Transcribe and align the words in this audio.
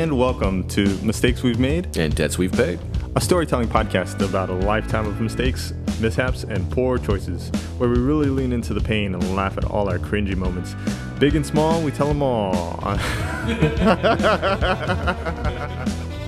and 0.00 0.16
welcome 0.18 0.66
to 0.68 0.86
Mistakes 1.04 1.42
We've 1.42 1.58
Made, 1.58 1.96
And 1.96 2.14
debts 2.14 2.38
we've 2.38 2.52
paid. 2.52 2.78
a 3.16 3.20
storytelling 3.20 3.68
podcast 3.68 4.26
about 4.26 4.48
a 4.48 4.54
lifetime 4.54 5.06
of 5.06 5.20
mistakes, 5.20 5.74
mishaps, 6.00 6.44
and 6.44 6.70
poor 6.70 6.96
choices, 6.98 7.48
where 7.78 7.88
we 7.90 7.98
really 7.98 8.28
lean 8.30 8.52
into 8.52 8.72
the 8.72 8.80
pain 8.80 9.14
and 9.14 9.36
laugh 9.36 9.58
at 9.58 9.64
all 9.64 9.88
our 9.90 9.98
cringy 9.98 10.34
moments. 10.36 10.74
Big 11.18 11.34
and 11.34 11.44
small, 11.44 11.82
we 11.82 11.90
tell 11.90 12.08
them 12.08 12.22
all. 12.22 12.80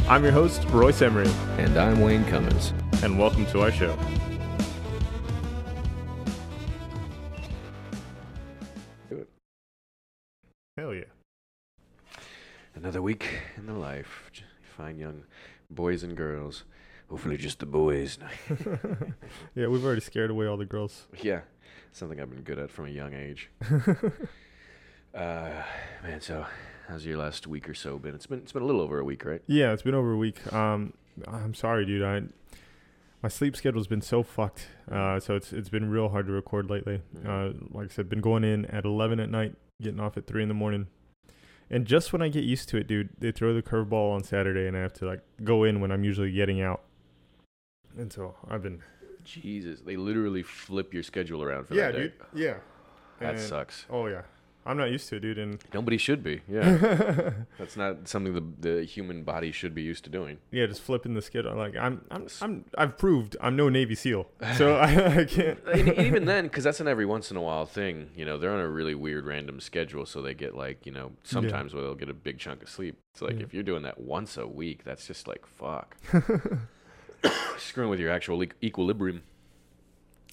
I'm 0.08 0.22
your 0.22 0.32
host, 0.32 0.64
Royce 0.70 1.00
Emery, 1.00 1.30
And 1.58 1.76
I'm 1.78 2.00
Wayne 2.00 2.24
Cummins. 2.26 2.74
and 3.02 3.18
welcome 3.18 3.46
to 3.46 3.62
our 3.62 3.72
show. 3.72 3.96
Another 12.82 13.00
week 13.00 13.28
in 13.56 13.66
the 13.66 13.74
life. 13.74 14.28
Fine 14.76 14.98
young 14.98 15.22
boys 15.70 16.02
and 16.02 16.16
girls. 16.16 16.64
Hopefully 17.08 17.36
just 17.36 17.60
the 17.60 17.66
boys. 17.66 18.18
yeah, 19.54 19.68
we've 19.68 19.84
already 19.84 20.00
scared 20.00 20.30
away 20.30 20.46
all 20.46 20.56
the 20.56 20.64
girls. 20.64 21.06
yeah, 21.22 21.42
something 21.92 22.20
I've 22.20 22.28
been 22.28 22.42
good 22.42 22.58
at 22.58 22.72
from 22.72 22.86
a 22.86 22.90
young 22.90 23.14
age. 23.14 23.50
uh, 25.14 25.62
man, 26.02 26.20
so 26.20 26.44
how's 26.88 27.06
your 27.06 27.18
last 27.18 27.46
week 27.46 27.68
or 27.68 27.74
so 27.74 28.00
been? 28.00 28.16
It's 28.16 28.26
been 28.26 28.40
it's 28.40 28.50
been 28.50 28.62
a 28.62 28.66
little 28.66 28.80
over 28.80 28.98
a 28.98 29.04
week, 29.04 29.24
right? 29.24 29.42
Yeah, 29.46 29.72
it's 29.72 29.82
been 29.82 29.94
over 29.94 30.10
a 30.10 30.16
week. 30.16 30.52
Um, 30.52 30.94
I'm 31.28 31.54
sorry, 31.54 31.86
dude. 31.86 32.02
I 32.02 32.22
my 33.22 33.28
sleep 33.28 33.54
schedule's 33.54 33.86
been 33.86 34.02
so 34.02 34.24
fucked. 34.24 34.66
Uh, 34.90 35.20
so 35.20 35.36
it's 35.36 35.52
it's 35.52 35.68
been 35.68 35.88
real 35.88 36.08
hard 36.08 36.26
to 36.26 36.32
record 36.32 36.68
lately. 36.68 37.00
Mhm. 37.16 37.28
Uh, 37.28 37.58
like 37.70 37.92
I 37.92 37.94
said, 37.94 38.08
been 38.08 38.20
going 38.20 38.42
in 38.42 38.66
at 38.66 38.84
11 38.84 39.20
at 39.20 39.30
night, 39.30 39.54
getting 39.80 40.00
off 40.00 40.16
at 40.16 40.26
three 40.26 40.42
in 40.42 40.48
the 40.48 40.54
morning. 40.54 40.88
And 41.70 41.86
just 41.86 42.12
when 42.12 42.20
I 42.22 42.28
get 42.28 42.44
used 42.44 42.68
to 42.70 42.76
it, 42.76 42.86
dude, 42.86 43.08
they 43.18 43.32
throw 43.32 43.54
the 43.54 43.62
curveball 43.62 44.14
on 44.14 44.22
Saturday, 44.24 44.66
and 44.66 44.76
I 44.76 44.80
have 44.80 44.92
to 44.94 45.06
like 45.06 45.20
go 45.42 45.64
in 45.64 45.80
when 45.80 45.90
I'm 45.90 46.04
usually 46.04 46.30
getting 46.32 46.60
out. 46.60 46.82
And 47.96 48.12
so 48.12 48.34
I've 48.48 48.62
been. 48.62 48.82
Jesus, 49.24 49.80
they 49.80 49.96
literally 49.96 50.42
flip 50.42 50.92
your 50.92 51.02
schedule 51.02 51.42
around 51.42 51.66
for 51.68 51.74
Yeah, 51.74 51.86
that 51.86 51.92
day. 51.92 52.02
dude. 52.02 52.12
Yeah. 52.34 52.56
That 53.20 53.34
And- 53.34 53.40
sucks. 53.40 53.86
Oh 53.88 54.06
yeah, 54.06 54.22
I'm 54.64 54.76
not 54.76 54.90
used 54.90 55.08
to 55.08 55.16
it, 55.16 55.20
dude. 55.20 55.38
And 55.38 55.58
Nobody 55.74 55.98
should 55.98 56.22
be. 56.22 56.40
Yeah, 56.48 57.32
that's 57.58 57.76
not 57.76 58.06
something 58.08 58.32
the 58.34 58.68
the 58.76 58.84
human 58.84 59.24
body 59.24 59.50
should 59.52 59.74
be 59.74 59.82
used 59.82 60.04
to 60.04 60.10
doing. 60.10 60.38
yeah, 60.52 60.66
just 60.66 60.82
flipping 60.82 61.14
the 61.14 61.22
schedule. 61.22 61.56
Like 61.56 61.74
I'm, 61.76 62.04
I'm, 62.10 62.28
I'm, 62.40 62.64
I've 62.78 62.96
proved 62.96 63.36
I'm 63.40 63.56
no 63.56 63.68
Navy 63.68 63.94
SEAL, 63.96 64.28
so 64.56 64.76
I, 64.76 65.16
I 65.20 65.24
can't. 65.24 65.58
and 65.72 65.88
and 65.88 65.98
even 66.06 66.24
then, 66.26 66.44
because 66.44 66.62
that's 66.64 66.80
an 66.80 66.86
every 66.86 67.06
once 67.06 67.30
in 67.30 67.36
a 67.36 67.42
while 67.42 67.66
thing, 67.66 68.10
you 68.14 68.24
know, 68.24 68.38
they're 68.38 68.52
on 68.52 68.60
a 68.60 68.68
really 68.68 68.94
weird 68.94 69.26
random 69.26 69.58
schedule, 69.60 70.06
so 70.06 70.22
they 70.22 70.34
get 70.34 70.54
like, 70.56 70.86
you 70.86 70.92
know, 70.92 71.12
sometimes 71.24 71.74
where 71.74 71.82
they'll 71.82 71.94
get 71.96 72.08
a 72.08 72.14
big 72.14 72.38
chunk 72.38 72.62
of 72.62 72.68
sleep. 72.68 72.96
It's 73.12 73.22
like 73.22 73.40
if 73.40 73.52
you're 73.52 73.62
doing 73.64 73.82
that 73.82 74.00
once 74.00 74.36
a 74.36 74.46
week, 74.46 74.84
that's 74.84 75.06
just 75.06 75.26
like 75.26 75.44
fuck, 75.44 75.96
screwing 77.58 77.90
with 77.90 78.00
your 78.00 78.10
actual 78.10 78.42
e- 78.42 78.50
equilibrium. 78.62 79.22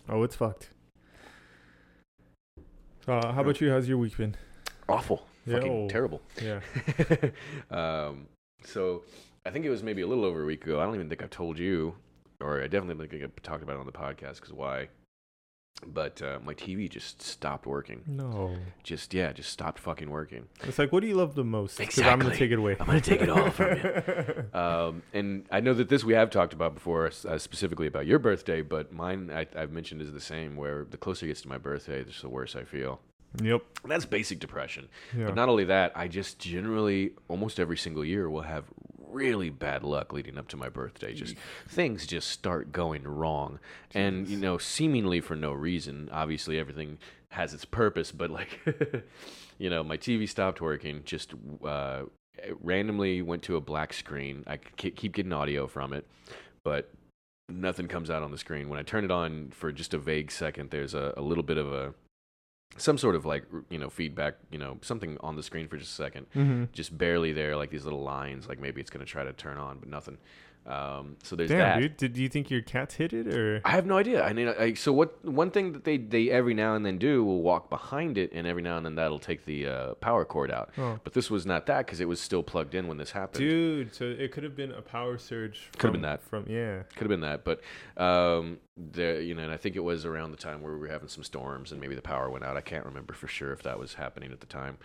Oh, 0.08 0.24
it's 0.24 0.36
fucked. 0.36 0.70
Uh, 3.10 3.34
how 3.34 3.42
about 3.42 3.60
you? 3.60 3.72
How's 3.72 3.90
your 3.90 3.98
week 3.98 4.16
been? 4.18 4.36
Awful, 4.88 5.26
Yeah, 5.48 5.56
fucking 5.56 5.72
oh. 5.72 5.90
terrible. 5.90 6.22
Yeah. 6.40 6.60
um, 7.72 8.28
so 8.64 9.02
I 9.48 9.50
think 9.50 9.66
it 9.66 9.72
was 9.72 9.82
maybe 9.82 10.04
a 10.04 10.08
little 10.08 10.26
over 10.26 10.44
a 10.44 10.46
week 10.46 10.64
ago. 10.64 10.80
I 10.80 10.86
don't 10.86 10.94
even 10.94 11.10
think 11.10 11.24
I've 11.24 11.32
told 11.32 11.58
you, 11.58 11.96
or 12.40 12.62
I 12.62 12.68
definitely 12.68 13.08
think 13.08 13.24
I've 13.24 13.42
talked 13.42 13.64
about 13.64 13.78
it 13.78 13.80
on 13.80 13.88
the 13.88 13.92
podcast. 13.92 14.36
Because 14.36 14.54
why? 14.54 14.90
But 15.88 16.22
uh, 16.22 16.40
my 16.44 16.54
TV 16.54 16.90
just 16.90 17.22
stopped 17.22 17.66
working. 17.66 18.02
No. 18.06 18.54
Just 18.84 19.14
yeah, 19.14 19.32
just 19.32 19.50
stopped 19.50 19.80
fucking 19.80 20.10
working. 20.10 20.48
It's 20.64 20.78
like, 20.78 20.92
what 20.92 21.00
do 21.00 21.08
you 21.08 21.16
love 21.16 21.36
the 21.36 21.44
most? 21.46 21.78
'Cause 21.80 22.00
I'm 22.00 22.20
gonna 22.20 22.36
take 22.36 22.52
it 22.52 22.60
away. 22.60 22.76
I'm 22.80 22.86
gonna 22.86 23.00
take 23.00 23.22
it 23.22 23.30
all 23.30 23.50
from 23.50 23.78
you. 23.78 24.46
Um, 24.60 25.04
and 25.14 25.46
I 25.52 25.62
know 25.62 25.74
that 25.74 25.88
this 25.88 26.04
we 26.04 26.14
have 26.16 26.32
talked 26.32 26.52
about 26.52 26.74
before, 26.74 27.10
uh, 27.28 27.38
specifically 27.38 27.88
about 27.88 28.06
your 28.06 28.20
birthday, 28.20 28.62
but 28.62 28.92
mine 28.92 29.32
I, 29.34 29.48
I've 29.56 29.72
mentioned 29.72 30.02
is 30.02 30.12
the 30.12 30.20
same. 30.20 30.58
Where 30.58 30.86
the 30.90 30.98
closer 30.98 31.26
it 31.26 31.30
gets 31.30 31.42
to 31.44 31.48
my 31.48 31.58
birthday, 31.58 32.04
just 32.04 32.22
the 32.24 32.30
worse 32.30 32.58
I 32.58 32.64
feel. 32.66 33.00
yep. 33.42 33.62
That's 33.86 34.06
basic 34.06 34.40
depression. 34.40 34.90
Yeah. 35.18 35.28
But 35.28 35.36
not 35.36 35.48
only 35.48 35.64
that, 35.66 35.94
I 35.96 36.10
just 36.10 36.40
generally 36.40 37.12
almost 37.30 37.58
every 37.60 37.78
single 37.78 38.04
year 38.04 38.30
will 38.30 38.42
have 38.42 38.66
really 39.10 39.50
bad 39.50 39.84
luck 39.84 40.14
leading 40.14 40.38
up 40.38 40.48
to 40.50 40.58
my 40.58 40.70
birthday. 40.70 41.14
Just 41.14 41.36
things 41.68 42.06
just 42.06 42.30
start 42.30 42.72
going 42.72 43.04
wrong, 43.04 43.60
and 43.94 44.28
you 44.28 44.38
know, 44.38 44.58
seemingly 44.58 45.22
for 45.22 45.36
no 45.36 45.52
reason. 45.52 46.10
Obviously, 46.12 46.60
everything 46.60 46.98
has 47.30 47.54
its 47.54 47.66
purpose, 47.66 48.12
but 48.12 48.30
like, 48.30 48.60
you 49.58 49.70
know, 49.70 49.84
my 49.84 49.98
TV 49.98 50.28
stopped 50.28 50.62
working. 50.62 51.02
Just 51.06 51.34
uh, 51.66 52.04
randomly 52.62 53.22
went 53.22 53.44
to 53.44 53.56
a 53.56 53.62
black 53.62 53.94
screen. 53.94 54.44
I 54.48 54.58
keep 54.58 55.14
getting 55.14 55.34
audio 55.34 55.68
from 55.68 55.94
it, 55.94 56.08
but 56.64 56.92
nothing 57.50 57.88
comes 57.88 58.10
out 58.10 58.24
on 58.24 58.32
the 58.32 58.38
screen. 58.38 58.70
When 58.70 58.80
I 58.80 58.84
turn 58.84 59.04
it 59.04 59.12
on 59.12 59.50
for 59.52 59.72
just 59.72 59.94
a 59.94 59.98
vague 59.98 60.32
second, 60.32 60.70
there's 60.70 60.94
a, 60.94 61.14
a 61.18 61.22
little 61.22 61.44
bit 61.44 61.58
of 61.58 61.72
a 61.72 61.94
some 62.78 62.98
sort 62.98 63.16
of 63.16 63.26
like 63.26 63.44
you 63.70 63.78
know 63.80 63.90
feedback, 63.90 64.36
you 64.52 64.60
know, 64.60 64.78
something 64.82 65.18
on 65.22 65.36
the 65.36 65.44
screen 65.44 65.68
for 65.68 65.78
just 65.78 65.92
a 65.92 65.96
second, 65.96 66.26
Mm-hmm. 66.36 66.66
just 66.74 66.98
barely 66.98 67.32
there, 67.34 67.56
like 67.56 67.70
these 67.72 67.84
little 67.84 68.04
lines, 68.04 68.48
like 68.48 68.60
maybe 68.60 68.80
it's 68.82 68.90
gonna 68.90 69.06
try 69.06 69.24
to 69.24 69.34
turn 69.34 69.58
on, 69.58 69.80
but 69.80 69.90
nothing. 69.90 70.18
Um, 70.70 71.16
so 71.24 71.36
there's 71.36 71.50
Damn, 71.50 71.60
that. 71.60 71.80
dude. 71.80 71.98
Did 71.98 72.14
do 72.14 72.22
you 72.22 72.30
think 72.30 72.52
your 72.52 72.62
cats 72.62 72.94
hit 72.94 73.12
it 73.12 73.28
or? 73.28 73.60
I 73.66 73.72
have 73.72 73.88
no 73.88 73.98
idea. 73.98 74.24
I 74.24 74.34
mean, 74.34 74.50
I, 74.50 74.76
so 74.76 74.94
what? 74.94 75.26
One 75.26 75.50
thing 75.50 75.74
that 75.74 75.84
they 75.84 75.98
they 75.98 76.30
every 76.30 76.54
now 76.54 76.76
and 76.76 76.86
then 76.86 77.00
do 77.00 77.24
will 77.24 77.42
walk 77.42 77.72
behind 77.72 78.20
it, 78.20 78.32
and 78.34 78.46
every 78.46 78.62
now 78.62 78.78
and 78.78 78.86
then 78.86 78.94
that'll 78.94 79.18
take 79.18 79.46
the 79.46 79.66
uh, 79.66 79.94
power 79.96 80.26
cord 80.26 80.52
out. 80.52 80.70
Oh. 80.78 81.00
But 81.04 81.14
this 81.14 81.32
was 81.32 81.48
not 81.48 81.66
that 81.66 81.88
because 81.88 82.00
it 82.00 82.08
was 82.08 82.22
still 82.22 82.44
plugged 82.44 82.76
in 82.76 82.88
when 82.88 82.98
this 82.98 83.10
happened. 83.12 83.40
Dude, 83.40 83.96
so 83.96 84.06
it 84.06 84.32
could 84.32 84.44
have 84.44 84.56
been 84.56 84.72
a 84.72 84.82
power 84.82 85.18
surge. 85.18 85.70
Could 85.80 85.88
have 85.88 85.94
been 85.94 86.04
that. 86.04 86.22
From 86.22 86.46
yeah. 86.48 86.84
Could 86.96 87.02
have 87.02 87.10
been 87.10 87.22
that, 87.22 87.44
but 87.44 87.62
um, 87.98 88.60
there, 88.78 89.20
you 89.22 89.34
know, 89.34 89.42
and 89.42 89.52
I 89.52 89.58
think 89.58 89.76
it 89.76 89.84
was 89.84 90.06
around 90.06 90.32
the 90.32 90.38
time 90.38 90.62
where 90.62 90.74
we 90.74 90.80
were 90.80 90.88
having 90.88 91.10
some 91.10 91.24
storms 91.24 91.72
and 91.72 91.82
maybe 91.82 91.96
the 91.96 92.02
power 92.02 92.30
went 92.30 92.46
out. 92.46 92.58
I 92.58 92.62
can't 92.62 92.86
remember 92.86 93.14
for 93.14 93.28
sure 93.28 93.52
if 93.54 93.64
that 93.64 93.80
was 93.80 93.96
happening 93.96 94.32
at 94.32 94.40
the 94.40 94.46
time, 94.46 94.78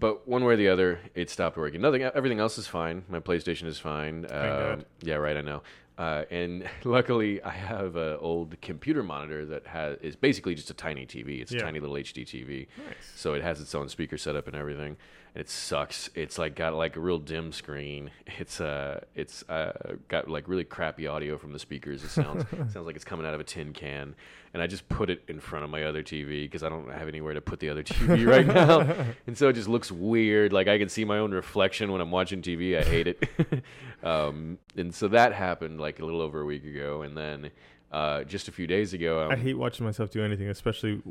but 0.00 0.26
one 0.26 0.44
way 0.44 0.54
or 0.54 0.56
the 0.56 0.68
other, 0.68 0.98
it 1.14 1.30
stopped 1.30 1.56
working. 1.56 1.80
Nothing, 1.80 2.02
everything 2.02 2.40
else 2.40 2.58
is 2.58 2.66
fine. 2.66 3.04
My 3.08 3.20
PlayStation 3.20 3.66
is 3.66 3.78
fine. 3.78 4.26
Um, 4.30 4.84
yeah, 5.02 5.14
right. 5.16 5.36
I 5.36 5.40
know. 5.42 5.62
Uh, 5.98 6.24
and 6.30 6.64
luckily, 6.84 7.42
I 7.42 7.50
have 7.50 7.96
an 7.96 8.16
old 8.20 8.58
computer 8.62 9.02
monitor 9.02 9.44
that 9.46 9.66
has 9.66 9.98
is 10.00 10.16
basically 10.16 10.54
just 10.54 10.70
a 10.70 10.74
tiny 10.74 11.04
TV. 11.06 11.40
It's 11.42 11.52
Yeah. 11.52 11.58
a 11.60 11.62
tiny 11.62 11.78
little 11.80 11.96
HD 11.96 12.24
TV. 12.24 12.66
Nice. 12.78 12.96
So 13.14 13.34
it 13.34 13.42
has 13.42 13.60
its 13.60 13.74
own 13.74 13.88
speaker 13.88 14.16
setup 14.16 14.46
and 14.46 14.56
everything. 14.56 14.96
And 15.34 15.40
it 15.40 15.48
sucks. 15.48 16.10
It's 16.14 16.38
like 16.38 16.56
got 16.56 16.74
like 16.74 16.96
a 16.96 17.00
real 17.00 17.18
dim 17.18 17.52
screen. 17.52 18.10
It's 18.38 18.60
uh 18.60 19.00
it's 19.14 19.42
uh 19.50 19.72
got 20.08 20.28
like 20.28 20.48
really 20.48 20.64
crappy 20.64 21.06
audio 21.06 21.36
from 21.36 21.52
the 21.52 21.58
speakers. 21.58 22.02
It 22.02 22.08
sounds 22.08 22.44
sounds 22.72 22.86
like 22.86 22.96
it's 22.96 23.04
coming 23.04 23.26
out 23.26 23.34
of 23.34 23.40
a 23.40 23.44
tin 23.44 23.72
can. 23.72 24.14
And 24.54 24.62
I 24.62 24.66
just 24.66 24.88
put 24.88 25.10
it 25.10 25.22
in 25.28 25.40
front 25.40 25.64
of 25.64 25.70
my 25.70 25.84
other 25.84 26.02
TV 26.02 26.44
because 26.44 26.62
I 26.62 26.68
don't 26.68 26.90
have 26.90 27.06
anywhere 27.06 27.34
to 27.34 27.40
put 27.40 27.60
the 27.60 27.68
other 27.68 27.82
TV 27.82 28.26
right 28.34 28.46
now. 28.46 28.80
and 29.26 29.36
so 29.36 29.48
it 29.48 29.52
just 29.52 29.68
looks 29.68 29.92
weird. 29.92 30.52
Like 30.52 30.68
I 30.68 30.78
can 30.78 30.88
see 30.88 31.04
my 31.04 31.18
own 31.18 31.32
reflection 31.32 31.92
when 31.92 32.00
I'm 32.00 32.10
watching 32.10 32.40
TV. 32.40 32.78
I 32.78 32.82
hate 32.82 33.06
it. 33.08 33.28
um, 34.02 34.58
and 34.76 34.94
so 34.94 35.06
that 35.08 35.32
happened 35.34 35.80
like 35.80 36.00
a 36.00 36.04
little 36.04 36.20
over 36.22 36.40
a 36.40 36.46
week 36.46 36.64
ago. 36.64 37.02
And 37.02 37.16
then 37.16 37.50
uh, 37.92 38.22
just 38.24 38.46
a 38.48 38.52
few 38.52 38.66
days 38.68 38.92
ago, 38.92 39.22
um, 39.24 39.32
I 39.32 39.36
hate 39.36 39.54
watching 39.58 39.84
myself 39.84 40.10
do 40.10 40.22
anything, 40.22 40.48
especially 40.48 41.02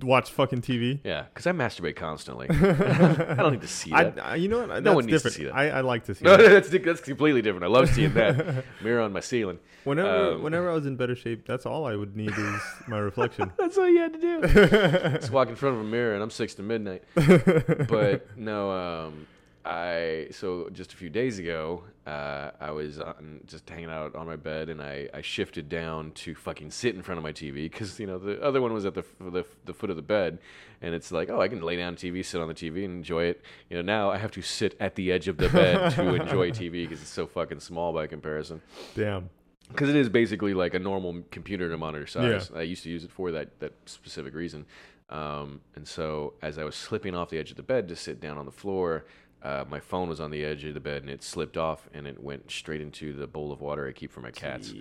watch 0.00 0.30
fucking 0.30 0.62
TV. 0.62 1.00
yeah, 1.04 1.24
because 1.32 1.46
I 1.46 1.52
masturbate 1.52 1.96
constantly. 1.96 2.46
I 2.50 3.34
don't 3.34 3.52
need 3.52 3.60
to 3.60 3.68
see 3.68 3.90
that. 3.90 4.18
I, 4.24 4.36
you 4.36 4.48
know 4.48 4.60
what? 4.60 4.68
That's 4.68 4.82
No 4.82 4.94
one 4.94 5.04
needs 5.06 5.22
to 5.24 5.30
see 5.30 5.44
that. 5.44 5.54
I, 5.54 5.68
I 5.68 5.80
like 5.82 6.04
to 6.04 6.14
see 6.14 6.24
no, 6.26 6.36
that. 6.38 6.48
that's 6.70 6.84
that's 6.84 7.00
completely 7.02 7.42
different. 7.42 7.64
I 7.64 7.68
love 7.68 7.88
seeing 7.90 8.14
that 8.14 8.64
mirror 8.82 9.02
on 9.02 9.12
my 9.12 9.20
ceiling. 9.20 9.58
Whenever, 9.84 10.34
Um, 10.34 10.42
whenever 10.42 10.70
I 10.70 10.74
was 10.74 10.86
in 10.86 10.96
better 10.96 11.14
shape, 11.16 11.46
that's 11.46 11.66
all 11.66 11.84
I 11.86 11.96
would 11.96 12.16
need 12.16 12.30
is 12.30 12.60
my 12.86 12.98
reflection. 12.98 13.52
That's 13.58 13.76
all 13.76 13.88
you 13.88 13.98
had 14.00 14.12
to 14.14 14.18
do. 14.20 15.18
Just 15.18 15.32
walk 15.32 15.48
in 15.48 15.56
front 15.56 15.74
of 15.76 15.80
a 15.82 15.84
mirror, 15.84 16.14
and 16.14 16.22
I'm 16.22 16.30
six 16.30 16.54
to 16.54 16.62
midnight. 16.62 17.02
But 17.14 18.26
no, 18.38 18.70
um, 18.70 19.26
I 19.64 20.26
so 20.32 20.68
just 20.72 20.92
a 20.92 20.96
few 20.96 21.08
days 21.08 21.38
ago, 21.38 21.84
uh, 22.06 22.50
I 22.60 22.72
was 22.72 22.98
on, 22.98 23.40
just 23.46 23.68
hanging 23.70 23.90
out 23.90 24.16
on 24.16 24.26
my 24.26 24.34
bed, 24.34 24.68
and 24.68 24.82
I, 24.82 25.08
I 25.14 25.20
shifted 25.20 25.68
down 25.68 26.10
to 26.12 26.34
fucking 26.34 26.72
sit 26.72 26.96
in 26.96 27.02
front 27.02 27.18
of 27.18 27.22
my 27.22 27.32
TV 27.32 27.70
because 27.70 28.00
you 28.00 28.06
know 28.06 28.18
the 28.18 28.42
other 28.42 28.60
one 28.60 28.72
was 28.72 28.84
at 28.84 28.94
the, 28.94 29.04
the 29.20 29.44
the 29.64 29.72
foot 29.72 29.90
of 29.90 29.96
the 29.96 30.02
bed, 30.02 30.38
and 30.80 30.94
it's 30.94 31.12
like 31.12 31.30
oh 31.30 31.40
I 31.40 31.46
can 31.46 31.62
lay 31.62 31.76
down 31.76 31.94
TV, 31.94 32.24
sit 32.24 32.40
on 32.40 32.48
the 32.48 32.54
TV, 32.54 32.84
and 32.84 32.94
enjoy 32.94 33.24
it. 33.24 33.42
You 33.70 33.76
know 33.76 33.82
now 33.82 34.10
I 34.10 34.18
have 34.18 34.32
to 34.32 34.42
sit 34.42 34.76
at 34.80 34.96
the 34.96 35.12
edge 35.12 35.28
of 35.28 35.36
the 35.36 35.48
bed 35.48 35.92
to 35.94 36.14
enjoy 36.14 36.50
TV 36.50 36.88
because 36.88 37.00
it's 37.00 37.10
so 37.10 37.26
fucking 37.26 37.60
small 37.60 37.92
by 37.92 38.08
comparison. 38.08 38.60
Damn. 38.96 39.30
because 39.68 39.88
it 39.88 39.96
is 39.96 40.08
basically 40.08 40.54
like 40.54 40.74
a 40.74 40.78
normal 40.80 41.22
computer 41.30 41.68
to 41.70 41.78
monitor 41.78 42.06
size. 42.06 42.50
I 42.54 42.62
used 42.62 42.82
to 42.82 42.90
use 42.90 43.04
it 43.04 43.12
for 43.12 43.30
that 43.30 43.60
that 43.60 43.74
specific 43.86 44.34
reason. 44.34 44.66
Um, 45.08 45.60
and 45.76 45.86
so 45.86 46.32
as 46.40 46.56
I 46.58 46.64
was 46.64 46.74
slipping 46.74 47.14
off 47.14 47.28
the 47.28 47.38
edge 47.38 47.50
of 47.50 47.58
the 47.58 47.62
bed 47.62 47.86
to 47.88 47.96
sit 47.96 48.18
down 48.18 48.38
on 48.38 48.46
the 48.46 48.50
floor, 48.52 49.04
uh, 49.42 49.64
my 49.68 49.80
phone 49.80 50.08
was 50.08 50.20
on 50.20 50.30
the 50.30 50.44
edge 50.44 50.64
of 50.64 50.74
the 50.74 50.80
bed 50.80 51.02
and 51.02 51.10
it 51.10 51.22
slipped 51.22 51.56
off 51.56 51.88
and 51.92 52.06
it 52.06 52.22
went 52.22 52.50
straight 52.50 52.80
into 52.80 53.12
the 53.12 53.26
bowl 53.26 53.50
of 53.50 53.60
water 53.60 53.88
I 53.88 53.92
keep 53.92 54.12
for 54.12 54.20
my 54.20 54.30
cats. 54.30 54.72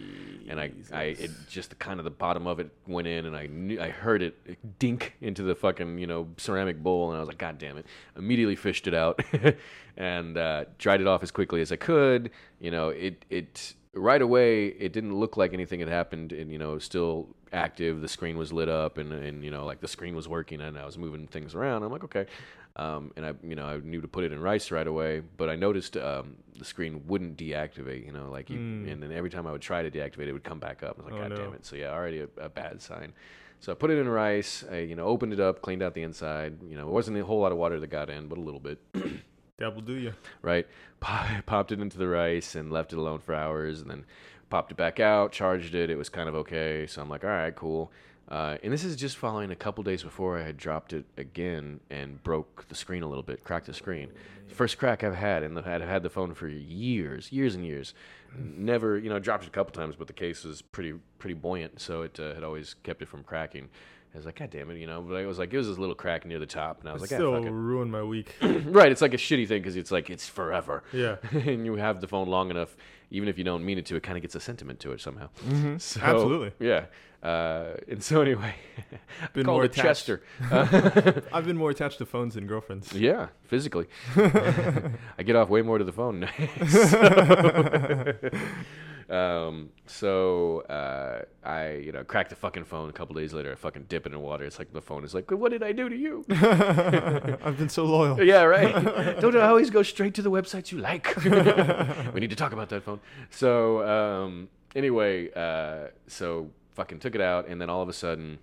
And 0.48 0.60
I, 0.60 0.72
I, 0.94 1.04
it 1.04 1.32
just 1.50 1.70
the 1.70 1.76
kind 1.76 2.00
of 2.00 2.04
the 2.04 2.12
bottom 2.12 2.46
of 2.46 2.60
it 2.60 2.70
went 2.88 3.08
in, 3.08 3.26
and 3.26 3.36
I 3.36 3.48
knew, 3.48 3.82
I 3.82 3.90
heard 3.90 4.22
it 4.22 4.80
dink 4.80 5.16
into 5.22 5.44
the 5.44 5.56
fucking 5.56 5.98
you 5.98 6.08
know 6.08 6.28
ceramic 6.38 6.82
bowl, 6.82 7.10
and 7.10 7.18
I 7.18 7.20
was 7.20 7.28
like, 7.28 7.38
God 7.38 7.58
damn 7.58 7.78
it! 7.78 7.86
Immediately 8.16 8.56
fished 8.56 8.88
it 8.88 8.94
out, 8.94 9.20
and 9.98 10.38
uh, 10.38 10.66
dried 10.78 11.02
it 11.02 11.08
off 11.08 11.24
as 11.24 11.32
quickly 11.32 11.62
as 11.62 11.72
I 11.72 11.78
could. 11.78 12.32
You 12.60 12.72
know, 12.72 12.90
it 12.90 13.26
it 13.30 13.74
right 13.94 14.22
away 14.22 14.68
it 14.68 14.94
didn't 14.94 15.16
look 15.16 15.38
like 15.38 15.54
anything 15.54 15.80
had 15.80 15.90
happened, 15.90 16.34
and 16.34 16.52
you 16.52 16.58
know, 16.58 16.78
still 16.80 17.30
active. 17.52 18.02
The 18.02 18.08
screen 18.08 18.38
was 18.38 18.54
lit 18.54 18.70
up, 18.70 18.98
and 18.98 19.12
and 19.12 19.44
you 19.44 19.52
know, 19.52 19.66
like 19.66 19.80
the 19.82 19.88
screen 19.88 20.16
was 20.16 20.28
working, 20.28 20.62
and 20.62 20.78
I 20.78 20.86
was 20.86 20.98
moving 20.98 21.28
things 21.28 21.56
around. 21.56 21.84
I'm 21.84 21.92
like, 21.92 22.04
okay. 22.04 22.26
Um, 22.76 23.12
and 23.18 23.26
I, 23.26 23.34
you 23.44 23.56
know, 23.56 23.66
I 23.66 23.78
knew 23.78 24.02
to 24.02 24.08
put 24.08 24.24
it 24.24 24.32
in 24.32 24.40
rice 24.40 24.72
right 24.72 24.88
away, 24.88 25.22
but 25.38 25.50
I 25.50 25.56
noticed 25.56 25.98
um, 25.98 26.38
the 26.58 26.66
screen 26.66 27.04
wouldn't 27.08 27.38
deactivate. 27.38 28.06
You 28.06 28.14
know, 28.14 28.30
like, 28.32 28.50
you, 28.50 28.58
and 28.58 29.04
then 29.04 29.12
every 29.12 29.30
time 29.30 29.46
I 29.46 29.52
would 29.52 29.62
try 29.62 29.82
to 29.82 29.92
deactivate, 29.92 30.28
it 30.28 30.34
would 30.34 30.44
come 30.44 30.60
back 30.60 30.84
up. 30.84 30.98
I 31.00 31.04
was 31.04 31.12
like. 31.12 31.22
Oh, 31.22 31.30
God 31.30 31.30
no. 31.32 31.36
damn 31.36 31.54
it! 31.54 31.66
So 31.66 31.76
yeah, 31.76 31.92
already 31.92 32.22
a, 32.22 32.28
a 32.38 32.50
bad 32.50 32.82
sign. 32.82 33.14
So 33.60 33.72
I 33.72 33.76
put 33.76 33.92
it 33.92 34.00
in 34.00 34.10
rice. 34.10 34.64
I, 34.72 34.80
you 34.80 34.96
know, 34.96 35.06
opened 35.06 35.34
it 35.34 35.40
up, 35.40 35.62
cleaned 35.62 35.84
out 35.84 35.94
the 35.94 36.02
inside. 36.02 36.58
You 36.68 36.78
know, 36.78 36.88
it 36.88 36.92
wasn't 36.92 37.18
a 37.18 37.26
whole 37.26 37.42
lot 37.42 37.52
of 37.52 37.60
water 37.60 37.80
that 37.80 37.88
got 37.88 38.10
in, 38.10 38.28
but 38.28 38.38
a 38.38 38.42
little 38.42 38.60
bit, 38.60 38.80
Dabble 39.60 39.82
do 39.82 39.94
you? 39.94 40.14
right? 40.42 40.66
Pop, 41.00 41.28
popped 41.46 41.72
it 41.72 41.80
into 41.80 41.98
the 41.98 42.08
rice 42.08 42.56
and 42.56 42.72
left 42.72 42.94
it 42.94 42.98
alone 42.98 43.20
for 43.20 43.36
hours, 43.36 43.82
and 43.82 43.92
then 43.92 44.06
popped 44.50 44.72
it 44.72 44.78
back 44.78 45.00
out, 45.00 45.32
charged 45.32 45.76
it. 45.76 45.90
It 45.90 45.96
was 45.96 46.10
kind 46.10 46.28
of 46.28 46.36
okay. 46.36 46.88
So 46.88 47.02
I'm 47.02 47.10
like, 47.10 47.24
all 47.24 47.30
right, 47.30 47.56
cool. 47.56 47.92
Uh, 48.32 48.58
and 48.64 48.72
this 48.72 48.86
is 48.86 48.96
just 48.96 49.18
following 49.18 49.52
a 49.52 49.56
couple 49.58 49.84
days 49.84 50.04
before 50.04 50.40
I 50.40 50.44
had 50.44 50.56
dropped 50.56 50.94
it 50.94 51.04
again 51.18 51.82
and 51.90 52.24
broke 52.24 52.66
the 52.70 52.76
screen 52.76 53.04
a 53.04 53.08
little 53.08 53.24
bit, 53.24 53.44
cracked 53.44 53.66
the 53.66 53.74
screen. 53.74 54.10
First 54.48 54.78
crack 54.78 55.04
I've 55.04 55.16
had, 55.16 55.44
and 55.44 55.60
I've 55.60 55.66
had 55.66 56.02
the 56.02 56.10
phone 56.10 56.34
for 56.34 56.48
years, 56.48 57.30
years 57.34 57.56
and 57.56 57.66
years. 57.66 57.94
Never, 58.38 58.98
you 58.98 59.10
know, 59.10 59.20
dropped 59.20 59.44
it 59.44 59.48
a 59.48 59.52
couple 59.52 59.74
times, 59.74 59.96
but 59.98 60.08
the 60.08 60.14
case 60.14 60.46
was 60.46 60.62
pretty, 60.62 60.94
pretty 61.22 61.36
buoyant, 61.36 61.80
so 61.80 62.02
it 62.02 62.20
uh, 62.20 62.34
had 62.34 62.44
always 62.44 62.76
kept 62.84 63.02
it 63.02 63.08
from 63.08 63.24
cracking. 63.24 63.70
I 64.14 64.18
was 64.18 64.26
like, 64.26 64.36
God 64.40 64.50
damn 64.50 64.70
it, 64.70 64.78
you 64.78 64.88
know. 64.88 65.02
But 65.02 65.16
I 65.16 65.26
was 65.26 65.40
like, 65.40 65.54
it 65.54 65.58
was 65.58 65.70
this 65.70 65.78
little 65.78 65.96
crack 65.96 66.26
near 66.26 66.38
the 66.38 66.46
top, 66.46 66.82
and 66.82 66.90
I 66.90 66.94
was 66.94 67.02
It 67.02 67.04
like, 67.12 67.18
still 67.18 67.34
ah, 67.34 67.38
fuck 67.38 67.46
it. 67.46 67.52
ruined 67.52 67.92
my 67.94 68.04
week. 68.04 68.36
right, 68.42 68.92
it's 68.92 69.02
like 69.02 69.14
a 69.14 69.18
shitty 69.18 69.48
thing 69.48 69.62
because 69.62 69.78
it's 69.78 69.90
like 69.92 70.10
it's 70.10 70.28
forever. 70.28 70.84
Yeah. 70.92 71.16
and 71.32 71.66
you 71.66 71.76
have 71.76 72.02
the 72.02 72.08
phone 72.08 72.28
long 72.28 72.50
enough, 72.50 72.76
even 73.10 73.30
if 73.30 73.38
you 73.38 73.46
don't 73.46 73.64
mean 73.64 73.78
it 73.78 73.86
to, 73.86 73.96
it 73.96 74.04
kind 74.04 74.18
of 74.18 74.22
gets 74.22 74.36
a 74.36 74.42
sentiment 74.42 74.82
to 74.82 74.92
it 74.92 75.00
somehow. 75.00 75.30
Mm-hmm. 75.48 75.78
So, 75.78 76.02
Absolutely. 76.02 76.52
Yeah. 76.60 76.86
Uh, 77.24 77.76
and 77.88 78.04
so 78.04 78.20
anyway, 78.22 78.54
Been 79.34 79.46
more 79.46 79.64
attached. 79.64 80.08
Chester. 80.08 80.24
Uh, 80.52 81.22
I've 81.32 81.46
been 81.46 81.56
more 81.56 81.70
attached 81.70 82.00
to 82.00 82.06
phones 82.06 82.34
than 82.34 82.48
girlfriends. 82.48 82.92
yeah, 82.94 83.28
physically. 83.44 83.86
I 84.18 85.24
get 85.24 85.36
off 85.38 85.48
way 85.48 85.62
more 85.62 85.78
to 85.78 85.84
the 85.84 85.92
phone. 85.92 86.28
So, 86.68 88.16
um, 89.12 89.70
so 89.88 90.62
uh, 90.62 91.24
I, 91.44 91.74
you 91.74 91.92
know, 91.92 92.04
cracked 92.06 92.30
the 92.30 92.36
fucking 92.38 92.64
phone. 92.64 92.90
A 92.90 92.94
couple 92.94 93.14
days 93.16 93.34
later, 93.34 93.52
I 93.52 93.56
fucking 93.56 93.86
dip 93.90 94.06
it 94.06 94.14
in 94.14 94.22
water. 94.22 94.46
It's 94.46 94.58
like 94.58 94.72
the 94.72 94.82
phone 94.82 95.04
is 95.04 95.14
like, 95.14 95.30
"What 95.32 95.52
did 95.52 95.64
I 95.64 95.74
do 95.74 95.90
to 95.90 95.96
you?" 95.96 96.24
I've 96.30 97.58
been 97.58 97.70
so 97.70 97.86
loyal. 97.86 98.22
Yeah, 98.32 98.44
right. 98.44 99.20
Don't 99.20 99.36
always 99.36 99.70
go 99.70 99.84
straight 99.84 100.14
to 100.14 100.22
the 100.22 100.32
websites 100.32 100.72
you 100.72 100.78
like. 100.78 101.14
we 102.14 102.20
need 102.22 102.30
to 102.30 102.36
talk 102.36 102.54
about 102.54 102.70
that 102.70 102.84
phone. 102.84 103.02
So, 103.30 103.86
um, 103.86 104.48
anyway, 104.76 105.30
uh, 105.34 105.88
so 106.08 106.50
fucking 106.76 107.00
took 107.00 107.16
it 107.16 107.22
out, 107.22 107.48
and 107.48 107.60
then 107.60 107.70
all 107.70 107.82
of 107.82 107.90
a 107.90 107.94
sudden, 107.94 108.40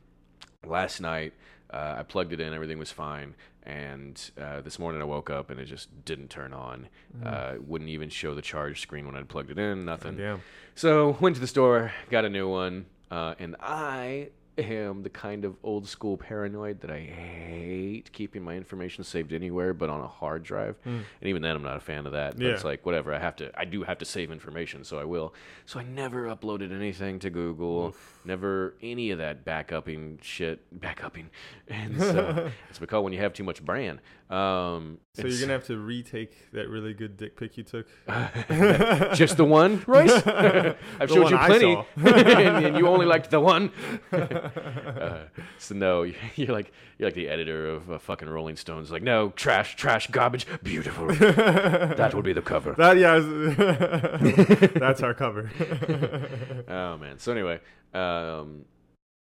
last 0.66 1.00
night, 1.00 1.32
uh, 1.70 1.96
I 1.98 2.02
plugged 2.02 2.32
it 2.32 2.40
in, 2.40 2.52
everything 2.52 2.78
was 2.78 2.90
fine, 2.90 3.34
and 3.62 4.30
uh, 4.40 4.60
this 4.62 4.78
morning 4.78 5.00
I 5.02 5.04
woke 5.04 5.30
up 5.30 5.50
and 5.50 5.60
it 5.60 5.66
just 5.66 6.04
didn't 6.04 6.28
turn 6.30 6.52
on. 6.52 6.88
Uh, 7.24 7.54
wouldn't 7.66 7.90
even 7.90 8.08
show 8.08 8.34
the 8.34 8.42
charge 8.42 8.80
screen 8.80 9.06
when 9.06 9.16
I'd 9.16 9.28
plugged 9.28 9.50
it 9.50 9.58
in. 9.58 9.84
Nothing. 9.84 10.16
Damn. 10.16 10.42
So 10.74 11.16
went 11.20 11.34
to 11.36 11.40
the 11.40 11.46
store, 11.46 11.92
got 12.10 12.24
a 12.24 12.28
new 12.30 12.48
one, 12.48 12.86
uh, 13.10 13.34
and 13.38 13.56
I 13.60 14.28
am 14.58 15.02
the 15.02 15.10
kind 15.10 15.44
of 15.44 15.56
old 15.62 15.88
school 15.88 16.16
paranoid 16.16 16.80
that 16.80 16.90
I 16.90 17.00
hate 17.00 18.12
keeping 18.12 18.42
my 18.42 18.54
information 18.54 19.04
saved 19.04 19.32
anywhere 19.32 19.72
but 19.74 19.88
on 19.90 20.00
a 20.00 20.06
hard 20.08 20.42
drive. 20.42 20.76
And 20.84 21.04
even 21.22 21.42
then, 21.42 21.56
I'm 21.56 21.62
not 21.62 21.76
a 21.76 21.80
fan 21.80 22.06
of 22.06 22.12
that. 22.12 22.36
But 22.36 22.46
it's 22.46 22.64
like 22.64 22.84
whatever. 22.84 23.14
I 23.14 23.18
have 23.18 23.36
to. 23.36 23.50
I 23.58 23.64
do 23.64 23.82
have 23.82 23.98
to 23.98 24.04
save 24.04 24.30
information, 24.30 24.84
so 24.84 24.98
I 24.98 25.04
will. 25.04 25.34
So 25.66 25.78
I 25.80 25.84
never 25.84 26.26
uploaded 26.26 26.72
anything 26.72 27.18
to 27.20 27.30
Google. 27.30 27.94
Never 28.24 28.74
any 28.82 29.10
of 29.10 29.18
that 29.18 29.44
backupping 29.44 30.18
shit. 30.22 30.60
Backupping, 30.80 31.30
and 31.68 31.98
so 31.98 32.50
it's 32.70 32.78
because 32.78 33.02
when 33.02 33.12
you 33.12 33.20
have 33.20 33.32
too 33.32 33.44
much 33.44 33.64
brand. 33.64 34.00
Um, 34.28 34.98
So 35.14 35.26
you're 35.26 35.40
gonna 35.40 35.54
have 35.54 35.66
to 35.68 35.78
retake 35.78 36.52
that 36.52 36.68
really 36.68 36.92
good 36.92 37.16
dick 37.16 37.36
pic 37.36 37.56
you 37.56 37.64
took. 37.64 37.86
just 39.14 39.38
the 39.38 39.44
one, 39.44 39.82
Royce? 39.86 40.10
I've 40.26 40.76
The 40.98 41.06
showed 41.08 41.30
you 41.30 41.38
plenty, 41.38 41.86
and, 41.96 42.66
and 42.66 42.76
you 42.76 42.86
only 42.86 43.06
liked 43.06 43.30
the 43.30 43.40
one. 43.40 43.70
uh, 45.00 45.18
so 45.58 45.74
no, 45.74 46.02
you're 46.36 46.52
like 46.52 46.72
you're 46.98 47.08
like 47.08 47.14
the 47.14 47.28
editor 47.28 47.68
of 47.68 47.90
uh, 47.90 47.98
fucking 47.98 48.28
Rolling 48.28 48.56
Stones. 48.56 48.90
Like 48.90 49.02
no, 49.02 49.30
trash, 49.30 49.76
trash, 49.76 50.06
garbage, 50.08 50.46
beautiful. 50.62 51.08
that 51.08 52.14
will 52.14 52.22
be 52.22 52.32
the 52.32 52.42
cover. 52.42 52.72
That 52.72 52.96
yeah, 52.98 53.18
that's 54.78 55.02
our 55.02 55.14
cover. 55.14 55.50
oh 56.68 56.98
man. 56.98 57.18
So 57.18 57.32
anyway, 57.32 57.60
um, 57.94 58.64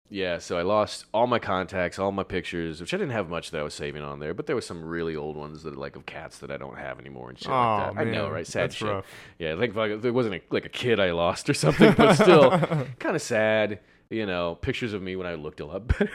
yeah. 0.10 0.38
So 0.40 0.58
I 0.58 0.62
lost 0.62 1.06
all 1.14 1.28
my 1.28 1.40
contacts, 1.40 2.00
all 2.00 2.12
my 2.12 2.24
pictures, 2.24 2.80
which 2.80 2.94
I 2.94 2.98
didn't 2.98 3.12
have 3.12 3.30
much 3.30 3.52
that 3.52 3.60
I 3.60 3.64
was 3.64 3.74
saving 3.74 4.04
on 4.04 4.20
there, 4.20 4.34
but 4.34 4.46
there 4.46 4.56
was 4.56 4.66
some 4.66 4.84
really 4.84 5.16
old 5.16 5.36
ones 5.36 5.64
that 5.64 5.78
like 5.78 5.96
of 5.96 6.06
cats 6.06 6.40
that 6.40 6.52
I 6.52 6.58
don't 6.58 6.78
have 6.78 7.00
anymore 7.00 7.30
and 7.30 7.38
shit 7.38 7.50
oh 7.50 7.52
like 7.52 7.88
that. 7.88 7.96
man, 7.96 8.08
I 8.08 8.12
know, 8.12 8.30
right? 8.30 8.48
Sad 8.48 8.64
that's 8.64 8.76
shit. 8.76 8.88
rough. 8.88 9.06
Yeah, 9.40 9.54
like 9.56 9.76
like, 9.76 10.02
there 10.02 10.14
wasn't 10.14 10.36
a, 10.36 10.42
like 10.50 10.66
a 10.66 10.70
kid 10.70 11.00
I 11.00 11.12
lost 11.12 11.50
or 11.50 11.54
something, 11.54 11.94
but 11.98 12.16
still 12.16 12.52
kind 13.00 13.16
of 13.16 13.22
sad. 13.22 13.80
You 14.10 14.26
know, 14.26 14.56
pictures 14.56 14.94
of 14.94 15.02
me 15.02 15.16
when 15.16 15.28
I 15.28 15.36
looked 15.36 15.60
a 15.60 15.66
lot 15.66 15.88
better. 15.88 16.10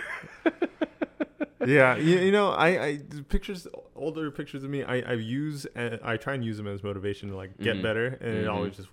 yeah, 1.66 1.96
you, 1.96 2.18
you 2.18 2.32
know, 2.32 2.50
I, 2.50 2.84
I 2.86 2.98
pictures, 3.28 3.66
older 3.94 4.30
pictures 4.30 4.64
of 4.64 4.70
me, 4.70 4.82
I, 4.82 5.00
I 5.00 5.12
use, 5.12 5.66
uh, 5.76 5.98
I 6.02 6.16
try 6.16 6.34
and 6.34 6.44
use 6.44 6.56
them 6.56 6.66
as 6.66 6.82
motivation 6.82 7.28
to 7.28 7.36
like 7.36 7.58
get 7.60 7.76
Mhm. 7.76 7.82
better, 7.82 8.06
and 8.20 8.34
it 8.34 8.46
Mhm. 8.46 8.52
always 8.52 8.76
just 8.76 8.88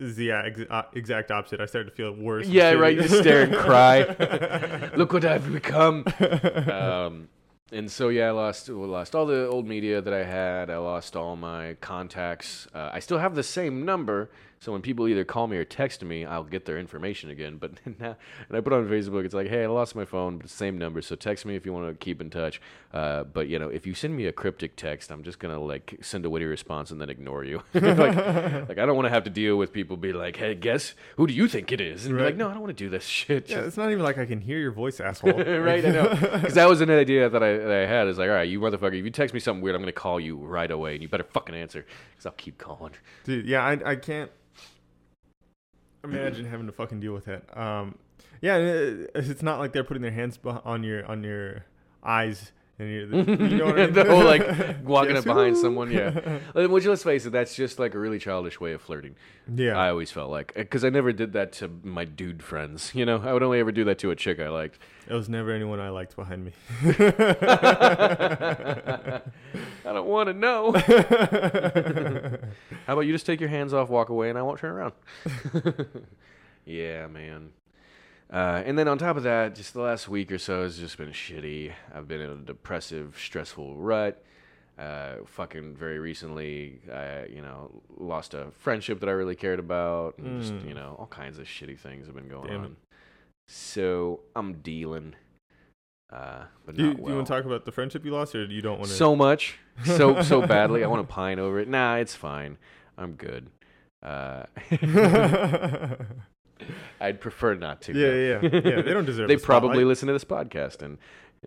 is 0.00 0.16
the 0.16 0.32
ex- 0.32 0.60
uh, 0.68 0.82
exact 0.94 1.30
opposite. 1.30 1.60
I 1.60 1.66
start 1.66 1.86
to 1.86 1.92
feel 1.92 2.12
worse. 2.12 2.48
Yeah, 2.48 2.72
right, 2.72 2.96
you 2.96 3.02
just 3.02 3.18
stare 3.18 3.42
and 3.42 3.54
cry. 3.54 4.90
Look 4.96 5.12
what 5.12 5.24
I've 5.24 5.52
become. 5.52 6.04
um, 6.72 7.28
and 7.72 7.90
so 7.90 8.08
yeah, 8.08 8.28
I 8.28 8.30
lost 8.30 8.68
lost 8.68 9.14
all 9.14 9.26
the 9.26 9.46
old 9.48 9.66
media 9.66 10.00
that 10.00 10.12
I 10.12 10.24
had. 10.24 10.70
I 10.70 10.76
lost 10.78 11.16
all 11.16 11.36
my 11.36 11.74
contacts. 11.80 12.66
Uh, 12.74 12.90
I 12.92 13.00
still 13.00 13.18
have 13.18 13.34
the 13.34 13.42
same 13.42 13.84
number, 13.84 14.30
so 14.62 14.70
when 14.70 14.80
people 14.80 15.08
either 15.08 15.24
call 15.24 15.48
me 15.48 15.56
or 15.56 15.64
text 15.64 16.04
me, 16.04 16.24
I'll 16.24 16.44
get 16.44 16.66
their 16.66 16.78
information 16.78 17.30
again. 17.30 17.56
But 17.62 17.72
now, 17.98 18.16
and 18.48 18.56
I 18.56 18.60
put 18.60 18.72
on 18.72 18.88
Facebook, 18.88 19.24
it's 19.24 19.34
like, 19.34 19.48
hey, 19.48 19.64
I 19.64 19.66
lost 19.66 19.96
my 19.96 20.04
phone, 20.04 20.38
but 20.38 20.50
same 20.50 20.78
number. 20.78 21.02
So 21.02 21.16
text 21.16 21.44
me 21.44 21.56
if 21.56 21.66
you 21.66 21.72
want 21.72 21.88
to 21.88 22.04
keep 22.04 22.20
in 22.20 22.30
touch. 22.30 22.60
Uh, 22.92 23.24
but 23.24 23.48
you 23.48 23.58
know, 23.58 23.68
if 23.68 23.86
you 23.86 23.94
send 23.94 24.16
me 24.16 24.26
a 24.26 24.32
cryptic 24.32 24.76
text, 24.76 25.10
I'm 25.10 25.24
just 25.24 25.40
gonna 25.40 25.58
like 25.58 25.98
send 26.00 26.24
a 26.24 26.30
witty 26.30 26.44
response 26.44 26.92
and 26.92 27.00
then 27.00 27.10
ignore 27.10 27.42
you. 27.42 27.62
like, 27.74 27.96
like 28.68 28.78
I 28.78 28.86
don't 28.86 28.94
want 28.94 29.06
to 29.06 29.10
have 29.10 29.24
to 29.24 29.30
deal 29.30 29.56
with 29.56 29.72
people 29.72 29.96
be 29.96 30.12
like, 30.12 30.36
hey, 30.36 30.54
guess 30.54 30.94
who 31.16 31.26
do 31.26 31.32
you 31.32 31.48
think 31.48 31.72
it 31.72 31.80
is? 31.80 32.06
And 32.06 32.16
be 32.16 32.22
like, 32.22 32.36
no, 32.36 32.48
I 32.48 32.52
don't 32.52 32.62
want 32.62 32.76
to 32.76 32.84
do 32.84 32.88
this 32.88 33.04
shit. 33.04 33.50
Yeah, 33.50 33.60
it's 33.60 33.76
not 33.76 33.90
even 33.90 34.04
like 34.04 34.18
I 34.18 34.26
can 34.26 34.40
hear 34.40 34.58
your 34.58 34.72
voice, 34.72 35.00
asshole. 35.00 35.32
right, 35.32 35.84
I 35.84 35.90
know. 35.90 36.08
Because 36.08 36.54
that 36.54 36.68
was 36.68 36.80
an 36.80 36.90
idea 36.90 37.28
that 37.28 37.42
I, 37.42 37.48
that 37.64 37.82
I 37.82 37.86
had. 37.86 38.08
Is 38.08 38.18
like, 38.18 38.28
all 38.28 38.34
right, 38.34 38.48
you 38.48 38.60
motherfucker, 38.60 38.98
if 38.98 39.04
you 39.04 39.10
text 39.10 39.34
me 39.34 39.40
something 39.40 39.62
weird, 39.62 39.74
I'm 39.74 39.82
gonna 39.82 39.92
call 39.92 40.20
you 40.20 40.36
right 40.36 40.70
away, 40.70 40.94
and 40.94 41.02
you 41.02 41.08
better 41.08 41.24
fucking 41.24 41.54
answer, 41.54 41.84
because 42.10 42.26
I'll 42.26 42.32
keep 42.32 42.58
calling. 42.58 42.92
Dude, 43.24 43.46
yeah, 43.46 43.64
I, 43.64 43.92
I 43.92 43.96
can't 43.96 44.30
imagine 46.04 46.44
having 46.46 46.66
to 46.66 46.72
fucking 46.72 47.00
deal 47.00 47.12
with 47.12 47.26
that. 47.26 47.56
Um, 47.56 47.96
yeah, 48.40 48.56
it, 48.56 49.10
it's 49.14 49.42
not 49.42 49.58
like 49.58 49.72
they're 49.72 49.84
putting 49.84 50.02
their 50.02 50.10
hands 50.10 50.38
on 50.44 50.82
your 50.82 51.06
on 51.06 51.22
your 51.22 51.64
eyes 52.02 52.52
and 52.82 52.90
your, 52.90 53.38
you 53.48 53.56
know 53.56 53.66
what 53.66 53.78
I 53.78 53.84
mean? 53.86 53.94
the 53.94 54.04
whole 54.04 54.24
like 54.24 54.46
walking 54.84 55.16
up 55.16 55.24
behind 55.24 55.56
someone, 55.56 55.90
yeah. 55.90 56.10
Which 56.66 56.84
let's 56.84 57.02
face 57.02 57.24
it, 57.26 57.30
that's 57.30 57.54
just 57.54 57.78
like 57.78 57.94
a 57.94 57.98
really 57.98 58.18
childish 58.18 58.60
way 58.60 58.72
of 58.72 58.82
flirting. 58.82 59.14
yeah. 59.54 59.78
I 59.78 59.88
always 59.90 60.10
felt 60.10 60.30
like 60.30 60.54
because 60.54 60.84
I 60.84 60.90
never 60.90 61.12
did 61.12 61.32
that 61.34 61.52
to 61.54 61.70
my 61.82 62.04
dude 62.04 62.42
friends. 62.42 62.92
You 62.94 63.06
know, 63.06 63.22
I 63.24 63.32
would 63.32 63.42
only 63.42 63.60
ever 63.60 63.72
do 63.72 63.84
that 63.84 63.98
to 64.00 64.10
a 64.10 64.16
chick 64.16 64.40
I 64.40 64.48
liked. 64.48 64.78
it 65.08 65.14
was 65.14 65.28
never 65.28 65.52
anyone 65.52 65.80
I 65.80 65.90
liked 65.90 66.16
behind 66.16 66.44
me. 66.44 66.52
I 69.84 69.84
don't 69.84 70.06
want 70.06 70.28
to 70.28 70.34
know. 70.34 70.72
How 72.86 72.94
about 72.94 73.02
you 73.02 73.12
just 73.12 73.26
take 73.26 73.40
your 73.40 73.48
hands 73.48 73.72
off, 73.72 73.88
walk 73.88 74.08
away, 74.08 74.30
and 74.30 74.38
I 74.38 74.42
won't 74.42 74.58
turn 74.58 74.72
around. 74.72 74.92
yeah, 76.64 77.06
man. 77.06 77.50
Uh, 78.32 78.62
and 78.64 78.78
then 78.78 78.88
on 78.88 78.96
top 78.96 79.16
of 79.18 79.24
that, 79.24 79.54
just 79.54 79.74
the 79.74 79.80
last 79.80 80.08
week 80.08 80.32
or 80.32 80.38
so 80.38 80.62
has 80.62 80.78
just 80.78 80.96
been 80.96 81.10
shitty. 81.10 81.72
I've 81.94 82.08
been 82.08 82.20
in 82.22 82.30
a 82.30 82.36
depressive, 82.36 83.18
stressful 83.22 83.76
rut. 83.76 84.24
Uh, 84.78 85.16
fucking 85.26 85.76
very 85.76 85.98
recently, 85.98 86.80
I 86.90 87.26
you 87.26 87.42
know 87.42 87.82
lost 87.98 88.32
a 88.32 88.46
friendship 88.58 89.00
that 89.00 89.08
I 89.08 89.12
really 89.12 89.36
cared 89.36 89.58
about, 89.58 90.16
and 90.16 90.40
just 90.40 90.54
Mm. 90.54 90.68
you 90.68 90.74
know 90.74 90.96
all 90.98 91.06
kinds 91.08 91.38
of 91.38 91.44
shitty 91.46 91.78
things 91.78 92.06
have 92.06 92.14
been 92.16 92.28
going 92.28 92.48
Damn 92.48 92.60
on. 92.64 92.76
So 93.48 94.20
I'm 94.34 94.54
dealing. 94.62 95.14
uh, 96.10 96.44
but 96.64 96.74
Do 96.76 96.84
you, 96.84 96.96
well. 96.98 97.10
you 97.10 97.16
want 97.16 97.26
to 97.26 97.32
talk 97.34 97.44
about 97.44 97.66
the 97.66 97.72
friendship 97.72 98.02
you 98.06 98.12
lost, 98.12 98.34
or 98.34 98.44
you 98.46 98.62
don't 98.62 98.78
want 98.78 98.88
to? 98.90 98.96
so 98.96 99.14
much, 99.14 99.58
so 99.84 100.22
so 100.32 100.46
badly. 100.46 100.82
I 100.82 100.86
want 100.86 101.06
to 101.06 101.12
pine 101.14 101.38
over 101.38 101.58
it. 101.60 101.68
Nah, 101.68 101.96
it's 101.96 102.14
fine. 102.16 102.56
I'm 102.96 103.12
good. 103.12 103.50
Uh, 104.02 104.44
I'd 107.00 107.20
prefer 107.20 107.54
not 107.54 107.82
to. 107.82 107.92
yeah, 107.92 108.40
yeah, 108.42 108.60
yeah. 108.64 108.82
They 108.82 108.92
don't 108.92 109.04
deserve. 109.04 109.24
It. 109.24 109.28
They 109.32 109.36
the 109.36 109.42
probably 109.46 109.84
listen 109.84 110.06
to 110.08 110.12
this 110.12 110.24
podcast, 110.24 110.82
and 110.82 110.98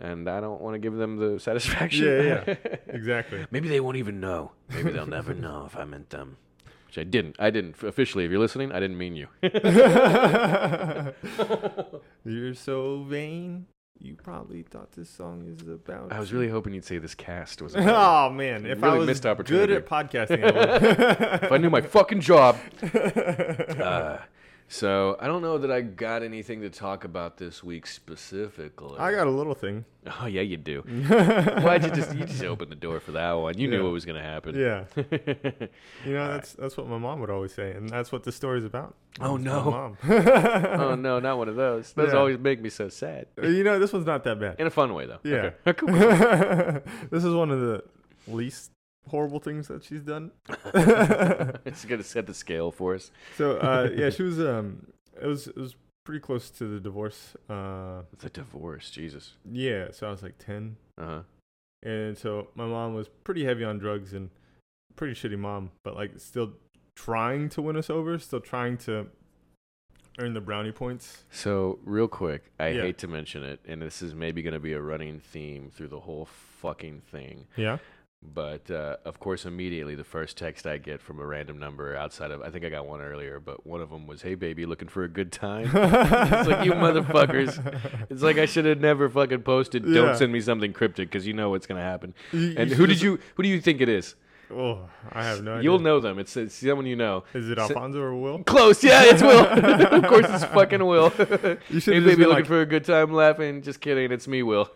and 0.02 0.28
I 0.30 0.42
don't 0.42 0.62
want 0.62 0.74
to 0.76 0.80
give 0.80 0.94
them 0.96 1.18
the 1.18 1.40
satisfaction. 1.40 2.06
Yeah, 2.06 2.44
yeah. 2.48 2.56
exactly. 2.88 3.46
Maybe 3.52 3.70
they 3.70 3.80
won't 3.80 3.98
even 3.98 4.20
know. 4.20 4.52
Maybe 4.70 4.92
they'll 4.92 5.06
never 5.08 5.34
know 5.46 5.64
if 5.66 5.76
I 5.78 5.86
meant 5.86 6.10
them. 6.10 6.38
Which 6.88 6.98
I 6.98 7.04
didn't. 7.04 7.36
I 7.40 7.50
didn't 7.50 7.82
officially. 7.84 8.26
If 8.26 8.32
you're 8.32 8.40
listening, 8.40 8.72
I 8.72 8.80
didn't 8.80 8.98
mean 8.98 9.16
you. 9.16 9.28
You're 12.26 12.54
so 12.54 13.04
vain. 13.04 13.68
You 13.98 14.16
probably 14.16 14.62
thought 14.64 14.92
this 14.92 15.10
song 15.10 15.48
is 15.48 15.68
about. 15.68 16.12
I 16.12 16.20
was 16.20 16.34
really 16.34 16.50
hoping 16.50 16.74
you'd 16.74 16.84
say 16.84 16.98
this 16.98 17.16
cast 17.16 17.62
was. 17.62 17.76
about 17.76 18.30
Oh 18.30 18.34
man! 18.34 18.66
If 18.66 18.84
I 18.84 18.94
was 18.98 19.08
missed 19.08 19.24
good 19.24 19.30
opportunity. 19.32 19.74
at 19.76 19.86
podcasting, 19.88 20.44
I 20.44 20.52
would. 20.52 21.44
if 21.44 21.52
I 21.52 21.58
knew 21.58 21.70
my 21.70 21.80
fucking 21.82 22.20
job. 22.20 22.58
Uh, 22.84 24.18
so 24.68 25.16
I 25.20 25.28
don't 25.28 25.42
know 25.42 25.58
that 25.60 25.72
I 25.72 25.82
got 25.82 26.24
anything 26.24 26.62
to 26.62 26.70
talk 26.70 27.04
about 27.04 27.38
this 27.38 27.64
week 27.64 27.86
specifically. 27.88 28.98
I 29.00 29.12
got 29.12 29.28
a 29.28 29.32
little 29.32 29.54
thing. 29.54 29.86
Oh 30.22 30.26
yeah, 30.26 30.42
you 30.42 30.58
do. 30.58 30.82
Why'd 31.62 31.84
you 31.84 31.92
just 31.92 32.16
you 32.16 32.26
just 32.26 32.44
open 32.44 32.70
the 32.70 32.76
door 32.76 33.00
for 33.00 33.12
that 33.14 33.32
one? 33.34 33.58
You 33.58 33.68
knew 33.68 33.84
what 33.84 33.92
was 33.92 34.06
gonna 34.06 34.22
happen. 34.22 34.56
Yeah, 34.56 34.86
you 36.06 36.14
know 36.14 36.32
that's 36.34 36.54
that's 36.54 36.78
what 36.78 36.88
my 36.88 36.98
mom 36.98 37.20
would 37.22 37.30
always 37.30 37.54
say, 37.54 37.72
and 37.72 37.90
that's 37.90 38.12
what 38.12 38.24
the 38.24 38.32
story's 38.32 38.66
about. 38.66 38.96
Oh, 39.20 39.36
It's 39.36 39.46
no. 39.46 39.64
mom. 39.72 39.98
oh 40.10 40.96
no, 40.96 41.20
not 41.20 41.38
one 41.38 41.48
of 41.50 41.56
those. 41.56 41.94
Those 41.94 42.12
Yeah. 42.14 42.20
always 42.20 42.38
make 42.38 42.62
me 42.62 42.70
so 42.70 42.90
sad. 42.90 43.28
Uh, 43.42 43.48
you 43.48 43.64
know 43.64 43.80
this 43.80 43.94
one's 43.94 44.06
not 44.06 44.24
that 44.26 44.40
bad. 44.40 44.60
In 44.60 44.68
a 44.68 44.72
fun 44.72 44.94
way 44.94 45.06
though. 45.06 45.20
Yeah. 45.24 45.52
Okay. 45.66 46.82
This 47.10 47.24
is 47.24 47.34
one 47.34 47.52
of 47.52 47.60
the 47.60 47.84
least 48.28 48.72
horrible 49.08 49.40
things 49.40 49.68
that 49.68 49.84
she's 49.84 50.02
done. 50.02 50.32
it's 51.66 51.86
gonna 51.86 52.04
set 52.04 52.28
the 52.28 52.34
scale 52.34 52.72
for 52.72 52.96
us. 52.96 53.12
So 53.38 53.58
uh, 53.58 53.90
yeah, 53.96 54.10
she 54.10 54.24
was 54.24 54.40
um, 54.40 54.88
it 55.22 55.28
was 55.28 55.48
it 55.48 55.58
was 55.58 55.76
pretty 56.06 56.20
close 56.20 56.50
to 56.52 56.66
the 56.68 56.80
divorce. 56.80 57.36
Uh, 57.50 58.02
a 58.24 58.30
divorce, 58.32 58.90
Jesus. 58.90 59.34
yeah, 59.52 59.88
so 59.92 60.08
I 60.08 60.12
was 60.12 60.22
like 60.24 60.38
ten, 60.38 60.78
Uh 60.98 61.06
huh. 61.06 61.22
and 61.84 62.18
so 62.18 62.48
my 62.56 62.66
mom 62.66 62.94
was 62.94 63.08
pretty 63.24 63.46
heavy 63.46 63.64
on 63.64 63.78
drugs 63.80 64.14
and 64.14 64.30
pretty 64.96 65.14
shitty 65.14 65.38
mom, 65.40 65.72
but 65.84 65.96
like 65.96 66.12
still 66.20 66.54
trying 66.96 67.50
to 67.50 67.62
win 67.62 67.76
us 67.76 67.90
over, 67.90 68.18
still 68.20 68.40
trying 68.40 68.78
to 68.78 69.08
earn 70.20 70.34
the 70.34 70.40
brownie 70.42 70.72
points. 70.72 71.24
So 71.30 71.80
real 71.84 72.08
quick, 72.08 72.52
I 72.60 72.70
Yeah. 72.70 72.84
hate 72.84 72.98
to 73.00 73.08
mention 73.08 73.44
it, 73.44 73.60
and 73.66 73.82
this 73.82 74.02
is 74.02 74.14
maybe 74.16 74.42
gonna 74.42 74.60
be 74.62 74.72
a 74.74 74.82
running 74.82 75.20
theme 75.20 75.70
through 75.76 75.90
the 75.90 76.00
whole 76.02 76.26
fucking 76.62 77.02
thing. 77.12 77.48
Yeah. 77.58 77.80
But 78.24 78.72
uh, 78.72 78.98
of 79.06 79.20
course, 79.20 79.46
immediately 79.46 79.94
the 79.94 80.04
first 80.04 80.36
text 80.36 80.66
I 80.66 80.78
get 80.78 81.00
from 81.00 81.20
a 81.20 81.26
random 81.26 81.60
number 81.60 81.96
outside 81.96 82.32
of 82.32 82.42
I 82.42 82.50
think 82.50 82.66
I 82.66 82.70
got 82.70 82.88
one 82.88 83.00
earlier, 83.02 83.40
but 83.40 83.66
one 83.68 83.82
of 83.82 83.92
them 83.92 84.08
was, 84.08 84.22
"Hey 84.24 84.34
baby, 84.36 84.66
looking 84.66 84.88
for 84.88 85.04
a 85.04 85.08
good 85.08 85.32
time." 85.32 85.66
it's 85.74 86.48
like 86.50 86.66
you 86.66 86.72
motherfuckers. 86.86 88.08
It's 88.10 88.24
like 88.24 88.38
I 88.38 88.46
should 88.48 88.66
have 88.66 88.80
never 88.82 89.10
fucking 89.10 89.44
posted. 89.44 89.84
Don't 89.84 90.18
send 90.18 90.32
me 90.34 90.42
something 90.42 90.74
cryptic 90.74 91.10
because 91.10 91.28
you 91.28 91.34
know 91.34 91.52
what's 91.52 91.68
gonna 91.68 91.82
happen. 91.82 92.14
You- 92.34 92.56
And 92.58 92.70
you 92.72 92.76
who 92.76 92.88
did 92.88 93.00
you? 93.02 93.20
Who 93.36 93.44
do 93.44 93.50
you 93.50 93.62
think 93.62 93.80
it 93.80 93.90
is? 93.90 94.16
Oh, 94.52 94.88
I 95.12 95.24
have 95.24 95.44
no 95.44 95.54
idea. 95.54 95.64
You'll 95.64 95.80
know 95.80 96.00
them. 96.00 96.20
It's, 96.20 96.38
it's 96.38 96.56
someone 96.56 96.86
you 96.86 96.96
know. 96.96 97.24
Is 97.34 97.50
it 97.50 97.58
Alfonso 97.58 98.00
or 98.00 98.16
Will? 98.16 98.44
Close, 98.44 98.84
yeah, 98.84 99.04
it's 99.06 99.22
Will. 99.22 99.46
of 99.46 100.04
course, 100.08 100.26
it's 100.30 100.46
fucking 100.46 100.86
Will. 100.86 101.12
You 101.70 101.80
should 101.80 101.96
hey, 101.96 102.00
baby, 102.00 102.18
looking 102.24 102.30
like, 102.30 102.46
for 102.46 102.62
a 102.62 102.66
good 102.66 102.86
time 102.86 103.12
laughing. 103.14 103.62
Just 103.62 103.82
kidding, 103.82 104.12
it's 104.12 104.28
me, 104.28 104.44
Will. 104.44 104.70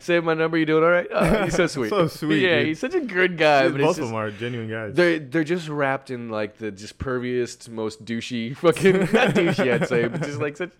Save 0.00 0.24
my 0.24 0.34
number. 0.34 0.56
You 0.56 0.66
doing 0.66 0.82
all 0.84 0.90
right? 0.90 1.06
Oh, 1.12 1.44
he's 1.44 1.54
so 1.54 1.66
sweet. 1.66 1.90
So 1.90 2.06
sweet, 2.08 2.42
Yeah, 2.42 2.58
dude. 2.58 2.68
he's 2.68 2.78
such 2.78 2.94
a 2.94 3.00
good 3.00 3.36
guy. 3.36 3.68
Dude, 3.68 3.78
both 3.78 3.98
of 3.98 4.06
them 4.06 4.14
are 4.14 4.30
genuine 4.30 4.70
guys. 4.70 4.94
they're 4.94 5.18
they're 5.18 5.44
just 5.44 5.68
wrapped 5.68 6.10
in 6.10 6.28
like 6.30 6.56
the 6.58 6.70
just 6.70 6.98
perviest, 6.98 7.68
most 7.68 8.04
douchey, 8.04 8.56
fucking 8.56 8.98
not 9.00 9.34
douchey, 9.34 9.72
I'd 9.72 9.88
say, 9.88 10.08
but 10.08 10.22
just 10.22 10.40
like 10.40 10.56
such 10.56 10.72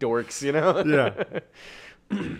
dorks, 0.00 0.42
you 0.42 0.52
know? 0.52 0.82
Yeah. 0.84 1.40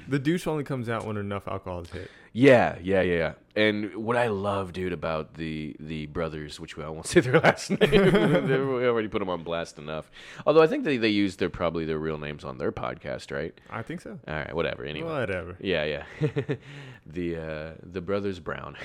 the 0.09 0.19
douche 0.19 0.47
only 0.47 0.65
comes 0.65 0.89
out 0.89 1.07
when 1.07 1.17
enough 1.17 1.49
alcohol 1.49 1.81
is 1.81 1.91
hit. 1.91 2.11
Yeah, 2.38 2.76
yeah, 2.83 3.00
yeah, 3.00 3.14
yeah. 3.16 3.33
And 3.57 3.97
what 3.97 4.19
I 4.19 4.26
love, 4.28 4.75
dude, 4.75 4.93
about 4.93 5.33
the 5.35 5.75
the 5.81 6.05
brothers, 6.05 6.61
which 6.61 6.76
we 6.76 6.85
I 6.85 6.90
won't 6.90 7.07
say 7.12 7.21
their 7.21 7.40
last 7.40 7.71
name, 7.71 7.78
we 7.90 8.87
already 8.87 9.09
put 9.09 9.21
them 9.21 9.31
on 9.31 9.43
blast 9.43 9.78
enough. 9.78 10.11
Although 10.47 10.61
I 10.61 10.66
think 10.66 10.85
they 10.85 10.99
they 10.99 11.09
use 11.09 11.37
their 11.37 11.49
probably 11.49 11.87
their 11.87 11.99
real 11.99 12.19
names 12.19 12.45
on 12.45 12.59
their 12.59 12.71
podcast, 12.73 13.35
right? 13.35 13.59
I 13.71 13.81
think 13.81 14.02
so. 14.02 14.19
All 14.28 14.35
right, 14.35 14.55
whatever. 14.55 14.85
Anyway, 14.85 15.09
Whatever. 15.11 15.57
yeah, 15.59 15.85
yeah. 15.85 16.05
the 17.07 17.37
uh, 17.37 17.71
the 17.83 18.02
brothers 18.02 18.40
Brown. 18.40 18.76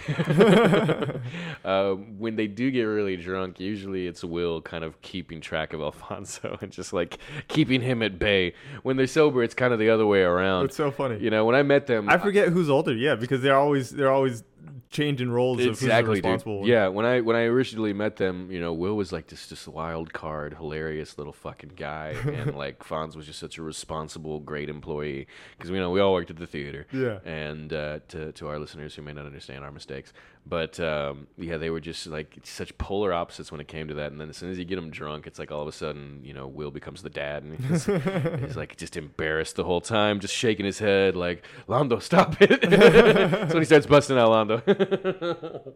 uh, 1.66 1.96
when 2.18 2.38
they 2.38 2.48
do 2.48 2.72
get 2.72 2.84
really 2.84 3.18
drunk, 3.18 3.60
usually 3.60 4.08
it's 4.08 4.24
Will 4.24 4.62
kind 4.62 4.86
of 4.86 5.02
keeping 5.02 5.42
track 5.42 5.74
of 5.74 5.82
Alfonso 5.82 6.58
and 6.62 6.72
just 6.72 6.94
like 6.94 7.18
keeping 7.50 7.82
him 7.82 8.02
at 8.02 8.18
bay. 8.18 8.54
When 8.84 8.96
they're 8.96 9.08
sober, 9.08 9.44
it's 9.44 9.54
kind 9.54 9.74
of 9.74 9.80
the 9.80 9.90
other 9.90 10.06
way 10.06 10.22
around. 10.22 10.66
It's 10.66 10.78
so 10.78 10.92
funny. 10.92 11.20
you 11.20 11.30
know, 11.30 11.44
when 11.44 11.56
I 11.56 11.64
met 11.64 11.88
them, 11.88 12.08
I 12.08 12.18
forget 12.18 12.48
who's 12.48 12.70
older. 12.70 12.94
Yeah, 12.94 13.16
because 13.16 13.41
they're 13.42 13.58
always 13.58 13.90
they're 13.90 14.12
always 14.12 14.44
changing 14.90 15.32
roles 15.32 15.60
of 15.60 15.66
who's 15.66 15.82
exactly, 15.82 16.22
dude. 16.22 16.66
Yeah, 16.66 16.88
when 16.88 17.06
I 17.06 17.22
when 17.22 17.36
I 17.36 17.44
originally 17.44 17.94
met 17.94 18.18
them, 18.18 18.52
you 18.52 18.60
know, 18.60 18.74
Will 18.74 18.96
was 18.96 19.12
like 19.12 19.28
this 19.28 19.48
just 19.48 19.68
wild 19.68 20.14
card, 20.14 20.56
hilarious 20.56 21.18
little 21.18 21.34
fucking 21.34 21.74
guy, 21.76 22.16
and 22.26 22.56
like 22.56 22.80
Fonz 22.80 23.16
was 23.16 23.26
just 23.26 23.40
such 23.40 23.58
a 23.58 23.62
responsible, 23.62 24.40
great 24.40 24.70
employee 24.70 25.28
because 25.58 25.72
we 25.72 25.80
know 25.80 25.92
we 25.92 26.00
all 26.00 26.14
worked 26.14 26.30
at 26.30 26.38
the 26.38 26.48
theater. 26.48 26.88
Yeah. 26.92 27.20
And 27.26 27.74
uh, 27.74 28.00
to 28.10 28.32
to 28.34 28.48
our 28.50 28.60
listeners 28.60 28.96
who 28.96 29.02
may 29.02 29.14
not 29.14 29.26
understand 29.26 29.64
our 29.64 29.72
mistakes, 29.72 30.14
but 30.46 30.80
um, 30.80 31.28
yeah, 31.38 31.58
they 31.58 31.70
were 31.70 31.80
just 31.80 32.08
like 32.08 32.40
such 32.44 32.78
polar 32.78 33.14
opposites 33.14 33.52
when 33.52 33.62
it 33.62 33.68
came 33.68 33.88
to 33.88 33.94
that. 33.96 34.12
And 34.12 34.20
then 34.20 34.30
as 34.30 34.38
soon 34.38 34.50
as 34.50 34.58
you 34.58 34.66
get 34.66 34.76
them 34.76 34.90
drunk, 34.90 35.28
it's 35.28 35.38
like 35.40 35.52
all 35.52 35.62
of 35.62 35.68
a 35.68 35.72
sudden, 35.72 36.22
you 36.24 36.34
know, 36.34 36.48
Will 36.48 36.72
becomes 36.72 37.04
the 37.04 37.10
dad, 37.10 37.44
and 37.44 37.60
he's, 37.60 37.86
he's 38.46 38.58
like 38.58 38.76
just 38.78 38.98
embarrassed 38.98 39.56
the 39.56 39.64
whole 39.64 39.82
time, 39.82 40.20
just 40.20 40.34
shaking 40.34 40.66
his 40.66 40.80
head 40.80 41.16
like, 41.16 41.46
"Lando, 41.68 42.00
stop 42.00 42.36
it!" 42.42 42.62
when 43.62 43.66
he 43.66 43.66
starts 43.68 43.86
busting 43.86 44.18
out 44.18 44.30
Lando. 44.32 44.58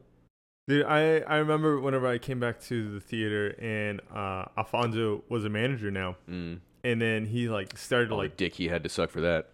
Dude, 0.68 0.84
I, 0.86 1.20
I 1.20 1.38
remember 1.38 1.80
whenever 1.80 2.08
I 2.08 2.18
came 2.18 2.40
back 2.40 2.60
to 2.64 2.96
the 2.96 3.00
theater 3.00 3.50
and 3.60 4.02
uh, 4.14 4.46
Alfonso 4.58 5.24
was 5.30 5.46
a 5.46 5.50
manager 5.50 5.92
now, 5.92 6.16
mm. 6.28 6.58
and 6.84 7.02
then 7.02 7.28
he 7.28 7.48
like 7.50 7.78
started 7.78 8.12
Oh, 8.12 8.18
like 8.18 8.36
dick 8.36 8.56
he 8.56 8.68
had 8.68 8.82
to 8.84 8.90
suck 8.90 9.12
for 9.12 9.22
that. 9.22 9.50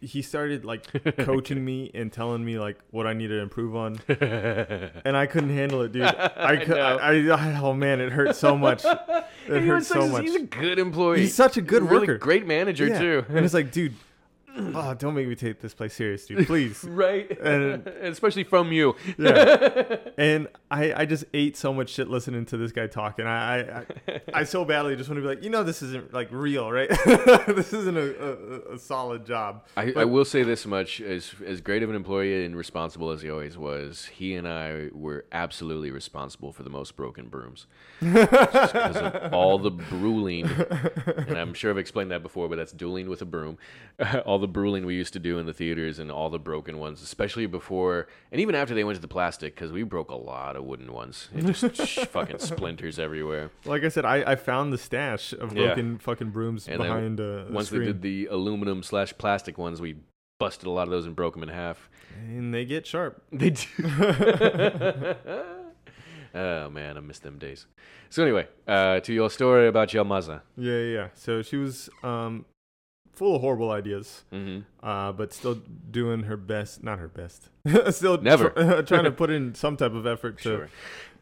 he 0.00 0.22
started 0.22 0.64
like 0.64 0.82
coaching 1.18 1.64
me 1.64 1.92
and 1.94 2.12
telling 2.12 2.44
me 2.44 2.58
like 2.58 2.80
what 2.90 3.06
I 3.06 3.12
need 3.12 3.28
to 3.28 3.38
improve 3.38 3.76
on, 3.76 4.00
and 4.08 5.16
I 5.16 5.26
couldn't 5.26 5.50
handle 5.54 5.82
it, 5.82 5.92
dude. 5.92 6.02
I, 6.02 6.32
I 6.36 6.56
could, 6.56 6.76
I, 6.78 7.20
know. 7.20 7.34
I, 7.34 7.60
oh 7.62 7.72
man, 7.72 8.00
it 8.00 8.10
hurt 8.10 8.34
so 8.34 8.58
much. 8.58 8.84
It 8.84 9.62
hurt 9.62 9.84
so 9.84 10.08
much. 10.08 10.24
He's 10.24 10.34
a 10.34 10.40
good 10.40 10.80
employee. 10.80 11.20
He's 11.20 11.34
such 11.36 11.56
a 11.56 11.62
good 11.62 11.84
really 11.84 12.08
worker. 12.08 12.18
great 12.18 12.44
manager 12.44 12.88
Yeah. 12.88 12.98
too. 12.98 13.24
and 13.28 13.44
it's 13.44 13.54
like, 13.54 13.70
dude, 13.70 13.94
oh, 14.56 14.94
don't 14.98 15.14
make 15.14 15.28
me 15.28 15.34
take 15.34 15.60
this 15.60 15.74
place 15.74 15.94
serious, 15.94 16.26
dude, 16.26 16.46
please. 16.46 16.84
right, 16.88 17.30
And- 17.40 17.86
and 17.86 18.12
especially 18.12 18.44
from 18.44 18.72
you. 18.72 18.94
Yeah. 19.18 19.96
and 20.18 20.48
I, 20.70 20.92
I 21.02 21.04
just 21.06 21.24
ate 21.34 21.56
so 21.56 21.72
much 21.72 21.90
shit 21.90 22.08
listening 22.08 22.44
to 22.46 22.56
this 22.56 22.72
guy 22.72 22.86
talk, 22.86 23.18
and 23.18 23.28
I, 23.28 23.84
I, 24.08 24.12
I, 24.12 24.20
I 24.34 24.44
so 24.44 24.64
badly 24.64 24.96
just 24.96 25.08
want 25.08 25.18
to 25.18 25.22
be 25.22 25.28
like, 25.28 25.42
you 25.44 25.50
know, 25.50 25.62
this 25.62 25.82
isn't 25.82 26.12
like 26.12 26.28
real, 26.30 26.70
right? 26.70 26.88
this 26.88 27.72
isn't 27.72 27.96
a, 27.96 28.70
a, 28.72 28.74
a 28.74 28.78
solid 28.78 29.24
job. 29.26 29.64
I, 29.76 29.92
I 29.96 30.04
will 30.04 30.24
say 30.24 30.42
this 30.42 30.66
much: 30.66 31.00
as 31.00 31.32
as 31.44 31.60
great 31.60 31.82
of 31.82 31.90
an 31.90 31.96
employee 31.96 32.44
and 32.44 32.56
responsible 32.56 33.10
as 33.10 33.22
he 33.22 33.30
always 33.30 33.56
was, 33.56 34.06
he 34.06 34.34
and 34.34 34.48
I 34.48 34.88
were 34.92 35.26
absolutely 35.32 35.90
responsible 35.90 36.52
for 36.52 36.62
the 36.62 36.70
most 36.70 36.96
broken 36.96 37.28
brooms 37.28 37.66
because 38.00 38.96
of 38.96 39.32
all 39.32 39.58
the 39.58 39.70
bruling. 39.70 40.46
And 40.46 41.36
I'm 41.36 41.54
sure 41.54 41.70
I've 41.70 41.78
explained 41.78 42.10
that 42.10 42.22
before, 42.22 42.48
but 42.48 42.56
that's 42.56 42.72
dueling 42.72 43.08
with 43.08 43.22
a 43.22 43.26
broom. 43.26 43.58
all 44.24 44.38
the 44.38 44.45
bruling 44.48 44.86
we 44.86 44.94
used 44.94 45.12
to 45.12 45.18
do 45.18 45.38
in 45.38 45.46
the 45.46 45.52
theaters 45.52 45.98
and 45.98 46.10
all 46.10 46.30
the 46.30 46.38
broken 46.38 46.78
ones, 46.78 47.02
especially 47.02 47.46
before 47.46 48.06
and 48.32 48.40
even 48.40 48.54
after 48.54 48.74
they 48.74 48.84
went 48.84 48.96
to 48.96 49.00
the 49.02 49.08
plastic, 49.08 49.54
because 49.54 49.72
we 49.72 49.82
broke 49.82 50.10
a 50.10 50.14
lot 50.16 50.56
of 50.56 50.64
wooden 50.64 50.92
ones. 50.92 51.28
It 51.34 51.46
just 51.46 51.76
sh- 51.86 52.04
fucking 52.06 52.38
splinters 52.38 52.98
everywhere. 52.98 53.50
Like 53.64 53.84
I 53.84 53.88
said, 53.88 54.04
I, 54.04 54.32
I 54.32 54.36
found 54.36 54.72
the 54.72 54.78
stash 54.78 55.32
of 55.32 55.52
Yeah. 55.56 55.66
broken 55.66 55.98
fucking 55.98 56.30
brooms 56.30 56.68
And 56.68 56.78
behind 56.82 57.20
uh, 57.20 57.44
the 57.44 57.46
Once 57.50 57.66
screen, 57.68 57.80
they 57.82 57.86
did 57.88 58.02
the 58.02 58.26
aluminum 58.26 58.82
slash 58.82 59.12
plastic 59.18 59.58
ones, 59.58 59.80
we 59.80 59.96
busted 60.38 60.66
a 60.66 60.70
lot 60.70 60.82
of 60.84 60.90
those 60.90 61.06
and 61.06 61.16
broke 61.16 61.34
them 61.34 61.42
in 61.42 61.48
half. 61.48 61.88
and 62.28 62.52
they 62.52 62.64
get 62.64 62.86
sharp. 62.86 63.22
They 63.32 63.50
do. 63.50 63.66
oh 66.34 66.68
man, 66.70 66.96
I 66.96 67.00
miss 67.00 67.18
them 67.18 67.38
days. 67.38 67.66
So 68.10 68.22
anyway, 68.22 68.46
uh, 68.66 69.00
to 69.00 69.12
your 69.12 69.30
story 69.30 69.66
about 69.68 69.92
your 69.94 70.04
mother. 70.04 70.42
Yeah, 70.56 70.72
yeah. 70.78 70.94
yeah. 70.94 71.08
So 71.14 71.42
she 71.42 71.56
was 71.56 71.88
um, 72.02 72.44
full 73.16 73.34
of 73.34 73.40
horrible 73.40 73.70
ideas, 73.70 74.24
hmm 74.30 74.60
uh, 74.82 75.10
but 75.12 75.32
still 75.32 75.56
doing 75.90 76.22
her 76.24 76.36
best. 76.36 76.84
Not 76.84 76.98
her 77.00 77.08
best. 77.08 77.48
still 77.90 78.18
Never. 78.20 78.50
tr- 78.50 78.82
trying 78.94 79.04
to 79.04 79.10
put 79.10 79.30
in 79.30 79.54
some 79.64 79.76
type 79.76 79.92
of 79.94 80.06
effort 80.06 80.36
to. 80.38 80.42
Sure. 80.42 80.68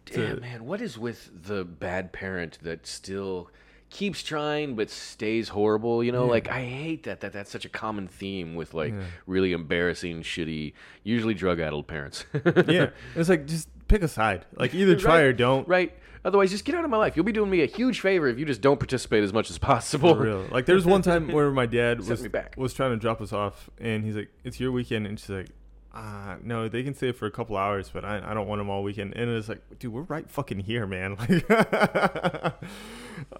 to- 0.06 0.26
Damn 0.26 0.40
man, 0.40 0.64
what 0.66 0.80
is 0.82 0.98
with 0.98 1.30
the 1.46 1.64
bad 1.64 2.12
parent 2.12 2.58
that 2.62 2.86
still 2.86 3.48
keeps 3.90 4.22
trying 4.24 4.74
but 4.74 4.90
stays 4.90 5.48
horrible. 5.50 6.02
You 6.04 6.10
know, 6.12 6.24
Yeah. 6.24 6.30
like 6.32 6.48
I 6.50 6.64
hate 6.64 7.04
that. 7.04 7.20
That 7.20 7.32
that's 7.32 7.50
such 7.50 7.64
a 7.64 7.68
common 7.70 8.08
theme 8.08 8.54
with 8.56 8.74
like 8.74 8.92
Yeah. 8.92 9.02
really 9.26 9.52
embarrassing, 9.52 10.22
shitty, 10.22 10.72
usually 11.04 11.34
drug-addled 11.34 11.86
parents. 11.86 12.26
yeah, 12.66 12.90
it's 13.14 13.28
like 13.28 13.46
just 13.46 13.68
pick 13.88 14.02
a 14.02 14.08
side. 14.08 14.44
Like 14.56 14.74
either 14.74 14.96
try 14.96 15.16
Right. 15.18 15.24
or 15.26 15.32
don't. 15.32 15.66
right. 15.68 15.96
Otherwise, 16.25 16.50
just 16.50 16.64
get 16.64 16.75
out 16.75 16.85
of 16.85 16.90
my 16.90 16.97
life. 16.97 17.16
You'll 17.16 17.25
be 17.26 17.33
doing 17.33 17.50
me 17.50 17.61
a 17.62 17.66
huge 17.66 18.00
favor 18.00 18.26
if 18.28 18.38
you 18.38 18.47
just 18.47 18.61
don't 18.62 18.78
participate 18.81 19.23
as 19.23 19.33
much 19.33 19.50
as 19.50 19.59
possible. 19.59 20.14
For 20.14 20.23
real. 20.23 20.47
Like 20.50 20.64
there 20.66 20.75
was 20.75 20.87
one 20.87 21.02
time 21.02 21.28
where 21.28 21.50
my 21.50 21.66
dad 21.66 21.99
Set 22.02 22.11
was 22.11 22.23
me 22.23 22.28
back. 22.28 22.54
was 22.57 22.73
trying 22.73 22.93
to 22.93 22.97
drop 22.97 23.21
us 23.21 23.33
off, 23.33 23.69
and 23.78 24.04
he's 24.04 24.16
like, 24.16 24.31
"It's 24.43 24.59
your 24.59 24.73
weekend," 24.73 25.07
and 25.07 25.21
she's 25.21 25.28
like, 25.31 25.49
"Ah, 25.93 26.37
no, 26.43 26.69
they 26.69 26.83
can 26.83 26.95
stay 26.95 27.12
for 27.12 27.26
a 27.26 27.31
couple 27.31 27.57
hours, 27.59 27.90
but 27.93 28.04
I, 28.07 28.23
I 28.31 28.33
don't 28.35 28.49
want 28.49 28.59
them 28.61 28.71
all 28.71 28.83
weekend." 28.83 29.14
And 29.16 29.31
it's 29.31 29.49
like, 29.50 29.61
dude, 29.78 29.93
we're 29.93 30.02
right 30.02 30.28
fucking 30.31 30.61
here, 30.61 30.87
man. 30.87 31.16
Like, 31.28 32.54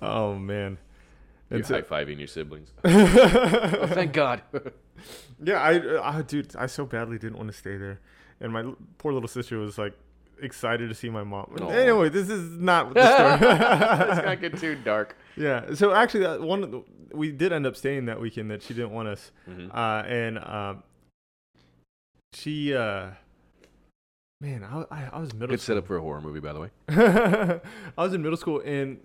oh 0.03 0.35
man. 0.37 0.79
You're 1.51 1.59
And 1.59 1.67
so- 1.67 1.75
high 1.75 1.83
fiving 1.83 2.19
your 2.19 2.27
siblings. 2.27 2.71
oh, 2.85 3.87
thank 3.89 4.13
God. 4.13 4.43
Yeah, 5.43 5.61
I, 5.61 6.19
I, 6.19 6.23
dude, 6.23 6.55
I 6.57 6.67
so 6.67 6.87
badly 6.87 7.19
didn't 7.19 7.37
want 7.37 7.51
to 7.51 7.57
stay 7.57 7.77
there, 7.77 8.01
and 8.41 8.53
my 8.53 8.65
poor 8.99 9.13
little 9.13 9.29
sister 9.29 9.59
was 9.59 9.77
like 9.79 9.95
excited 10.41 10.89
to 10.89 10.95
see 10.95 11.09
my 11.11 11.23
mom. 11.25 11.55
Aw. 11.61 11.69
Anyway, 11.69 12.09
this 12.09 12.29
is 12.31 12.59
not 12.59 12.93
the 12.95 13.01
story. 13.39 14.09
Let's 14.09 14.25
not 14.27 14.41
get 14.41 14.59
too 14.59 14.75
dark. 14.77 15.17
yeah, 15.37 15.75
so 15.75 15.93
actually, 15.93 16.21
that 16.21 16.41
one 16.41 16.63
of 16.63 16.71
the, 16.71 16.83
we 17.13 17.31
did 17.33 17.53
end 17.53 17.67
up 17.67 17.77
staying 17.77 18.07
that 18.07 18.21
weekend 18.21 18.51
that 18.51 18.63
she 18.63 18.75
didn't 18.75 18.91
want 18.93 19.09
us, 19.09 19.31
Mhm. 19.49 19.71
uh, 19.75 20.05
and 20.07 20.39
um, 20.39 20.83
she, 22.33 22.75
uh, 22.75 23.11
man, 24.41 24.65
I, 24.65 24.85
I, 24.91 25.09
I 25.15 25.19
was 25.21 25.33
middle 25.33 25.49
Good 25.49 25.61
school. 25.61 25.75
setup 25.77 25.87
for 25.87 25.97
a 25.97 26.01
horror 26.01 26.21
movie, 26.21 26.41
by 26.41 26.53
the 26.53 26.61
way. 26.61 26.71
I 27.97 28.03
was 28.03 28.13
in 28.15 28.23
middle 28.23 28.37
school, 28.37 28.61
and 28.65 28.99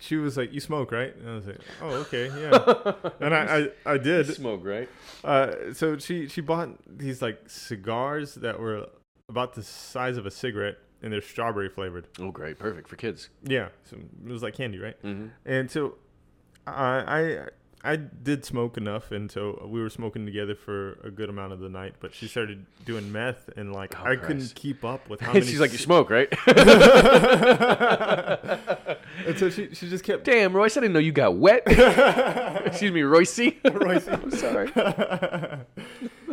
she 0.00 0.16
was 0.16 0.36
like, 0.36 0.52
"You 0.52 0.60
smoke, 0.60 0.92
right?" 0.92 1.14
And 1.16 1.28
I 1.28 1.34
was 1.34 1.46
like, 1.46 1.60
"Oh, 1.80 1.88
okay, 2.02 2.26
yeah." 2.26 3.10
and 3.20 3.34
I, 3.34 3.68
I, 3.86 3.92
I 3.94 3.98
did. 3.98 4.26
Smoke, 4.34 4.64
right? 4.64 4.88
Uh, 5.22 5.72
so 5.72 5.96
she 5.98 6.28
she 6.28 6.40
bought 6.40 6.70
these 6.86 7.22
like 7.22 7.40
cigars 7.48 8.34
that 8.36 8.58
were 8.60 8.88
about 9.28 9.54
the 9.54 9.62
size 9.62 10.16
of 10.16 10.26
a 10.26 10.30
cigarette, 10.30 10.78
and 11.02 11.12
they're 11.12 11.22
strawberry 11.22 11.68
flavored. 11.68 12.08
Oh, 12.18 12.30
great. 12.30 12.58
Perfect 12.58 12.88
for 12.88 12.96
kids. 12.96 13.30
Yeah, 13.42 13.68
so 13.84 13.96
it 13.96 14.30
was 14.30 14.42
like 14.42 14.54
candy, 14.54 14.78
right? 14.78 15.00
Mm-hmm. 15.02 15.28
And 15.44 15.70
so 15.70 15.96
I 16.66 17.02
I 17.06 17.48
I 17.84 17.96
did 17.96 18.44
smoke 18.46 18.76
enough, 18.78 19.12
and 19.12 19.30
so 19.30 19.68
we 19.70 19.80
were 19.80 19.90
smoking 19.90 20.24
together 20.24 20.54
for 20.54 20.94
a 21.04 21.10
good 21.10 21.28
amount 21.28 21.52
of 21.52 21.60
the 21.60 21.68
night. 21.68 21.96
But 22.00 22.14
she 22.14 22.26
started 22.26 22.64
doing 22.86 23.12
meth, 23.12 23.50
and 23.56 23.72
like 23.74 23.94
Oh, 23.96 24.02
I 24.02 24.16
Christ. 24.16 24.22
couldn't 24.24 24.54
keep 24.54 24.84
up 24.84 25.08
with 25.10 25.20
how 25.26 25.34
many. 25.34 25.44
She's 25.44 25.60
like, 25.60 25.72
you 25.72 25.78
smoke, 25.78 26.08
right? 26.08 26.28
and 29.26 29.38
so 29.38 29.50
she 29.50 29.74
she 29.74 29.88
just 29.88 30.04
kept. 30.04 30.24
Damn, 30.24 30.54
Royce, 30.54 30.76
I 30.76 30.80
didn't 30.80 30.94
know 30.94 30.98
you 31.00 31.12
got 31.12 31.36
wet. 31.36 31.62
Excuse 31.66 32.92
me, 32.92 33.02
Royce. 33.02 33.38
Royce. 33.64 34.08
I'm 34.08 34.30
sorry. 34.30 34.70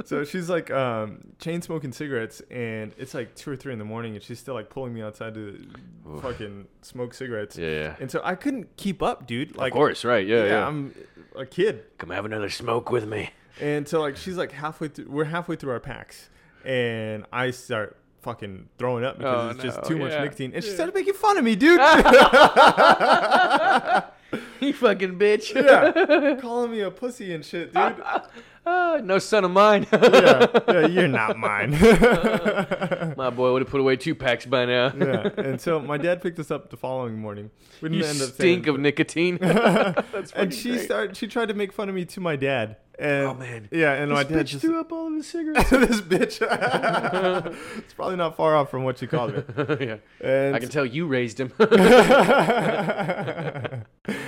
so 0.05 0.23
she's 0.23 0.49
like 0.49 0.71
um, 0.71 1.19
chain 1.39 1.61
smoking 1.61 1.91
cigarettes, 1.91 2.41
and 2.49 2.93
it's 2.97 3.13
like 3.13 3.35
two 3.35 3.51
or 3.51 3.55
three 3.55 3.73
in 3.73 3.79
the 3.79 3.85
morning, 3.85 4.13
and 4.15 4.23
she's 4.23 4.39
still 4.39 4.53
like 4.53 4.69
pulling 4.69 4.93
me 4.93 5.01
outside 5.01 5.33
to 5.35 5.67
Oof. 6.09 6.21
fucking 6.21 6.67
smoke 6.81 7.13
cigarettes. 7.13 7.57
Yeah, 7.57 7.67
yeah. 7.69 7.95
And 7.99 8.09
so 8.09 8.21
I 8.23 8.35
couldn't 8.35 8.75
keep 8.77 9.03
up, 9.03 9.27
dude. 9.27 9.55
Like, 9.55 9.73
of 9.73 9.75
course, 9.77 10.05
right? 10.05 10.25
Yeah, 10.25 10.45
yeah. 10.45 10.67
I'm 10.67 10.93
a 11.41 11.45
kid, 11.45 11.83
Come 11.97 12.09
have 12.11 12.25
another 12.25 12.49
smoke 12.49 12.91
with 12.91 13.07
me. 13.07 13.31
and 13.59 13.87
so 13.87 13.99
like 14.01 14.17
she's 14.17 14.37
like 14.37 14.51
halfway 14.51 14.87
through. 14.87 15.07
We're 15.09 15.25
halfway 15.25 15.55
through 15.55 15.71
our 15.71 15.79
packs, 15.79 16.29
and 16.63 17.25
I 17.33 17.49
start 17.51 17.97
fucking 18.21 18.69
throwing 18.77 19.03
up 19.03 19.17
because 19.17 19.47
Oh, 19.47 19.49
it's 19.49 19.63
just 19.63 19.81
no, 19.81 19.87
too 19.87 19.97
much 19.97 20.11
nicotine, 20.11 20.51
and 20.53 20.63
she 20.63 20.69
started 20.71 20.93
making 20.95 21.15
fun 21.15 21.37
of 21.37 21.43
me, 21.43 21.55
dude. 21.55 21.79
you 24.61 24.73
fucking 24.73 25.17
bitch. 25.19 25.53
yeah, 25.55 26.35
calling 26.39 26.71
me 26.71 26.81
a 26.81 26.91
pussy 26.91 27.33
and 27.33 27.43
shit, 27.43 27.73
dude. 27.73 27.95
Ah, 28.63 28.99
no 29.03 29.17
son 29.17 29.43
of 29.43 29.49
mine. 29.49 29.87
yeah, 29.91 30.45
yeah, 30.67 30.85
you're 30.85 31.07
not 31.07 31.35
mine. 31.35 31.71
My 33.21 33.29
boy 33.29 33.53
would 33.53 33.61
have 33.61 33.69
put 33.69 33.79
away 33.79 33.97
two 33.97 34.15
packs 34.15 34.47
by 34.47 34.65
now. 34.65 34.91
yeah, 34.97 35.29
and 35.37 35.61
so 35.61 35.79
my 35.79 35.97
dad 35.99 36.23
picked 36.23 36.39
us 36.39 36.49
up 36.49 36.71
the 36.71 36.77
following 36.77 37.19
morning. 37.19 37.51
We 37.79 37.89
didn't 37.89 37.99
You 38.03 38.09
end 38.09 38.19
up 38.21 38.29
stink 38.29 38.63
staying. 38.63 38.67
of 38.75 38.81
nicotine. 38.81 39.37
That's 39.41 40.31
and 40.31 40.51
she 40.51 40.69
great. 40.71 40.85
started. 40.85 41.15
She 41.17 41.27
tried 41.27 41.49
to 41.49 41.53
make 41.53 41.71
fun 41.71 41.87
of 41.87 41.93
me 41.93 42.03
to 42.05 42.19
my 42.19 42.35
dad. 42.35 42.77
And, 42.99 43.25
Oh, 43.27 43.33
man. 43.33 43.67
Yeah, 43.71 43.93
and 43.93 44.11
my 44.11 44.23
dad 44.23 44.47
just 44.47 44.61
threw 44.61 44.79
up 44.79 44.91
all 44.91 45.07
of 45.07 45.13
his 45.13 45.27
cigarettes. 45.31 45.69
this 45.69 46.01
bitch. 46.01 46.41
it's 47.77 47.93
probably 47.93 48.15
not 48.17 48.35
far 48.37 48.55
off 48.55 48.69
from 48.69 48.83
what 48.83 48.99
she 48.99 49.07
called 49.07 49.33
me. 49.35 49.43
yeah. 49.79 49.97
And 50.19 50.55
I 50.55 50.59
can 50.59 50.69
tell 50.69 50.85
you 50.85 51.07
raised 51.07 51.39
him. 51.39 51.51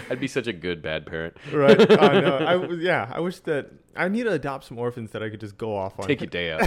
I'd 0.09 0.19
be 0.19 0.27
such 0.27 0.47
a 0.47 0.53
good 0.53 0.81
bad 0.81 1.05
parent. 1.05 1.35
right. 1.51 1.79
I 2.01 2.19
know. 2.21 2.37
I. 2.37 2.73
Yeah. 2.75 3.09
I 3.13 3.19
wish 3.19 3.39
that 3.41 3.71
I 3.95 4.07
need 4.07 4.23
to 4.23 4.31
adopt 4.31 4.65
some 4.65 4.77
orphans 4.79 5.11
that 5.11 5.21
I 5.23 5.29
could 5.29 5.39
just 5.39 5.57
go 5.57 5.75
off 5.75 5.99
on. 5.99 6.07
Take 6.07 6.21
your 6.21 6.27
day 6.29 6.51
out. 6.51 6.61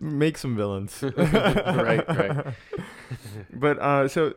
Make 0.00 0.38
some 0.38 0.56
villains. 0.56 1.02
right, 1.02 2.08
right. 2.08 2.54
But 3.52 3.78
uh, 3.78 4.08
so 4.08 4.34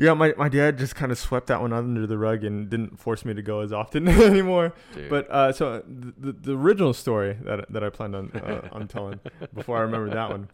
yeah, 0.00 0.14
my, 0.14 0.32
my 0.38 0.48
dad 0.48 0.78
just 0.78 0.94
kind 0.96 1.12
of 1.12 1.18
swept 1.18 1.48
that 1.48 1.60
one 1.60 1.74
under 1.74 2.06
the 2.06 2.16
rug 2.16 2.42
and 2.42 2.70
didn't 2.70 2.98
force 2.98 3.22
me 3.22 3.34
to 3.34 3.42
go 3.42 3.60
as 3.60 3.70
often 3.70 4.08
anymore. 4.22 4.72
Dude. 4.94 5.10
But 5.10 5.30
uh, 5.30 5.52
so 5.52 5.82
the, 5.86 6.32
the 6.32 6.56
original 6.56 6.94
story 6.94 7.36
that 7.42 7.70
that 7.70 7.84
I 7.84 7.90
planned 7.90 8.16
on 8.16 8.30
uh, 8.32 8.68
on 8.72 8.88
telling 8.88 9.20
before 9.54 9.76
I 9.76 9.82
remember 9.82 10.08
that 10.08 10.30
one 10.30 10.48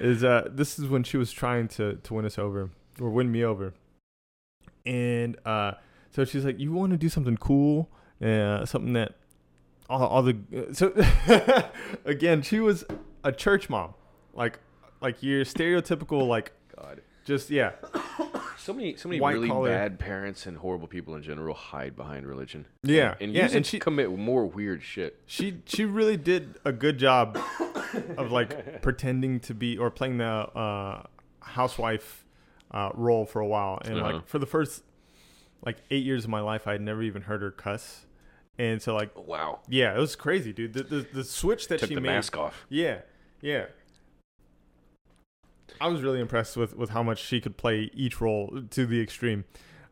is 0.00 0.24
uh 0.24 0.48
this 0.50 0.80
is 0.80 0.88
when 0.88 1.04
she 1.04 1.16
was 1.16 1.30
trying 1.30 1.68
to 1.68 1.94
to 1.94 2.14
win 2.14 2.24
us 2.24 2.38
over 2.38 2.70
or 3.00 3.10
win 3.10 3.30
me 3.30 3.44
over, 3.44 3.72
and 4.84 5.38
uh 5.46 5.72
so 6.10 6.24
she's 6.24 6.44
like, 6.44 6.58
you 6.58 6.72
want 6.72 6.90
to 6.90 6.96
do 6.96 7.08
something 7.08 7.36
cool, 7.36 7.88
uh, 8.20 8.66
something 8.66 8.94
that 8.94 9.14
all, 9.88 10.04
all 10.04 10.22
the 10.22 10.36
so 10.72 10.92
again 12.04 12.42
she 12.42 12.58
was 12.58 12.84
a 13.22 13.30
church 13.30 13.70
mom, 13.70 13.94
like 14.34 14.58
like 15.00 15.22
your 15.22 15.44
stereotypical 15.44 16.26
like 16.26 16.50
God. 16.76 17.00
just 17.24 17.48
yeah 17.48 17.72
So 18.68 18.74
many, 18.74 18.96
so 18.96 19.08
many 19.08 19.18
White 19.18 19.32
really 19.32 19.48
collar. 19.48 19.70
bad 19.70 19.98
parents 19.98 20.44
and 20.44 20.58
horrible 20.58 20.88
people 20.88 21.14
in 21.14 21.22
general 21.22 21.54
hide 21.54 21.96
behind 21.96 22.26
religion. 22.26 22.66
Yeah, 22.82 23.12
and, 23.12 23.22
and 23.22 23.32
yeah, 23.32 23.44
use 23.44 23.52
it 23.52 23.56
and 23.56 23.64
to 23.64 23.70
she- 23.70 23.78
commit 23.78 24.14
more 24.14 24.44
weird 24.44 24.82
shit. 24.82 25.18
she 25.24 25.62
she 25.64 25.86
really 25.86 26.18
did 26.18 26.56
a 26.66 26.72
good 26.72 26.98
job 26.98 27.38
of 28.18 28.30
like 28.30 28.82
pretending 28.82 29.40
to 29.40 29.54
be 29.54 29.78
or 29.78 29.90
playing 29.90 30.18
the 30.18 30.26
uh, 30.26 31.02
housewife 31.40 32.26
uh, 32.70 32.90
role 32.92 33.24
for 33.24 33.40
a 33.40 33.46
while, 33.46 33.78
and 33.86 33.96
Uh-huh. 33.98 34.12
like 34.16 34.28
for 34.28 34.38
the 34.38 34.44
first 34.44 34.82
like 35.64 35.78
eight 35.90 36.04
years 36.04 36.24
of 36.24 36.30
my 36.30 36.40
life, 36.40 36.66
I 36.68 36.72
had 36.72 36.82
never 36.82 37.02
even 37.02 37.22
heard 37.22 37.40
her 37.40 37.50
cuss, 37.50 38.04
and 38.58 38.82
so 38.82 38.94
like 38.94 39.16
Wow. 39.16 39.60
yeah, 39.66 39.94
it 39.96 39.98
was 39.98 40.14
crazy, 40.14 40.52
dude. 40.52 40.74
The 40.74 40.82
the, 40.82 41.06
the 41.14 41.24
switch 41.24 41.68
that 41.68 41.78
Took 41.80 41.88
she 41.88 41.94
the 41.94 42.02
made, 42.02 42.08
mask 42.10 42.36
off. 42.36 42.66
yeah, 42.68 42.98
yeah. 43.40 43.64
I 45.80 45.88
was 45.88 46.02
really 46.02 46.20
impressed 46.20 46.56
with, 46.56 46.76
with 46.76 46.90
how 46.90 47.02
much 47.02 47.22
she 47.24 47.40
could 47.40 47.56
play 47.56 47.90
each 47.94 48.20
role 48.20 48.62
to 48.70 48.86
the 48.86 49.00
extreme, 49.00 49.44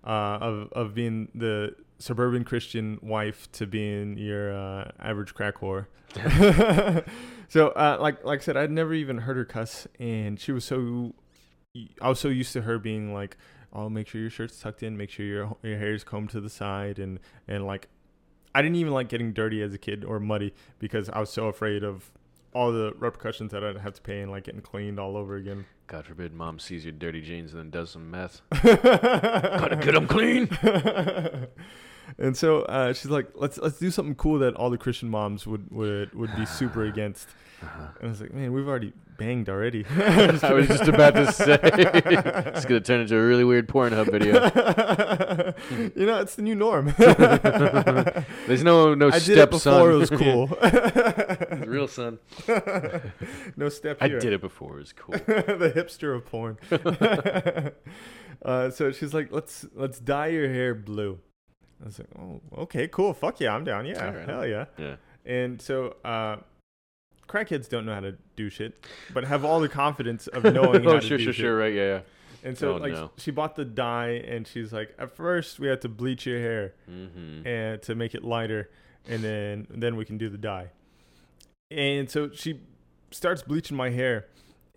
uh, 0.05 0.39
of 0.41 0.73
of 0.73 0.95
being 0.95 1.29
the 1.35 1.75
suburban 1.99 2.45
Christian 2.45 2.99
wife 3.03 3.51
to 3.53 3.67
being 3.67 4.17
your 4.19 4.55
uh, 4.55 4.91
average 5.01 5.35
crack 5.35 5.57
whore. 5.57 5.87
so, 7.49 7.69
uh, 7.69 7.99
like 8.01 8.25
like 8.25 8.41
I 8.41 8.43
said, 8.43 8.57
I'd 8.57 8.71
never 8.71 8.95
even 8.95 9.19
heard 9.19 9.37
her 9.37 9.45
cuss, 9.45 9.87
and 9.99 10.39
she 10.39 10.53
was 10.53 10.65
so. 10.65 11.15
I 12.01 12.09
was 12.09 12.19
so 12.19 12.29
used 12.29 12.55
to 12.55 12.63
her 12.63 12.79
being 12.79 13.13
like, 13.13 13.37
"Oh, 13.73 13.91
make 13.91 14.09
sure 14.09 14.21
your 14.21 14.31
shirt's 14.31 14.59
tucked 14.59 14.83
in, 14.83 14.97
make 14.97 15.11
sure 15.11 15.27
your 15.27 15.57
your 15.63 15.79
hair's 15.79 16.05
combed 16.05 16.31
to 16.31 16.41
the 16.41 16.51
side," 16.51 16.99
and 16.99 17.19
and 17.47 17.67
like, 17.67 17.89
I 18.55 18.63
didn't 18.63 18.77
even 18.77 18.93
like 18.93 19.09
getting 19.09 19.33
dirty 19.33 19.61
as 19.63 19.75
a 19.75 19.79
kid 19.79 20.05
or 20.05 20.19
muddy 20.19 20.55
because 20.79 21.11
I 21.11 21.21
was 21.21 21.31
so 21.31 21.47
afraid 21.47 21.85
of 21.85 22.13
all 22.57 22.73
the 22.73 22.95
repercussions 22.99 23.53
that 23.53 23.63
I'd 23.63 23.77
have 23.77 23.93
to 23.95 24.01
pay 24.01 24.23
and 24.23 24.31
like 24.31 24.45
getting 24.45 24.63
cleaned 24.63 24.99
all 24.99 25.17
over 25.17 25.37
again. 25.37 25.67
God 25.89 26.07
forbid 26.07 26.33
mom 26.33 26.59
sees 26.59 26.85
your 26.87 26.93
dirty 26.93 27.21
jeans 27.21 27.53
and 27.53 27.61
then 27.61 27.71
does 27.71 27.91
some 27.91 28.11
meth. 28.11 28.41
Gotta 28.63 29.77
get 29.77 29.95
'em 29.95 30.07
clean. 30.07 30.49
and 32.19 32.37
so 32.37 32.63
uh, 32.63 32.93
she's 32.93 33.11
like, 33.11 33.29
"Let's 33.35 33.59
let's 33.59 33.79
do 33.79 33.91
something 33.91 34.15
cool 34.15 34.39
that 34.41 34.55
all 34.55 34.71
the 34.71 34.79
Christian 34.79 35.09
moms 35.09 35.47
would 35.47 35.71
would 35.71 36.15
would 36.15 36.35
be 36.37 36.47
super 36.47 36.85
against." 36.93 37.29
Uh-huh. 37.63 37.87
And 38.01 38.09
I 38.09 38.11
was 38.11 38.21
like, 38.21 38.35
"Man, 38.35 38.53
we've 38.53 38.69
already 38.69 38.93
banged 39.19 39.49
already." 39.49 39.85
I 39.97 40.53
was 40.53 40.69
just 40.69 40.89
about 40.89 41.15
to 41.15 41.33
say 41.33 41.59
it's 41.63 42.65
gonna 42.67 42.81
turn 42.81 43.01
into 43.01 43.17
a 43.17 43.25
really 43.27 43.45
weird 43.45 43.67
Pornhub 43.69 44.11
video. 44.11 44.35
you 45.97 46.07
know, 46.07 46.21
it's 46.21 46.35
the 46.37 46.43
new 46.43 46.55
norm. 46.55 46.95
There's 48.47 48.63
no 48.63 48.95
no 48.95 49.09
I 49.09 49.19
step 49.19 49.27
did 49.27 49.39
it 49.39 49.51
before 49.51 49.61
son. 49.61 49.91
it 49.91 49.95
was 49.95 50.11
cool. 50.11 51.67
Real 51.67 51.89
son. 51.89 52.19
no 53.57 53.69
step 53.71 53.99
I 54.03 54.09
here. 54.09 54.21
did 54.21 54.33
it 54.35 54.41
before 54.43 54.77
it 54.77 54.81
was 54.81 54.93
cool. 54.93 55.15
the 55.15 55.73
hipster 55.75 56.15
of 56.15 56.27
porn. 56.27 56.59
uh, 58.45 58.71
so 58.71 58.93
she's 58.93 59.15
like, 59.15 59.33
"Let's 59.33 59.65
let's 59.75 59.99
dye 59.99 60.29
your 60.29 60.49
hair 60.49 60.75
blue." 60.75 61.19
I 61.83 61.87
was 61.87 61.99
like, 61.99 62.09
"Oh, 62.19 62.41
okay, 62.63 62.89
cool. 62.89 63.13
Fuck 63.15 63.41
yeah, 63.41 63.55
I'm 63.55 63.65
down. 63.65 63.87
Yeah, 63.87 64.05
right. 64.11 64.29
hell 64.29 64.47
yeah." 64.47 64.65
Yeah. 64.79 64.97
And 65.25 65.61
so, 65.61 65.97
uh, 66.05 66.37
crackheads 67.29 67.69
don't 67.69 67.85
know 67.87 67.95
how 67.95 68.01
to 68.01 68.17
do 68.37 68.49
shit, 68.49 68.85
but 69.13 69.25
have 69.25 69.45
all 69.45 69.61
the 69.61 69.69
confidence 69.69 70.27
of 70.29 70.45
knowing 70.55 70.85
how 70.85 70.93
oh 70.93 71.01
sure 71.01 71.19
sure 71.19 71.33
shit. 71.33 71.35
sure 71.35 71.57
right 71.59 71.75
yeah 71.75 71.87
yeah. 71.87 72.01
And 72.45 72.57
so 72.57 72.75
Oh, 72.75 72.77
like 72.77 72.93
no. 72.93 73.11
she 73.17 73.31
bought 73.33 73.57
the 73.57 73.65
dye, 73.65 74.23
and 74.27 74.47
she's 74.47 74.73
like, 74.73 74.95
at 74.99 75.17
first 75.17 75.59
we 75.59 75.67
had 75.67 75.81
to 75.83 75.89
bleach 75.89 76.27
your 76.27 76.39
hair 76.39 76.75
Mm-hmm. 76.89 77.47
and 77.47 77.83
to 77.83 77.95
make 77.95 78.15
it 78.15 78.23
lighter, 78.25 78.71
and 79.09 79.23
then 79.23 79.67
then 79.71 79.97
we 79.97 80.05
can 80.05 80.17
do 80.17 80.29
the 80.29 80.39
dye. 80.39 80.71
And 81.71 82.09
so 82.09 82.31
she 82.33 82.61
starts 83.11 83.43
bleaching 83.43 83.77
my 83.77 83.91
hair 83.91 84.27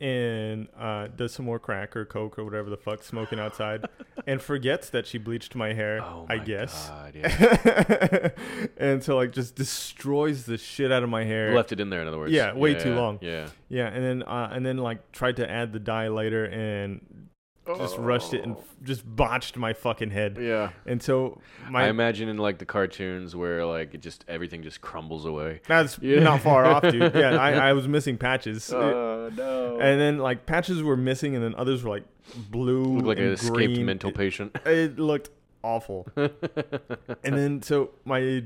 and 0.01 0.67
uh, 0.79 1.07
does 1.07 1.33
some 1.33 1.45
more 1.45 1.59
crack 1.59 1.95
or 1.95 2.05
coke 2.05 2.39
or 2.39 2.45
whatever 2.45 2.69
the 2.69 2.77
fuck 2.77 3.03
smoking 3.03 3.39
outside 3.39 3.85
and 4.27 4.41
forgets 4.41 4.89
that 4.89 5.05
she 5.05 5.17
bleached 5.17 5.55
my 5.55 5.73
hair 5.73 6.01
Oh 6.01 6.25
my 6.29 6.35
i 6.35 6.37
guess 6.37 6.87
God, 6.89 7.15
yeah. 7.15 8.29
and 8.77 9.03
so 9.03 9.17
like 9.17 9.31
just 9.31 9.55
destroys 9.55 10.45
the 10.45 10.57
shit 10.57 10.91
out 10.91 11.03
of 11.03 11.09
my 11.09 11.23
hair 11.23 11.53
Left 11.53 11.71
it 11.71 11.79
in 11.79 11.89
there, 11.89 12.01
in 12.01 12.07
other 12.07 12.17
words. 12.17 12.31
Yeah, 12.31 12.53
way 12.53 12.73
too 12.75 12.93
long. 12.95 13.19
Yeah. 13.21 13.49
yeah 13.67 13.87
and 13.87 14.03
then 14.03 14.23
uh, 14.23 14.49
and 14.51 14.65
then 14.65 14.77
like 14.77 15.11
tried 15.11 15.35
to 15.37 15.49
add 15.49 15.73
the 15.73 15.79
dye 15.79 16.07
later 16.07 16.45
and 16.45 17.01
just 17.77 17.97
rushed 17.97 18.33
it 18.33 18.43
and 18.43 18.55
just 18.83 19.03
botched 19.15 19.57
my 19.57 19.73
fucking 19.73 20.09
head 20.11 20.37
Yeah. 20.41 20.69
and 20.85 21.01
so 21.01 21.39
I 21.65 21.69
my 21.69 21.87
imagine 21.89 22.29
in 22.29 22.37
like 22.37 22.57
the 22.57 22.65
cartoons 22.65 23.35
where 23.35 23.65
like 23.65 23.93
it 23.93 24.01
just 24.01 24.25
everything 24.27 24.63
just 24.63 24.81
crumbles 24.81 25.25
away. 25.25 25.61
that's 25.67 25.99
Yeah. 26.01 26.19
not 26.21 26.41
far 26.41 26.65
off 26.65 26.83
dude 26.83 27.13
yeah 27.15 27.37
I, 27.37 27.69
I 27.69 27.73
was 27.73 27.87
missing 27.87 28.17
patches 28.17 28.71
Oh 28.73 29.29
no. 29.35 29.79
and 29.79 29.99
then 29.99 30.17
like 30.17 30.45
patches 30.45 30.81
were 30.83 30.97
missing 30.97 31.35
and 31.35 31.43
then 31.43 31.55
others 31.55 31.83
were 31.83 31.89
like 31.91 32.03
blue 32.49 32.83
Look 32.97 33.05
like 33.05 33.17
an 33.17 33.25
and 33.25 33.33
escaped 33.33 33.53
green. 33.55 33.85
mental 33.85 34.11
patient. 34.11 34.55
it, 34.65 34.67
it 34.67 34.99
looked 34.99 35.29
awful 35.63 36.07
and 36.15 36.31
then 37.23 37.61
so 37.61 37.91
my 38.05 38.43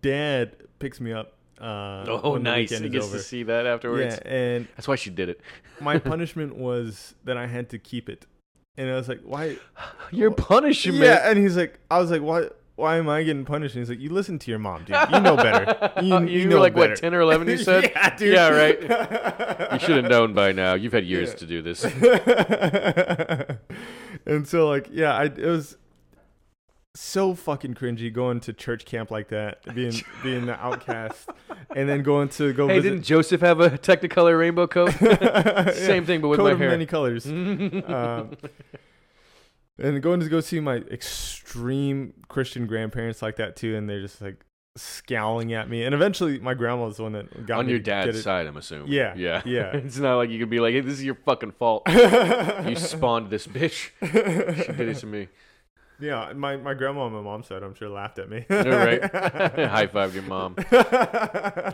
dad 0.00 0.56
picks 0.78 1.00
me 1.00 1.12
up 1.12 1.34
uh 1.60 2.04
oh, 2.24 2.36
nice. 2.38 2.70
weekend 2.70 2.84
He 2.86 2.90
gets 2.90 3.06
over. 3.06 3.16
to 3.18 3.22
see 3.22 3.44
that 3.44 3.66
afterwards. 3.66 4.18
yeah 4.24 4.32
and 4.32 4.68
That's 4.76 4.88
why 4.88 4.96
she 4.96 5.10
did 5.10 5.28
it. 5.28 5.40
my 5.80 5.98
punishment 5.98 6.56
was 6.56 7.14
that 7.24 7.36
i 7.36 7.46
had 7.46 7.68
to 7.70 7.78
keep 7.78 8.08
it 8.08 8.26
and 8.76 8.90
i 8.90 8.94
was 8.94 9.08
like 9.08 9.20
why 9.24 9.56
Your 10.10 10.30
punishment. 10.30 10.98
yeah 10.98 11.28
and 11.30 11.38
he's 11.38 11.56
like 11.56 11.78
i 11.90 11.98
was 11.98 12.10
like 12.10 12.22
why 12.22 12.48
why 12.76 12.96
am 12.96 13.08
i 13.08 13.22
getting 13.22 13.44
punished 13.44 13.74
and 13.74 13.82
he's 13.82 13.90
like 13.90 14.00
you 14.00 14.10
listen 14.10 14.38
to 14.38 14.50
your 14.50 14.58
mom 14.58 14.84
dude 14.84 14.96
you 15.12 15.20
know 15.20 15.36
better 15.36 15.92
you, 16.02 16.18
You, 16.20 16.26
you 16.40 16.48
know 16.48 16.58
like 16.60 16.74
better. 16.74 16.90
what, 16.90 16.98
ten 16.98 17.14
or 17.14 17.20
eleven? 17.20 17.48
You 17.48 17.58
said. 17.70 17.90
yeah 17.94 18.16
dude 18.16 18.32
Yeah, 18.34 18.48
right. 18.48 18.80
You 19.72 19.78
should 19.78 19.96
have 20.02 20.10
known 20.10 20.34
by 20.34 20.52
now. 20.52 20.74
You've 20.74 20.92
had 20.92 21.04
years 21.04 21.30
Yeah. 21.30 21.34
to 21.36 21.46
do 21.46 21.62
this. 21.62 21.84
and 24.26 24.46
so 24.46 24.68
like 24.68 24.88
yeah 24.90 25.14
i 25.14 25.24
it 25.24 25.38
was 25.38 25.76
so 26.94 27.34
fucking 27.34 27.72
cringy 27.74 28.12
going 28.12 28.38
to 28.40 28.52
church 28.52 28.84
camp 28.84 29.10
like 29.10 29.28
that 29.28 29.62
being 29.74 29.94
being 30.22 30.44
the 30.46 30.54
outcast 30.62 31.30
and 31.74 31.88
then 31.88 32.02
going 32.02 32.28
to 32.28 32.52
go 32.52 32.68
Hey, 32.68 32.76
visit 32.80 32.90
didn't 32.90 33.04
Joseph 33.04 33.40
have 33.40 33.60
a 33.60 33.70
Technicolor 33.70 34.38
rainbow 34.38 34.66
coat? 34.66 34.94
Yeah, 35.00 35.70
Same 35.72 36.04
thing, 36.04 36.20
but 36.20 36.28
with 36.28 36.38
coat 36.38 36.44
my 36.44 36.50
of 36.50 36.58
hair. 36.58 36.70
many 36.70 36.84
colors 36.86 37.26
um, 37.26 38.36
and 39.78 40.02
going 40.02 40.20
to 40.20 40.28
go 40.28 40.40
see 40.40 40.60
my 40.60 40.76
extreme 40.76 42.12
christian 42.28 42.66
grandparents 42.66 43.22
like 43.22 43.36
that 43.36 43.56
too 43.56 43.74
and 43.74 43.88
they're 43.88 44.00
just 44.02 44.20
like 44.20 44.44
scowling 44.76 45.52
at 45.52 45.68
me 45.68 45.84
and 45.84 45.94
eventually 45.94 46.38
my 46.40 46.54
grandma 46.54 46.84
was 46.86 46.96
the 46.96 47.02
one 47.02 47.12
that 47.12 47.46
got 47.46 47.58
On 47.60 47.68
your 47.68 47.78
dad's 47.78 48.22
side, 48.22 48.46
I'm 48.46 48.56
assuming. 48.56 48.90
Yeah, 48.90 49.14
Yeah. 49.16 49.42
yeah. 49.44 49.76
it's 49.76 49.98
not 49.98 50.16
like 50.16 50.30
you 50.30 50.38
could 50.38 50.48
be 50.48 50.60
like, 50.60 50.72
hey, 50.72 50.80
this 50.80 50.94
is 50.94 51.04
your 51.04 51.14
fucking 51.14 51.52
fault. 51.52 51.82
You 51.88 52.74
spawned 52.76 53.28
this 53.28 53.46
bitch. 53.46 53.90
She 54.00 54.72
did 54.72 54.88
it 54.88 54.96
to 54.98 55.06
me. 55.06 55.28
Yeah 56.02 56.32
my, 56.34 56.56
my 56.56 56.74
grandma 56.74 57.02
on 57.02 57.12
my 57.12 57.20
mom 57.20 57.42
said 57.42 57.62
i'm 57.62 57.74
sure 57.74 57.88
laughed 57.88 58.18
at 58.18 58.28
me 58.28 58.44
All 58.50 58.56
right. 58.64 59.02
High 59.14 59.86
fived 59.86 60.14
your 60.14 60.22
mom. 60.24 60.54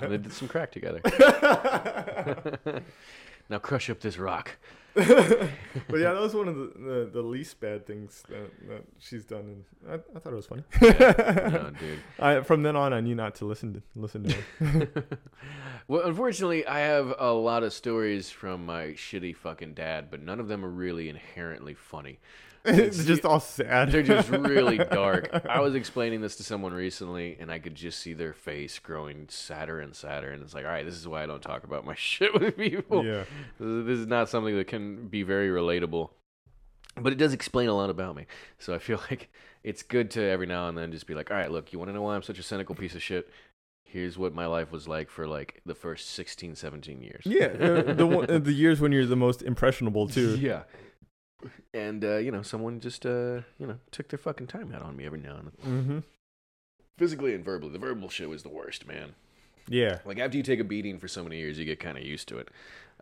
And 0.03 0.13
they 0.13 0.19
did 0.19 0.33
some 0.33 0.49
crack 0.49 0.73
together. 0.73 1.01
now 3.49 3.59
crush 3.59 3.91
up 3.91 4.01
this 4.01 4.19
rock. 4.19 4.57
but 4.95 5.09
yeah, 5.91 6.13
that 6.13 6.21
was 6.21 6.35
one 6.35 6.49
of 6.49 6.57
the, 6.57 6.73
the, 6.77 7.11
the 7.15 7.23
least 7.23 7.61
bad 7.61 7.87
things 7.87 8.25
that, 8.29 8.51
that 8.69 8.83
she's 8.99 9.25
done, 9.25 9.41
and 9.41 9.65
I, 9.89 9.95
I 10.17 10.19
thought 10.19 10.33
it 10.33 10.37
was 10.37 10.47
funny. 10.47 10.65
No, 10.81 11.71
dude. 11.79 12.01
I, 12.19 12.41
from 12.41 12.63
then 12.65 12.75
on, 12.75 12.93
I 12.93 13.01
knew 13.01 13.15
not 13.15 13.37
to 13.37 13.45
listen 13.45 13.75
to 13.75 13.83
listen 13.95 14.25
to 14.25 14.35
her. 14.65 15.05
well, 15.89 16.03
unfortunately, 16.03 16.67
I 16.67 16.81
have 16.81 17.15
a 17.17 17.33
lot 17.33 17.63
of 17.63 17.73
stories 17.73 18.29
from 18.31 18.67
my 18.67 18.87
shitty 18.89 19.37
fucking 19.37 19.75
dad, 19.75 20.11
but 20.11 20.21
none 20.21 20.41
of 20.41 20.49
them 20.49 20.65
are 20.65 20.71
really 20.71 21.09
inherently 21.09 21.75
funny. 21.75 22.19
It's 22.69 23.05
just 23.05 23.25
all 23.25 23.41
sad. 23.41 23.91
They're 23.91 24.03
just 24.03 24.29
really 24.31 24.79
dark. 24.79 25.31
I 25.49 25.61
was 25.61 25.75
explaining 25.75 26.21
this 26.21 26.37
to 26.37 26.43
someone 26.45 26.73
recently, 26.73 27.37
and 27.41 27.51
I 27.51 27.59
could 27.59 27.75
just 27.75 27.99
see 28.01 28.13
their 28.13 28.33
face 28.33 28.79
growing 28.79 29.27
sadder 29.29 29.81
and 29.81 29.95
sadder. 29.95 30.31
And 30.31 30.43
it's 30.43 30.55
like, 30.55 30.65
all 30.65 30.71
right, 30.71 30.85
this 30.85 30.95
is 30.97 31.07
why 31.09 31.23
I 31.23 31.27
don't 31.27 31.43
talk 31.43 31.65
about 31.65 31.85
my 31.85 31.95
shit 31.97 32.33
with 32.39 32.57
people. 32.57 33.05
yeah, 33.05 33.25
This 33.59 33.99
is 33.99 34.07
not 34.07 34.29
something 34.29 34.57
that 34.57 34.67
can 34.69 35.09
be 35.09 35.23
very 35.23 35.49
relatable, 35.49 36.11
but 36.97 37.13
it 37.13 37.17
does 37.17 37.33
explain 37.33 37.69
a 37.69 37.75
lot 37.75 37.91
about 37.91 38.17
me. 38.17 38.27
So 38.59 38.75
I 38.75 38.79
feel 38.79 39.01
like 39.11 39.31
it's 39.65 39.83
good 39.83 40.11
to 40.13 40.23
every 40.23 40.47
now 40.47 40.69
and 40.69 40.77
then 40.79 40.93
just 40.93 41.07
be 41.07 41.15
like, 41.15 41.31
all 41.31 41.37
right, 41.37 41.51
look, 41.51 41.73
you 41.73 41.79
want 41.79 41.89
to 41.91 41.93
know 41.95 42.03
why 42.03 42.15
I'm 42.15 42.23
such 42.23 42.39
a 42.39 42.43
cynical 42.43 42.75
piece 42.75 42.95
of 42.95 43.03
shit? 43.03 43.29
Here's 43.83 44.19
what 44.19 44.35
my 44.35 44.45
life 44.45 44.71
was 44.71 44.87
like 44.87 45.09
for 45.09 45.27
like 45.27 45.63
the 45.65 45.75
first 45.75 46.11
16, 46.11 46.57
17 46.57 47.01
years. 47.01 47.23
yeah. 47.25 47.49
the 47.49 48.41
the 48.43 48.53
years 48.53 48.81
when 48.81 48.93
you're 48.93 49.07
the 49.07 49.17
most 49.17 49.41
impressionable 49.43 50.07
too. 50.09 50.37
Yeah. 50.37 50.65
And 51.73 52.05
uh, 52.05 52.17
you 52.17 52.31
know, 52.31 52.43
someone 52.43 52.81
just 52.81 53.07
uh, 53.07 53.43
you 53.59 53.67
know, 53.67 53.79
took 53.91 54.09
their 54.09 54.19
fucking 54.19 54.49
time 54.49 54.73
out 54.75 54.83
on 54.83 54.97
me 54.97 55.07
every 55.07 55.21
now 55.21 55.37
and 55.37 55.47
then. 55.47 55.73
Mm-hmm. 55.73 55.99
Physically 56.97 57.35
and 57.35 57.45
verbally. 57.45 57.73
The 57.73 57.79
verbal 57.79 58.09
shit 58.09 58.29
was 58.29 58.43
the 58.43 58.49
worst, 58.49 58.87
man. 58.87 59.15
Yeah. 59.69 59.99
Like 60.05 60.19
after 60.19 60.37
you 60.37 60.43
take 60.43 60.61
a 60.61 60.65
beating 60.65 60.99
for 60.99 61.09
so 61.09 61.23
many 61.23 61.39
years, 61.39 61.59
you 61.59 61.65
get 61.65 61.79
kind 61.79 61.97
of 61.97 62.05
used 62.05 62.29
to 62.29 62.39
it, 62.39 62.49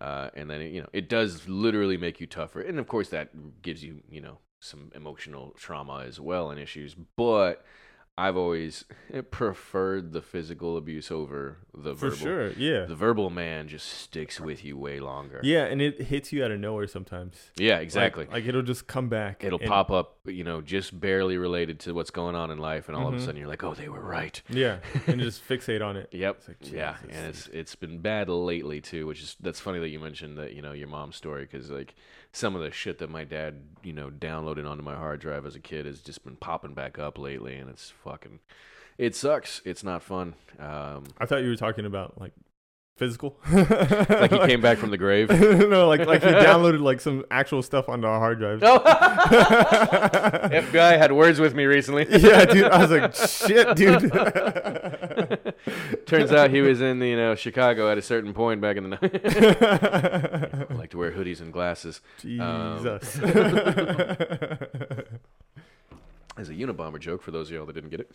uh, 0.01 0.31
and 0.35 0.51
then 0.51 0.61
it, 0.61 0.72
you 0.72 0.83
know 0.83 0.88
it 0.92 1.09
does 1.09 1.49
literally 1.49 1.96
make 1.96 2.20
you 2.20 2.27
tougher. 2.27 2.61
And 2.61 2.79
of 2.79 2.88
course, 2.88 3.09
that 3.11 3.62
gives 3.62 3.83
you 3.83 4.03
you 4.11 4.20
know 4.20 4.38
some 4.61 4.90
emotional 4.94 5.55
trauma 5.57 6.05
as 6.07 6.20
well 6.20 6.51
and 6.51 6.61
issues. 6.61 6.94
But 7.16 7.64
I've 8.18 8.37
always 8.37 8.87
preferred 9.31 10.12
the 10.12 10.22
physical 10.22 10.76
abuse 10.79 11.11
over 11.11 11.59
the 11.74 11.94
For 11.94 12.09
verbal. 12.11 12.16
sure. 12.16 12.48
Yeah. 12.52 12.87
The 12.87 12.94
verbal 12.94 13.29
man 13.29 13.68
just 13.68 13.87
sticks 13.87 14.40
with 14.40 14.64
you 14.64 14.79
way 14.79 15.00
longer. 15.00 15.40
Yeah, 15.42 15.64
and 15.64 15.83
it 15.83 16.00
hits 16.00 16.33
you 16.33 16.42
out 16.42 16.50
of 16.50 16.59
nowhere 16.59 16.87
sometimes. 16.87 17.50
Yeah, 17.57 17.74
Like- 17.74 17.83
exactly. 17.83 18.26
Like, 18.31 18.46
it'll 18.46 18.62
just 18.62 18.87
come 18.87 19.09
back. 19.11 19.44
It'll 19.44 19.59
and- 19.59 19.68
pop 19.68 19.90
up, 19.90 20.16
you 20.24 20.44
know, 20.44 20.62
just 20.62 20.98
barely 20.98 21.37
related 21.37 21.79
to 21.81 21.92
what's 21.92 22.11
going 22.11 22.35
on 22.35 22.50
in 22.50 22.59
life, 22.59 22.88
and 22.88 22.96
all 22.96 23.09
of 23.09 23.14
a 23.14 23.18
Mhm. 23.18 23.20
sudden 23.20 23.37
you're 23.37 23.48
like, 23.48 23.62
"Oh, 23.62 23.74
they 23.74 23.88
were 23.88 24.00
right." 24.00 24.40
Yeah, 24.48 24.79
and 25.07 25.20
just 25.20 25.46
fixate 25.46 25.85
on 25.85 25.96
it. 25.98 26.09
Yep. 26.12 26.37
It's 26.38 26.48
like, 26.48 26.72
yeah, 26.72 26.96
Jesus, 27.02 27.16
and 27.18 27.26
it's 27.29 27.46
it's 27.48 27.74
been 27.74 27.98
bad 27.98 28.29
lately 28.31 28.81
too, 28.81 29.07
which 29.07 29.22
is 29.22 29.37
that's 29.40 29.61
funny 29.61 29.79
that 29.81 29.88
you 29.90 30.00
mentioned 30.00 30.38
that 30.38 30.55
you 30.55 30.62
know 30.62 30.72
your 30.72 30.88
mom's 30.88 31.16
story 31.16 31.42
because 31.42 31.70
like 31.70 31.94
some 32.37 32.55
of 32.55 32.61
the 32.61 32.70
shit 32.70 32.99
that 32.99 33.09
my 33.09 33.25
dad 33.25 33.62
you 33.83 33.94
know 33.94 34.11
downloaded 34.11 34.68
onto 34.68 34.83
my 34.83 34.94
hard 34.94 35.20
drive 35.20 35.46
as 35.46 35.57
a 35.57 35.61
kid 35.61 35.87
has 35.87 36.01
just 36.01 36.22
been 36.22 36.37
popping 36.37 36.75
back 36.75 36.99
up 36.99 37.18
lately, 37.18 37.57
and 37.57 37.70
it's 37.70 37.92
fucking 38.05 38.40
it 38.99 39.14
sucks. 39.14 39.62
It's 39.64 39.83
not 39.83 40.03
fun. 40.03 40.35
Um, 40.59 41.05
I 41.18 41.27
thought 41.27 41.42
you 41.42 41.49
were 41.49 41.57
talking 41.57 41.87
about 41.87 42.20
like 42.20 42.33
physical. 42.96 43.38
like 43.53 44.31
he 44.31 44.38
came 44.40 44.61
back 44.61 44.77
from 44.79 44.90
the 44.90 44.99
grave. 44.99 45.31
no, 45.68 45.88
like 45.88 46.07
like 46.07 46.22
he 46.22 46.29
downloaded 46.29 46.81
like 46.81 47.01
some 47.01 47.25
actual 47.31 47.62
stuff 47.62 47.88
onto 47.88 48.07
our 48.07 48.18
hard 48.18 48.38
drive. 48.38 48.62
Oh, 48.62 48.81
FBI 50.51 50.99
had 50.99 51.12
words 51.12 51.40
with 51.40 51.55
me 51.55 51.64
recently. 51.64 52.07
yeah, 52.09 52.44
dude. 52.44 52.64
I 52.64 52.79
was 52.83 52.90
like, 52.90 53.14
shit, 53.14 53.77
dude. 53.77 54.12
Turns 56.07 56.33
out 56.33 56.50
he 56.50 56.61
was 56.61 56.81
in 56.81 56.98
the, 56.98 57.09
you 57.09 57.16
know 57.16 57.35
Chicago 57.35 57.90
at 57.90 57.98
a 57.98 58.02
certain 58.02 58.33
point 58.33 58.61
back 58.61 58.76
in 58.76 58.90
the 58.90 58.98
night. 59.00 60.70
like 60.76 60.90
to 60.90 60.98
wear 60.98 61.12
hoodies 61.12 61.40
and 61.40 61.52
glasses. 61.52 62.00
Um, 62.40 62.79
Jesus. 62.79 63.18
As 66.38 66.50
a 66.50 66.52
Unabomber 66.52 67.00
joke 67.00 67.22
for 67.22 67.31
those 67.31 67.48
of 67.48 67.55
y'all 67.55 67.64
that 67.64 67.72
didn't 67.72 67.88
get 67.88 68.00
it. 68.00 68.11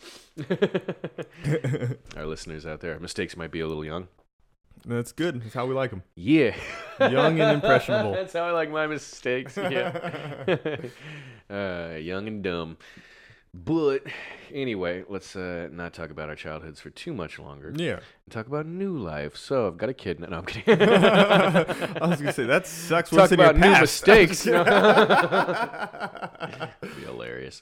Our 2.16 2.28
listeners 2.28 2.68
out 2.68 2.80
there, 2.80 3.00
mistakes 3.00 3.36
might 3.36 3.50
be 3.50 3.62
a 3.62 3.68
little 3.68 3.84
young. 3.84 4.10
That's 4.86 5.12
good. 5.12 5.42
That's 5.42 5.56
how 5.56 5.66
we 5.66 5.74
like 5.74 5.90
them. 5.90 6.04
Yeah, 6.16 6.56
Young 7.00 7.40
and 7.40 7.56
impressionable. 7.56 8.12
That's 8.14 8.34
how 8.34 8.44
I 8.44 8.52
like 8.52 8.70
my 8.72 8.86
mistakes. 8.88 9.58
Yeah, 9.58 10.48
uh, 11.50 11.96
young 12.00 12.28
and 12.28 12.44
dumb. 12.44 12.78
But 13.54 14.04
anyway, 14.54 15.04
let's 15.10 15.36
uh, 15.36 15.68
not 15.72 15.94
talk 15.94 16.10
about 16.10 16.30
our 16.30 16.36
childhoods 16.36 16.80
for 16.80 16.90
too 16.90 17.14
much 17.14 17.38
longer. 17.38 17.74
Yeah. 17.76 18.00
Talk 18.30 18.48
about 18.48 18.66
new 18.66 18.98
life. 18.98 19.36
So 19.36 19.68
I've 19.68 19.78
got 19.78 19.90
a 19.90 19.94
kid. 19.94 20.22
No, 20.22 20.28
I'm 20.28 20.46
kidding. 20.46 20.82
I 20.90 22.08
was 22.08 22.22
gonna 22.22 22.32
say 22.32 22.46
that 22.46 22.66
sucks. 22.66 23.10
Talk 23.10 23.20
What's 23.20 23.34
in 23.34 23.40
your 23.40 23.50
about 23.50 23.60
new 23.60 23.74
past. 23.74 24.08
mistakes. 24.08 24.46
Be 26.96 27.02
hilarious. 27.04 27.62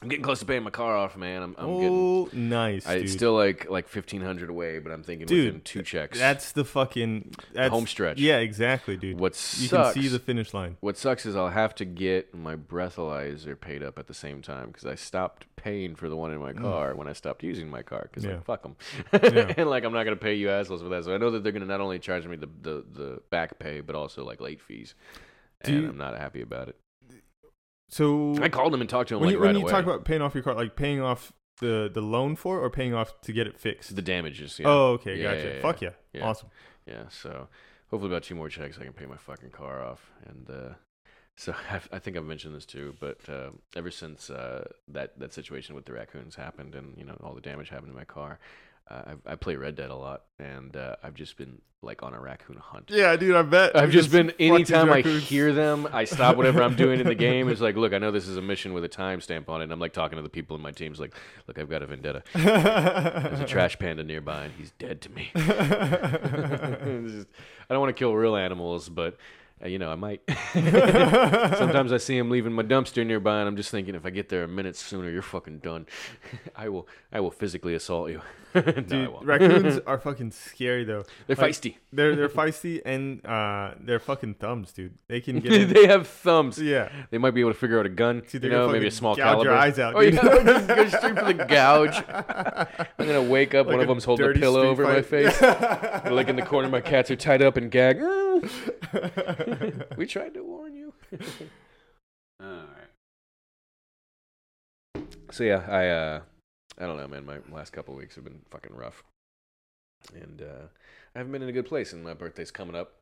I'm 0.00 0.08
getting 0.08 0.22
close 0.22 0.38
to 0.38 0.44
paying 0.46 0.62
my 0.62 0.70
car 0.70 0.96
off, 0.96 1.16
man. 1.16 1.42
I'm, 1.42 1.56
I'm 1.58 1.74
getting. 1.80 1.88
oh, 1.92 2.28
nice, 2.32 2.86
I, 2.86 2.94
dude. 2.94 3.02
it's 3.04 3.12
still 3.12 3.34
like 3.34 3.68
like 3.68 3.88
fifteen 3.88 4.20
hundred 4.22 4.48
away, 4.48 4.78
but 4.78 4.92
I'm 4.92 5.02
thinking 5.02 5.26
Dude, 5.26 5.46
within 5.46 5.60
two 5.62 5.82
checks. 5.82 6.16
That's 6.16 6.52
the 6.52 6.64
fucking 6.64 7.34
that's, 7.52 7.70
home 7.70 7.88
stretch. 7.88 8.18
Yeah, 8.20 8.36
exactly, 8.36 8.96
dude. 8.96 9.18
What 9.18 9.32
you 9.32 9.66
sucks. 9.66 9.94
can 9.94 10.02
see 10.02 10.08
the 10.08 10.20
finish 10.20 10.54
line. 10.54 10.76
what 10.80 10.96
sucks 10.96 11.26
is 11.26 11.34
I'll 11.34 11.48
have 11.48 11.74
to 11.76 11.84
get 11.84 12.32
my 12.32 12.54
breathalyzer 12.54 13.60
paid 13.60 13.82
up 13.82 13.98
at 13.98 14.06
the 14.06 14.14
same 14.14 14.40
time 14.40 14.68
because 14.68 14.86
I 14.86 14.94
stopped 14.94 15.46
paying 15.56 15.96
for 15.96 16.08
the 16.08 16.14
one 16.14 16.30
in 16.32 16.38
my 16.38 16.52
car 16.52 16.94
when 16.94 17.08
I 17.08 17.12
stopped 17.12 17.42
using 17.42 17.68
my 17.68 17.82
car 17.82 18.02
because 18.08 18.22
Mm. 18.22 18.28
Yeah. 18.28 18.34
like 18.36 18.44
fuck 18.44 18.62
them, 18.62 18.76
Yeah. 19.12 19.52
and 19.56 19.68
like 19.68 19.82
I'm 19.82 19.92
not 19.92 20.04
gonna 20.04 20.14
pay 20.14 20.34
you 20.34 20.48
assholes 20.50 20.80
for 20.80 20.88
that. 20.90 21.04
So 21.06 21.12
I 21.14 21.18
know 21.18 21.32
that 21.32 21.42
they're 21.42 21.50
gonna 21.52 21.66
not 21.66 21.80
only 21.80 21.98
charge 21.98 22.24
me 22.24 22.36
the 22.36 22.48
the, 22.62 22.84
the 22.92 23.22
back 23.30 23.58
pay 23.58 23.80
but 23.80 23.96
also 23.96 24.24
like 24.24 24.40
late 24.40 24.60
fees, 24.60 24.94
and 25.62 25.74
you- 25.82 25.88
I'm 25.88 25.98
not 25.98 26.16
happy 26.16 26.40
about 26.42 26.68
it. 26.68 26.76
So 27.88 28.36
I 28.42 28.48
called 28.48 28.74
him 28.74 28.80
and 28.80 28.88
talked 28.90 29.08
to 29.08 29.14
him 29.14 29.20
when 29.20 29.28
like 29.28 29.34
you, 29.34 29.38
right 29.40 29.46
when 29.48 29.56
you 29.56 29.62
away. 29.62 29.72
talk 29.72 29.84
about 29.84 30.04
paying 30.04 30.20
off 30.22 30.34
your 30.34 30.42
car, 30.42 30.54
like 30.54 30.76
paying 30.76 31.00
off 31.00 31.32
the 31.60 31.90
the 31.92 32.00
loan 32.02 32.36
for, 32.36 32.58
it 32.58 32.60
or 32.62 32.70
paying 32.70 32.94
off 32.94 33.20
to 33.22 33.32
get 33.32 33.46
it 33.46 33.58
fixed. 33.58 33.94
the 33.96 34.02
damages. 34.02 34.58
Yeah. 34.58 34.66
Oh, 34.68 34.86
okay, 34.92 35.16
Yeah, 35.16 35.34
gotcha. 35.34 35.54
yeah. 35.56 35.60
Fuck 35.62 35.80
yeah. 35.82 35.90
Yeah. 36.12 36.24
awesome. 36.28 36.48
Yeah, 36.86 37.04
so 37.08 37.48
hopefully 37.90 38.10
about 38.12 38.22
two 38.24 38.34
more 38.34 38.48
checks 38.48 38.78
I 38.80 38.84
can 38.84 38.92
pay 38.92 39.06
my 39.06 39.16
fucking 39.16 39.50
car 39.50 39.82
off. 39.84 40.10
And 40.26 40.48
uh, 40.50 40.74
so 41.36 41.54
I've, 41.70 41.88
I 41.92 41.98
think 41.98 42.16
I've 42.16 42.24
mentioned 42.24 42.54
this 42.54 42.66
too, 42.66 42.94
but 43.00 43.18
uh, 43.28 43.50
ever 43.74 43.90
since 43.90 44.28
uh, 44.30 44.68
that 44.88 45.18
that 45.18 45.32
situation 45.32 45.74
with 45.74 45.84
the 45.86 45.92
raccoons 45.94 46.34
happened 46.36 46.74
and 46.74 46.96
you 46.96 47.04
know 47.04 47.16
all 47.22 47.34
the 47.34 47.40
damage 47.40 47.70
happened 47.70 47.92
to 47.92 47.96
my 47.96 48.04
car, 48.04 48.38
uh, 48.90 49.14
I, 49.26 49.32
I 49.32 49.34
play 49.36 49.56
Red 49.56 49.76
Dead 49.76 49.90
a 49.90 49.94
lot, 49.96 50.22
and 50.38 50.76
uh, 50.76 50.96
I've 51.02 51.14
just 51.14 51.36
been 51.36 51.60
like 51.80 52.02
on 52.02 52.12
a 52.12 52.20
raccoon 52.20 52.56
hunt. 52.56 52.90
Yeah, 52.92 53.14
dude, 53.16 53.36
I 53.36 53.42
bet. 53.42 53.76
I've 53.76 53.90
just 53.90 54.10
been 54.10 54.32
anytime 54.40 54.90
I 54.90 55.00
hear 55.02 55.52
them, 55.52 55.88
I 55.92 56.04
stop 56.04 56.36
whatever 56.36 56.62
I'm 56.62 56.74
doing 56.74 56.98
in 56.98 57.06
the 57.06 57.14
game. 57.28 57.48
It's 57.48 57.60
like, 57.60 57.76
look, 57.76 57.92
I 57.92 57.98
know 57.98 58.10
this 58.10 58.26
is 58.26 58.36
a 58.36 58.42
mission 58.42 58.72
with 58.72 58.84
a 58.84 58.88
timestamp 58.88 59.48
on 59.48 59.60
it. 59.60 59.64
And 59.64 59.72
I'm 59.72 59.78
like 59.78 59.92
talking 59.92 60.16
to 60.16 60.22
the 60.22 60.28
people 60.28 60.56
in 60.56 60.62
my 60.62 60.72
teams, 60.72 60.98
like, 60.98 61.14
look, 61.46 61.58
I've 61.58 61.70
got 61.70 61.82
a 61.82 61.86
vendetta. 61.86 62.24
There's 62.34 63.40
a 63.40 63.46
trash 63.48 63.78
panda 63.78 64.02
nearby, 64.02 64.44
and 64.44 64.54
he's 64.54 64.72
dead 64.72 65.00
to 65.02 65.10
me. 65.10 65.30
I 65.36 65.44
don't 67.70 67.80
want 67.80 67.90
to 67.90 67.98
kill 67.98 68.14
real 68.14 68.34
animals, 68.36 68.88
but 68.88 69.16
you 69.64 69.78
know, 69.78 69.90
I 69.90 69.94
might. 69.96 70.20
Sometimes 70.52 71.92
I 71.92 71.96
see 71.98 72.16
him 72.16 72.30
leaving 72.30 72.52
my 72.52 72.62
dumpster 72.62 73.06
nearby, 73.06 73.40
and 73.40 73.48
I'm 73.48 73.56
just 73.56 73.70
thinking, 73.70 73.94
if 73.94 74.04
I 74.06 74.10
get 74.10 74.28
there 74.28 74.44
a 74.44 74.48
minute 74.48 74.76
sooner, 74.76 75.10
you're 75.10 75.22
fucking 75.22 75.58
done. 75.58 75.86
I 76.56 76.68
will, 76.68 76.86
I 77.12 77.20
will 77.20 77.30
physically 77.30 77.74
assault 77.74 78.10
you. 78.10 78.22
no, 78.54 78.62
Dude, 78.62 79.10
raccoons 79.22 79.78
are 79.86 79.98
fucking 79.98 80.30
scary 80.30 80.82
though. 80.84 81.04
They're 81.26 81.36
like- 81.36 81.52
feisty. 81.52 81.76
They're 81.92 82.16
they're 82.16 82.30
feisty 82.30 82.80
and 82.84 83.24
uh 83.24 83.74
they're 83.78 83.98
fucking 83.98 84.34
thumbs, 84.34 84.72
dude. 84.72 84.94
They 85.06 85.20
can 85.20 85.40
get 85.40 85.68
they 85.68 85.86
have 85.86 86.06
thumbs. 86.06 86.58
yeah. 86.58 86.88
They 87.10 87.18
might 87.18 87.32
be 87.32 87.40
able 87.40 87.52
to 87.52 87.58
figure 87.58 87.78
out 87.78 87.84
a 87.84 87.90
gun. 87.90 88.22
See, 88.26 88.38
you 88.38 88.48
know, 88.48 88.70
maybe 88.70 88.86
a 88.86 88.90
small 88.90 89.14
gouge 89.14 89.24
caliber. 89.24 89.50
your 89.50 89.58
eyes 89.58 89.78
out, 89.78 89.94
oh 89.94 90.00
dude. 90.00 90.14
yeah, 90.14 90.22
just 90.22 90.66
go 90.66 90.88
straight 90.88 91.18
for 91.18 91.24
the 91.32 91.44
gouge. 91.44 92.02
I'm 92.98 93.06
gonna 93.06 93.22
wake 93.22 93.54
up. 93.54 93.66
Like 93.66 93.74
one 93.76 93.82
of 93.82 93.88
them's 93.88 94.04
holding 94.04 94.30
a 94.30 94.32
pillow 94.32 94.62
over 94.62 94.82
my 94.84 95.02
face. 95.02 95.40
like 95.42 96.28
in 96.28 96.36
the 96.36 96.42
corner, 96.42 96.70
my 96.70 96.80
cats 96.80 97.10
are 97.10 97.16
tied 97.16 97.42
up 97.42 97.58
and 97.58 97.70
gagged. 97.70 98.00
we 99.96 100.06
tried 100.06 100.34
to 100.34 100.42
warn 100.42 100.74
you. 100.74 100.92
All 102.40 102.48
right. 102.48 102.88
So 105.30 105.44
yeah, 105.44 105.64
I 105.68 105.88
uh, 105.88 106.20
I 106.78 106.86
don't 106.86 106.96
know, 106.96 107.08
man. 107.08 107.26
My 107.26 107.38
last 107.54 107.72
couple 107.72 107.94
of 107.94 107.98
weeks 107.98 108.14
have 108.14 108.24
been 108.24 108.40
fucking 108.50 108.74
rough, 108.74 109.02
and 110.14 110.42
uh, 110.42 110.66
I 111.14 111.18
haven't 111.18 111.32
been 111.32 111.42
in 111.42 111.48
a 111.48 111.52
good 111.52 111.66
place. 111.66 111.92
And 111.92 112.04
my 112.04 112.14
birthday's 112.14 112.50
coming 112.50 112.76
up, 112.76 112.94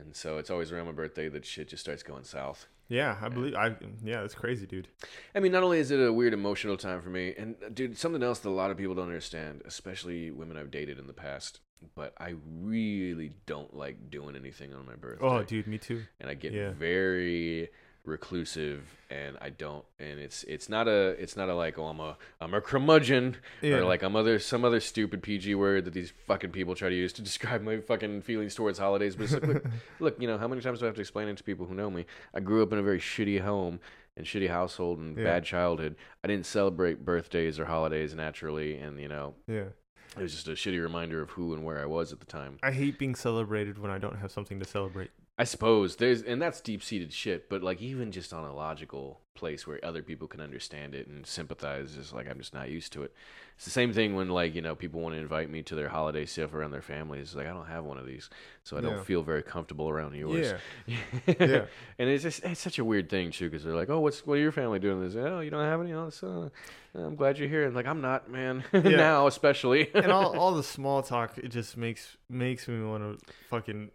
and 0.00 0.14
so 0.14 0.38
it's 0.38 0.50
always 0.50 0.72
around 0.72 0.86
my 0.86 0.92
birthday 0.92 1.28
that 1.28 1.44
shit 1.44 1.68
just 1.68 1.82
starts 1.82 2.02
going 2.02 2.24
south. 2.24 2.66
yeah, 2.88 3.16
I 3.20 3.28
believe. 3.28 3.54
I 3.54 3.74
yeah, 4.04 4.20
that's 4.20 4.34
crazy, 4.34 4.66
dude. 4.66 4.88
I 5.34 5.40
mean, 5.40 5.52
not 5.52 5.62
only 5.62 5.78
is 5.78 5.90
it 5.90 6.00
a 6.00 6.12
weird 6.12 6.32
emotional 6.32 6.76
time 6.76 7.02
for 7.02 7.10
me, 7.10 7.34
and 7.36 7.56
uh, 7.64 7.68
dude, 7.68 7.98
something 7.98 8.22
else 8.22 8.38
that 8.40 8.48
a 8.48 8.50
lot 8.50 8.70
of 8.70 8.76
people 8.76 8.94
don't 8.94 9.08
understand, 9.08 9.62
especially 9.64 10.30
women 10.30 10.56
I've 10.56 10.70
dated 10.70 10.98
in 10.98 11.06
the 11.06 11.12
past. 11.12 11.60
But 11.94 12.14
I 12.18 12.34
really 12.60 13.32
don't 13.46 13.74
like 13.76 14.10
doing 14.10 14.36
anything 14.36 14.72
on 14.74 14.86
my 14.86 14.94
birthday. 14.94 15.24
Oh, 15.26 15.42
dude, 15.42 15.66
me 15.66 15.78
too. 15.78 16.02
and 16.20 16.30
I 16.30 16.34
get 16.34 16.52
Yeah. 16.52 16.70
very 16.72 17.70
reclusive, 18.04 18.82
and 19.10 19.36
I 19.40 19.50
don't. 19.50 19.84
And 19.98 20.18
it's 20.20 20.42
it's 20.44 20.68
not 20.68 20.88
a 20.88 21.10
it's 21.22 21.36
not 21.36 21.48
a 21.48 21.54
like 21.54 21.78
oh 21.78 21.86
I'm 21.86 22.00
a 22.00 22.16
I'm 22.40 22.52
a 22.54 22.60
curmudgeon 22.60 23.36
Yeah. 23.60 23.76
or 23.76 23.84
like 23.84 24.02
I'm 24.02 24.16
other 24.16 24.38
some 24.38 24.64
other 24.64 24.80
stupid 24.80 25.22
PG 25.22 25.54
word 25.54 25.84
that 25.84 25.94
these 25.94 26.12
fucking 26.26 26.50
people 26.50 26.74
try 26.74 26.88
to 26.88 26.94
use 26.94 27.12
to 27.14 27.22
describe 27.22 27.62
my 27.62 27.78
fucking 27.78 28.22
feelings 28.22 28.54
towards 28.54 28.78
holidays. 28.78 29.16
But 29.16 29.24
it's 29.24 29.32
like, 29.34 29.46
look, 29.46 29.64
look, 30.00 30.20
you 30.20 30.26
know, 30.28 30.36
how 30.38 30.48
many 30.48 30.60
times 30.60 30.80
do 30.80 30.84
I 30.84 30.88
have 30.88 30.94
to 30.96 31.00
explain 31.00 31.28
it 31.28 31.36
to 31.38 31.44
people 31.44 31.66
who 31.66 31.74
know 31.74 31.90
me? 31.90 32.06
I 32.34 32.40
grew 32.40 32.62
up 32.62 32.72
in 32.72 32.78
a 32.78 32.82
very 32.82 33.00
shitty 33.00 33.40
home 33.40 33.80
and 34.16 34.26
shitty 34.26 34.48
household 34.48 34.98
and 34.98 35.16
Yeah. 35.16 35.24
bad 35.24 35.44
childhood. 35.44 35.96
I 36.22 36.28
didn't 36.28 36.46
celebrate 36.46 37.04
birthdays 37.04 37.58
or 37.58 37.64
holidays 37.66 38.14
naturally, 38.14 38.76
and 38.78 39.00
you 39.00 39.08
know, 39.08 39.34
Yeah. 39.46 39.68
It 40.16 40.22
was 40.22 40.32
just 40.32 40.48
a 40.48 40.52
shitty 40.52 40.80
reminder 40.80 41.22
of 41.22 41.30
who 41.30 41.54
and 41.54 41.64
where 41.64 41.80
I 41.80 41.86
was 41.86 42.12
at 42.12 42.20
the 42.20 42.26
time. 42.26 42.58
I 42.62 42.72
hate 42.72 42.98
being 42.98 43.14
celebrated 43.14 43.78
when 43.78 43.90
I 43.90 43.98
don't 43.98 44.18
have 44.18 44.30
something 44.30 44.58
to 44.58 44.64
celebrate. 44.64 45.10
I 45.42 45.44
suppose 45.44 45.96
there's, 45.96 46.22
and 46.22 46.40
that's 46.40 46.60
deep 46.60 46.84
seated 46.84 47.12
shit. 47.12 47.48
But 47.48 47.64
like, 47.64 47.82
even 47.82 48.12
just 48.12 48.32
on 48.32 48.44
a 48.44 48.54
logical 48.54 49.18
place 49.34 49.66
where 49.66 49.84
other 49.84 50.02
people 50.02 50.28
can 50.28 50.40
understand 50.40 50.94
it 50.94 51.08
and 51.08 51.26
sympathize, 51.26 51.96
is 51.96 52.12
like 52.12 52.30
I'm 52.30 52.38
just 52.38 52.54
not 52.54 52.70
used 52.70 52.92
to 52.92 53.02
it. 53.02 53.12
It's 53.56 53.64
the 53.64 53.70
same 53.72 53.92
thing 53.92 54.14
when 54.14 54.28
like 54.28 54.54
you 54.54 54.62
know 54.62 54.76
people 54.76 55.00
want 55.00 55.16
to 55.16 55.20
invite 55.20 55.50
me 55.50 55.62
to 55.64 55.74
their 55.74 55.88
holiday 55.88 56.26
stuff 56.26 56.54
around 56.54 56.70
their 56.70 56.80
families. 56.80 57.22
It's 57.28 57.34
like 57.34 57.48
I 57.48 57.50
don't 57.50 57.66
have 57.66 57.84
one 57.84 57.98
of 57.98 58.06
these, 58.06 58.30
so 58.62 58.76
I 58.76 58.80
don't 58.82 58.98
Yeah. 58.98 59.02
feel 59.02 59.22
very 59.24 59.42
comfortable 59.42 59.88
around 59.88 60.14
yours. 60.14 60.54
Yeah. 60.86 60.96
yeah. 61.40 61.64
And 61.98 62.08
it's 62.08 62.22
just 62.22 62.44
it's 62.44 62.60
such 62.60 62.78
a 62.78 62.84
weird 62.84 63.08
thing 63.08 63.32
too, 63.32 63.50
because 63.50 63.64
they're 63.64 63.74
like, 63.74 63.90
oh, 63.90 63.98
what's 63.98 64.24
what 64.24 64.34
are 64.34 64.40
your 64.40 64.52
family 64.52 64.78
doing 64.78 65.00
this? 65.02 65.16
Oh, 65.16 65.40
you 65.40 65.50
don't 65.50 65.64
have 65.64 65.80
any? 65.80 65.92
Oh, 65.92 66.10
so 66.10 66.52
uh, 66.94 67.00
I'm 67.00 67.16
glad 67.16 67.36
you're 67.38 67.48
here. 67.48 67.64
And 67.66 67.74
like 67.74 67.86
I'm 67.86 68.00
not, 68.00 68.30
man. 68.30 68.62
now 68.72 69.26
especially. 69.26 69.90
and 69.92 70.12
all, 70.12 70.36
all 70.38 70.54
the 70.54 70.62
small 70.62 71.02
talk 71.02 71.36
it 71.38 71.48
just 71.48 71.76
makes 71.76 72.16
makes 72.30 72.68
me 72.68 72.80
want 72.84 73.18
to 73.20 73.26
fucking 73.50 73.90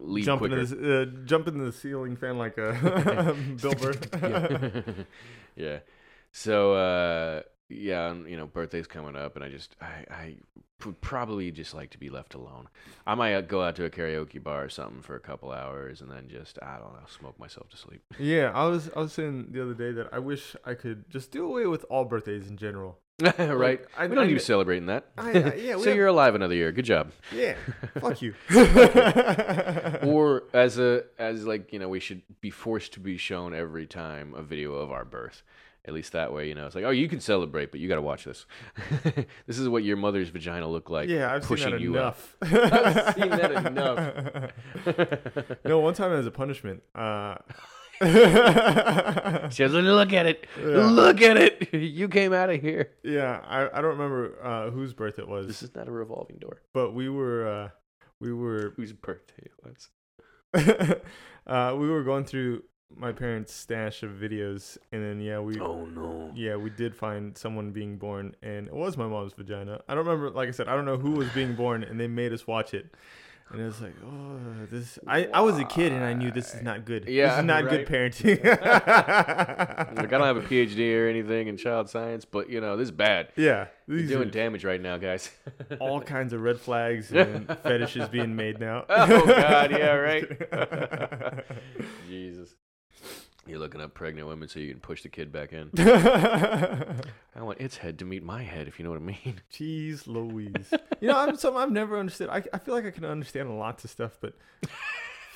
Leave 0.00 0.24
jump 0.24 0.40
quicker. 0.40 0.58
into 0.58 0.74
the, 0.74 1.02
uh, 1.02 1.04
jump 1.24 1.46
into 1.48 1.64
the 1.64 1.72
ceiling 1.72 2.16
fan 2.16 2.38
like 2.38 2.56
a 2.58 3.36
Bill 3.60 3.74
Burr. 3.74 3.94
yeah. 4.94 5.04
yeah. 5.56 5.78
So 6.32 6.74
uh 6.74 7.42
yeah, 7.68 8.12
you 8.14 8.36
know, 8.36 8.46
birthday's 8.46 8.88
coming 8.88 9.14
up 9.14 9.36
and 9.36 9.44
I 9.44 9.48
just 9.48 9.76
I 9.80 10.04
I 10.10 10.34
would 10.84 11.00
probably 11.00 11.50
just 11.52 11.74
like 11.74 11.90
to 11.90 11.98
be 11.98 12.08
left 12.08 12.34
alone. 12.34 12.68
I 13.06 13.14
might 13.14 13.34
uh, 13.34 13.42
go 13.42 13.62
out 13.62 13.76
to 13.76 13.84
a 13.84 13.90
karaoke 13.90 14.42
bar 14.42 14.64
or 14.64 14.68
something 14.70 15.02
for 15.02 15.14
a 15.14 15.20
couple 15.20 15.52
hours 15.52 16.00
and 16.00 16.10
then 16.10 16.28
just 16.28 16.58
I 16.62 16.78
don't 16.78 16.94
know, 16.94 17.06
smoke 17.06 17.38
myself 17.38 17.68
to 17.70 17.76
sleep. 17.76 18.02
yeah, 18.18 18.50
I 18.54 18.64
was 18.66 18.90
I 18.96 19.00
was 19.00 19.12
saying 19.12 19.48
the 19.50 19.62
other 19.62 19.74
day 19.74 19.92
that 19.92 20.08
I 20.12 20.18
wish 20.18 20.56
I 20.64 20.74
could 20.74 21.08
just 21.10 21.30
do 21.30 21.44
away 21.44 21.66
with 21.66 21.84
all 21.90 22.04
birthdays 22.04 22.48
in 22.48 22.56
general. 22.56 22.98
right? 23.38 23.80
I- 23.96 24.06
we 24.06 24.14
don't 24.14 24.24
I- 24.24 24.26
need 24.26 24.32
you 24.32 24.38
celebrating 24.38 24.86
that. 24.86 25.06
I- 25.18 25.32
yeah, 25.54 25.72
so 25.78 25.84
have- 25.84 25.96
you're 25.96 26.06
alive 26.06 26.34
another 26.34 26.54
year. 26.54 26.72
Good 26.72 26.84
job. 26.84 27.12
Yeah, 27.34 27.54
fuck 28.00 28.20
you. 28.22 28.34
or 30.02 30.44
as 30.52 30.78
a 30.78 31.04
as 31.18 31.46
like 31.46 31.72
you 31.72 31.78
know 31.78 31.88
we 31.88 32.00
should 32.00 32.22
be 32.40 32.50
forced 32.50 32.92
to 32.94 33.00
be 33.00 33.16
shown 33.16 33.54
every 33.54 33.86
time 33.86 34.34
a 34.34 34.42
video 34.42 34.74
of 34.74 34.90
our 34.92 35.04
birth 35.04 35.42
at 35.86 35.94
least 35.94 36.12
that 36.12 36.32
way 36.32 36.46
you 36.48 36.54
know 36.54 36.66
it's 36.66 36.74
like 36.74 36.84
oh 36.84 36.90
you 36.90 37.08
can 37.08 37.20
celebrate 37.20 37.70
but 37.70 37.80
you 37.80 37.88
got 37.88 37.94
to 37.94 38.02
watch 38.02 38.24
this 38.24 38.44
this 39.46 39.58
is 39.58 39.66
what 39.68 39.82
your 39.82 39.96
mother's 39.96 40.28
vagina 40.28 40.68
looked 40.68 40.90
like 40.90 41.08
yeah, 41.08 41.32
I've 41.32 41.42
pushing 41.42 41.68
seen 41.68 41.72
that 41.72 41.80
you 41.80 41.96
up. 41.98 42.18
enough. 42.42 42.74
I've 42.74 43.14
seen 43.14 43.30
that 43.30 43.52
enough. 43.66 45.56
no, 45.64 45.78
one 45.80 45.94
time 45.94 46.12
as 46.12 46.26
a 46.26 46.30
punishment. 46.30 46.82
Uh, 46.94 47.36
she 49.50 49.64
like 49.66 49.84
look 49.84 50.12
at 50.14 50.26
it. 50.26 50.46
Yeah. 50.58 50.86
look 50.86 51.20
at 51.20 51.36
it. 51.36 51.68
You 51.72 52.08
came 52.08 52.32
out 52.32 52.48
of 52.48 52.60
here. 52.60 52.92
Yeah, 53.02 53.40
I, 53.44 53.66
I 53.66 53.82
don't 53.82 53.98
remember 53.98 54.42
uh, 54.42 54.70
whose 54.70 54.94
birth 54.94 55.18
it 55.18 55.28
was, 55.28 55.46
this 55.46 55.62
is 55.62 55.74
not 55.74 55.86
a 55.86 55.90
revolving 55.92 56.38
door. 56.38 56.62
But 56.72 56.94
we 56.94 57.08
were 57.10 57.46
uh, 57.46 57.68
we 58.20 58.32
were 58.32 58.72
whose 58.76 58.92
birthday 58.92 59.44
it 59.46 59.52
was. 59.62 60.96
Uh, 61.46 61.74
we 61.76 61.88
were 61.88 62.04
going 62.04 62.22
through 62.24 62.62
my 62.94 63.10
parents' 63.12 63.52
stash 63.52 64.02
of 64.02 64.10
videos, 64.12 64.78
and 64.92 65.02
then 65.02 65.20
yeah, 65.20 65.40
we 65.40 65.58
oh 65.58 65.84
no. 65.86 66.30
Yeah 66.34 66.56
we 66.56 66.70
did 66.70 66.94
find 66.94 67.36
someone 67.36 67.72
being 67.72 67.96
born, 67.96 68.36
and 68.42 68.68
it 68.68 68.74
was 68.74 68.96
my 68.96 69.06
mom's 69.06 69.32
vagina. 69.32 69.80
I 69.88 69.94
don't 69.94 70.06
remember, 70.06 70.30
like 70.30 70.48
I 70.48 70.52
said, 70.52 70.68
I 70.68 70.76
don't 70.76 70.84
know 70.84 70.98
who 70.98 71.12
was 71.12 71.28
being 71.30 71.54
born, 71.54 71.82
and 71.82 71.98
they 71.98 72.06
made 72.06 72.32
us 72.32 72.46
watch 72.46 72.72
it. 72.74 72.94
And 73.52 73.60
it 73.60 73.64
was 73.64 73.80
like, 73.80 73.94
oh, 74.06 74.38
this. 74.70 74.98
I, 75.06 75.26
I 75.34 75.40
was 75.40 75.58
a 75.58 75.64
kid 75.64 75.92
and 75.92 76.04
I 76.04 76.12
knew 76.12 76.30
this 76.30 76.54
is 76.54 76.62
not 76.62 76.84
good. 76.84 77.08
Yeah, 77.08 77.30
this 77.30 77.38
is 77.38 77.44
not 77.44 77.64
right. 77.64 77.70
good 77.70 77.86
parenting. 77.88 78.44
like 79.96 80.12
i 80.12 80.18
don't 80.18 80.22
have 80.22 80.36
a 80.36 80.42
phd 80.42 80.96
or 80.96 81.08
anything 81.08 81.48
in 81.48 81.56
child 81.56 81.88
science 81.88 82.24
but 82.24 82.48
you 82.48 82.60
know 82.60 82.76
this 82.76 82.86
is 82.86 82.92
bad 82.92 83.28
yeah, 83.36 83.66
you're 83.86 84.06
doing 84.06 84.28
are 84.28 84.30
damage 84.30 84.64
right 84.64 84.80
now 84.80 84.96
guys 84.96 85.30
all 85.80 86.00
kinds 86.00 86.32
of 86.32 86.40
red 86.40 86.60
flags 86.60 87.10
and 87.12 87.46
fetishes 87.62 88.08
being 88.08 88.36
made 88.36 88.60
now. 88.60 88.84
Oh, 88.88 89.26
God, 89.26 89.70
yeah, 89.70 89.92
right. 89.92 90.24
Jesus. 92.08 92.54
You're 93.46 93.58
looking 93.58 93.80
up 93.80 93.94
pregnant 93.94 94.28
women 94.28 94.48
so 94.48 94.60
you 94.60 94.70
can 94.70 94.80
push 94.80 95.02
the 95.02 95.08
kid 95.08 95.32
back 95.32 95.52
in. 95.52 95.70
I 95.78 97.42
want 97.42 97.60
its 97.60 97.78
head 97.78 97.98
to 98.00 98.04
meet 98.04 98.22
my 98.22 98.42
head, 98.42 98.68
if 98.68 98.78
you 98.78 98.84
know 98.84 98.90
what 98.90 99.00
I 99.00 99.02
mean. 99.02 99.40
Jeez 99.52 100.06
Louise. 100.06 100.72
You 101.00 101.08
know, 101.08 101.16
I'm 101.18 101.36
something 101.36 101.60
I've 101.60 101.72
never 101.72 101.98
understood. 101.98 102.28
I, 102.28 102.44
I 102.52 102.58
feel 102.58 102.74
like 102.74 102.84
I 102.84 102.90
can 102.90 103.04
understand 103.04 103.58
lots 103.58 103.84
of 103.84 103.90
stuff, 103.90 104.18
but 104.20 104.34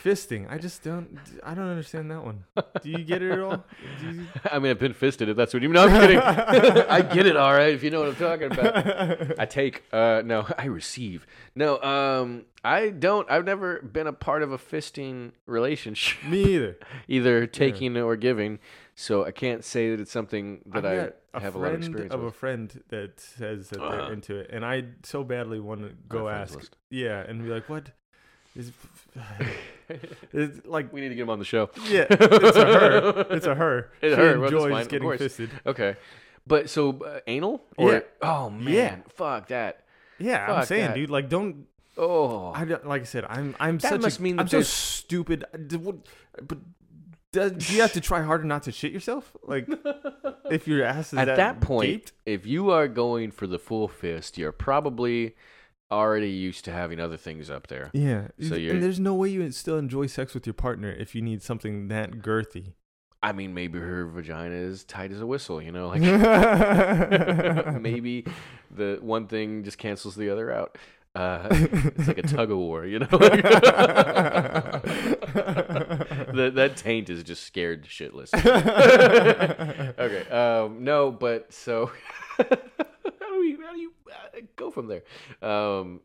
fisting, 0.04 0.46
I 0.50 0.58
just 0.58 0.82
don't. 0.82 1.18
I 1.42 1.54
don't 1.54 1.68
understand 1.68 2.10
that 2.10 2.22
one. 2.24 2.44
Do 2.82 2.90
you 2.90 2.98
get 3.04 3.22
it 3.22 3.32
at 3.32 3.40
all? 3.40 3.64
You, 4.02 4.26
I 4.52 4.58
mean, 4.58 4.70
I've 4.70 4.78
been 4.78 4.92
fisted, 4.92 5.28
if 5.28 5.36
that's 5.36 5.54
what 5.54 5.62
you 5.62 5.68
mean. 5.68 5.74
No, 5.74 5.84
I'm 5.88 6.00
kidding. 6.00 6.18
I 6.88 7.00
get 7.02 7.26
it, 7.26 7.36
all 7.36 7.52
right, 7.52 7.72
if 7.72 7.82
you 7.82 7.90
know 7.90 8.00
what 8.00 8.08
I'm 8.10 8.16
talking 8.16 8.52
about. 8.52 9.40
I 9.40 9.46
take. 9.46 9.82
Uh, 9.92 10.22
no, 10.24 10.46
I 10.58 10.66
receive. 10.66 11.26
No, 11.54 11.80
um, 11.82 12.44
I 12.62 12.90
don't. 12.90 13.30
I've 13.30 13.44
never 13.44 13.80
been 13.80 14.06
a 14.06 14.12
part 14.12 14.42
of 14.42 14.52
a 14.52 14.58
fisting 14.58 15.32
relationship, 15.46 16.22
Me 16.28 16.42
either. 16.54 16.76
either 17.08 17.46
taking 17.46 17.96
or 17.96 18.16
giving. 18.16 18.58
So 18.96 19.24
I 19.24 19.32
can't 19.32 19.64
say 19.64 19.90
that 19.90 19.98
it's 20.00 20.12
something 20.12 20.60
that 20.66 20.86
I 21.34 21.40
have 21.40 21.56
a 21.56 21.58
lot 21.58 21.72
of 21.72 21.78
experience 21.80 22.14
of 22.14 22.22
a 22.22 22.30
friend 22.30 22.80
that 22.90 23.18
says 23.18 23.70
that 23.70 23.80
Uh-huh. 23.80 23.90
they're 24.04 24.12
into 24.18 24.36
it, 24.36 24.50
and 24.52 24.64
I 24.64 24.84
so 25.02 25.24
badly 25.24 25.58
want 25.58 25.80
to 25.82 25.90
go 26.08 26.28
ask. 26.28 26.70
Yeah, 26.90 27.18
and 27.26 27.42
be 27.42 27.48
like, 27.50 27.68
what? 27.68 27.90
It's, 28.56 28.70
it's 30.32 30.66
like 30.66 30.92
We 30.92 31.00
need 31.00 31.10
to 31.10 31.14
get 31.14 31.22
him 31.22 31.30
on 31.30 31.38
the 31.38 31.44
show. 31.44 31.70
yeah, 31.88 32.06
it's 32.10 32.56
a 32.56 32.64
her. 32.64 33.26
It's 33.30 33.46
a 33.46 33.54
her. 33.54 33.90
She 34.00 34.10
her, 34.10 34.44
enjoys 34.44 34.82
of 34.82 34.88
getting 34.88 35.02
course. 35.06 35.18
fisted. 35.18 35.50
Okay. 35.66 35.96
But 36.46 36.68
so 36.70 36.90
uh, 37.02 37.20
anal 37.26 37.62
or 37.76 37.92
Yeah. 37.92 38.00
oh 38.22 38.50
man, 38.50 38.72
Yeah. 38.74 38.96
fuck 39.14 39.48
that. 39.48 39.84
Yeah, 40.18 40.52
I'm 40.52 40.64
saying, 40.66 40.86
that. 40.88 40.94
dude, 40.94 41.10
like, 41.10 41.28
don't. 41.28 41.66
Oh, 41.96 42.52
I 42.54 42.64
don't, 42.64 42.86
like 42.86 43.02
I 43.02 43.04
said, 43.04 43.24
I'm 43.28 43.54
I'm 43.58 43.78
That 43.78 43.88
such 43.90 44.00
must 44.02 44.18
a, 44.18 44.22
mean 44.22 44.38
I'm 44.38 44.46
so 44.48 44.56
there's- 44.58 44.68
stupid. 44.68 45.44
I- 45.52 45.56
d- 45.58 45.76
what- 45.76 45.96
But 46.46 46.58
does, 47.32 47.52
do 47.52 47.74
you 47.74 47.80
have 47.82 47.92
to 47.94 48.00
try 48.00 48.22
harder 48.22 48.44
not 48.44 48.62
to 48.64 48.72
shit 48.72 48.92
yourself? 48.92 49.34
Like, 49.42 49.68
if 50.50 50.68
your 50.68 50.84
ass 50.84 51.12
is 51.12 51.18
at 51.18 51.24
that, 51.26 51.36
that 51.36 51.60
point, 51.60 51.88
gaped? 51.90 52.12
if 52.26 52.46
you 52.46 52.70
are 52.70 52.86
going 52.88 53.30
for 53.32 53.46
the 53.48 53.58
full 53.58 53.88
fist, 53.88 54.38
you're 54.38 54.52
probably 54.52 55.34
already 55.94 56.30
used 56.30 56.64
to 56.66 56.72
having 56.72 57.00
other 57.00 57.16
things 57.16 57.48
up 57.50 57.66
there. 57.68 57.90
yeah. 57.92 58.28
So 58.48 58.54
you're- 58.56 58.74
and 58.74 58.82
there's 58.82 59.00
no 59.00 59.14
way 59.14 59.28
you 59.30 59.40
would 59.40 59.54
still 59.54 59.78
enjoy 59.78 60.06
sex 60.06 60.34
with 60.34 60.46
your 60.46 60.54
partner 60.54 60.90
if 60.90 61.14
you 61.14 61.22
need 61.22 61.42
something 61.42 61.88
that 61.88 62.20
girthy. 62.22 62.72
I 63.22 63.32
mean, 63.32 63.54
maybe 63.54 63.78
her 63.78 64.06
vagina 64.06 64.54
is 64.54 64.84
tight 64.84 65.10
as 65.10 65.20
a 65.20 65.26
whistle. 65.26 65.62
You 65.62 65.72
know, 65.72 65.88
like 65.94 66.02
maybe 67.80 68.26
the 68.70 68.98
one 69.00 69.26
thing 69.28 69.64
just 69.64 69.78
cancels 69.78 70.14
the 70.14 70.28
other 70.30 70.52
out. 70.52 70.76
Uh, 71.16 71.46
it's 71.50 72.08
like 72.08 72.18
a 72.18 72.22
tug 72.22 72.50
of 72.50 72.58
war, 72.58 72.84
you 72.84 72.98
know. 72.98 73.06
that 76.34 76.52
that 76.56 76.76
taint 76.76 77.08
is 77.08 77.22
just 77.22 77.44
scared 77.44 77.84
shitless. 77.84 78.34
okay, 79.98 80.28
um, 80.30 80.82
no, 80.84 81.10
but 81.12 81.52
so 81.52 81.90
how 83.74 83.78
do 83.78 83.82
you 83.82 83.92
uh, 84.12 84.40
go 84.54 84.70
from 84.70 84.86
there? 84.86 85.02
Um, 85.42 86.00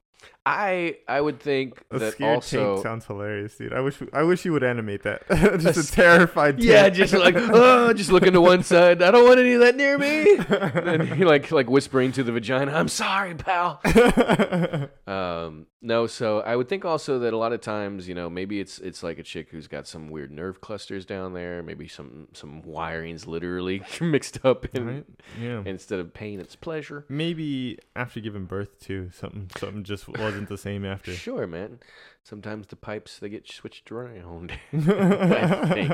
I 0.46 0.98
I 1.08 1.20
would 1.20 1.40
think 1.40 1.84
A 1.92 2.00
that 2.00 2.14
scared 2.14 2.36
also 2.36 2.74
tank 2.76 2.84
sounds 2.84 3.06
hilarious, 3.06 3.56
dude. 3.58 3.74
I 3.74 3.82
wish 3.82 4.02
I 4.14 4.24
wish 4.24 4.46
you 4.46 4.54
would 4.54 4.64
animate 4.64 5.04
that. 5.04 5.28
just 5.60 5.92
a 5.92 5.92
terrified 5.92 6.58
tank. 6.58 6.64
Yeah, 6.70 6.90
just 6.90 7.14
like 7.14 7.36
oh, 7.38 7.94
just 7.94 8.12
looking 8.12 8.34
to 8.34 8.42
one 8.42 8.64
side. 8.64 9.02
I 9.02 9.12
don't 9.12 9.28
want 9.28 9.40
any 9.40 9.54
of 9.54 9.62
that 9.62 9.76
near 9.76 9.98
me. 9.98 10.38
and 10.50 11.14
he 11.14 11.26
like 11.26 11.52
like 11.52 11.70
whispering 11.70 12.12
to 12.14 12.24
the 12.24 12.32
vagina, 12.32 12.74
"I'm 12.74 12.88
sorry, 12.88 13.36
pal." 13.36 13.82
Um, 15.10 15.66
no, 15.82 16.06
so 16.06 16.42
I 16.42 16.56
would 16.56 16.70
think 16.70 16.86
also 16.86 17.20
that 17.20 17.34
a 17.34 17.38
lot 17.38 17.52
of 17.52 17.62
times, 17.62 18.08
you 18.08 18.14
know, 18.14 18.30
maybe 18.30 18.60
it's 18.60 18.78
it's 18.78 19.02
like 19.02 19.18
a 19.18 19.24
chick 19.24 19.50
who's 19.50 19.68
got 19.68 19.88
some 19.88 20.10
weird 20.10 20.32
nerve 20.32 20.62
clusters 20.62 21.04
down 21.04 21.34
there. 21.34 21.64
Maybe 21.64 21.88
some 21.88 22.28
some 22.34 22.62
wirings 22.62 23.26
literally 23.26 23.82
mixed 24.02 24.46
up 24.46 24.68
in, 24.76 24.88
right? 24.88 25.06
Yeah. 25.42 25.64
instead 25.66 26.00
of 26.00 26.14
pain, 26.14 26.40
it's 26.40 26.56
pleasure. 26.56 27.06
Maybe 27.10 27.80
after 27.96 28.20
giving 28.20 28.46
birth 28.46 28.80
too, 28.80 29.10
something 29.18 29.50
something 29.58 29.84
just 29.84 30.08
wasn't 30.30 30.50
the 30.50 30.58
same 30.58 30.86
after. 30.86 31.14
Sure, 31.14 31.48
man. 31.48 31.80
Sometimes 32.24 32.68
the 32.68 32.76
pipes 32.76 33.20
they 33.20 33.30
get 33.30 33.52
switched 33.52 33.92
around. 33.92 34.52
I 34.74 35.74
think. 35.74 35.92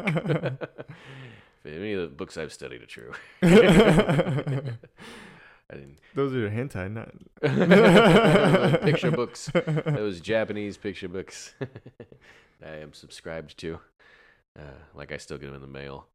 if 1.64 1.66
any 1.66 1.94
of 1.94 2.02
the 2.02 2.16
books 2.16 2.38
I've 2.38 2.52
studied 2.52 2.84
are 2.84 2.86
true. 2.86 3.14
I 3.44 4.62
didn't. 5.74 6.00
Those 6.14 6.36
are 6.36 6.50
hentai, 6.50 6.92
not. 6.92 7.12
picture 8.84 9.12
books. 9.12 9.50
Those 9.86 10.20
Japanese 10.20 10.78
picture 10.78 11.08
books. 11.08 11.56
I 12.64 12.76
am 12.76 12.94
subscribed 12.94 13.58
to. 13.60 13.80
Uh, 14.58 14.64
like 14.94 15.12
I 15.12 15.18
still 15.18 15.38
get 15.38 15.48
them 15.48 15.56
in 15.56 15.62
the 15.62 15.68
mail. 15.68 16.08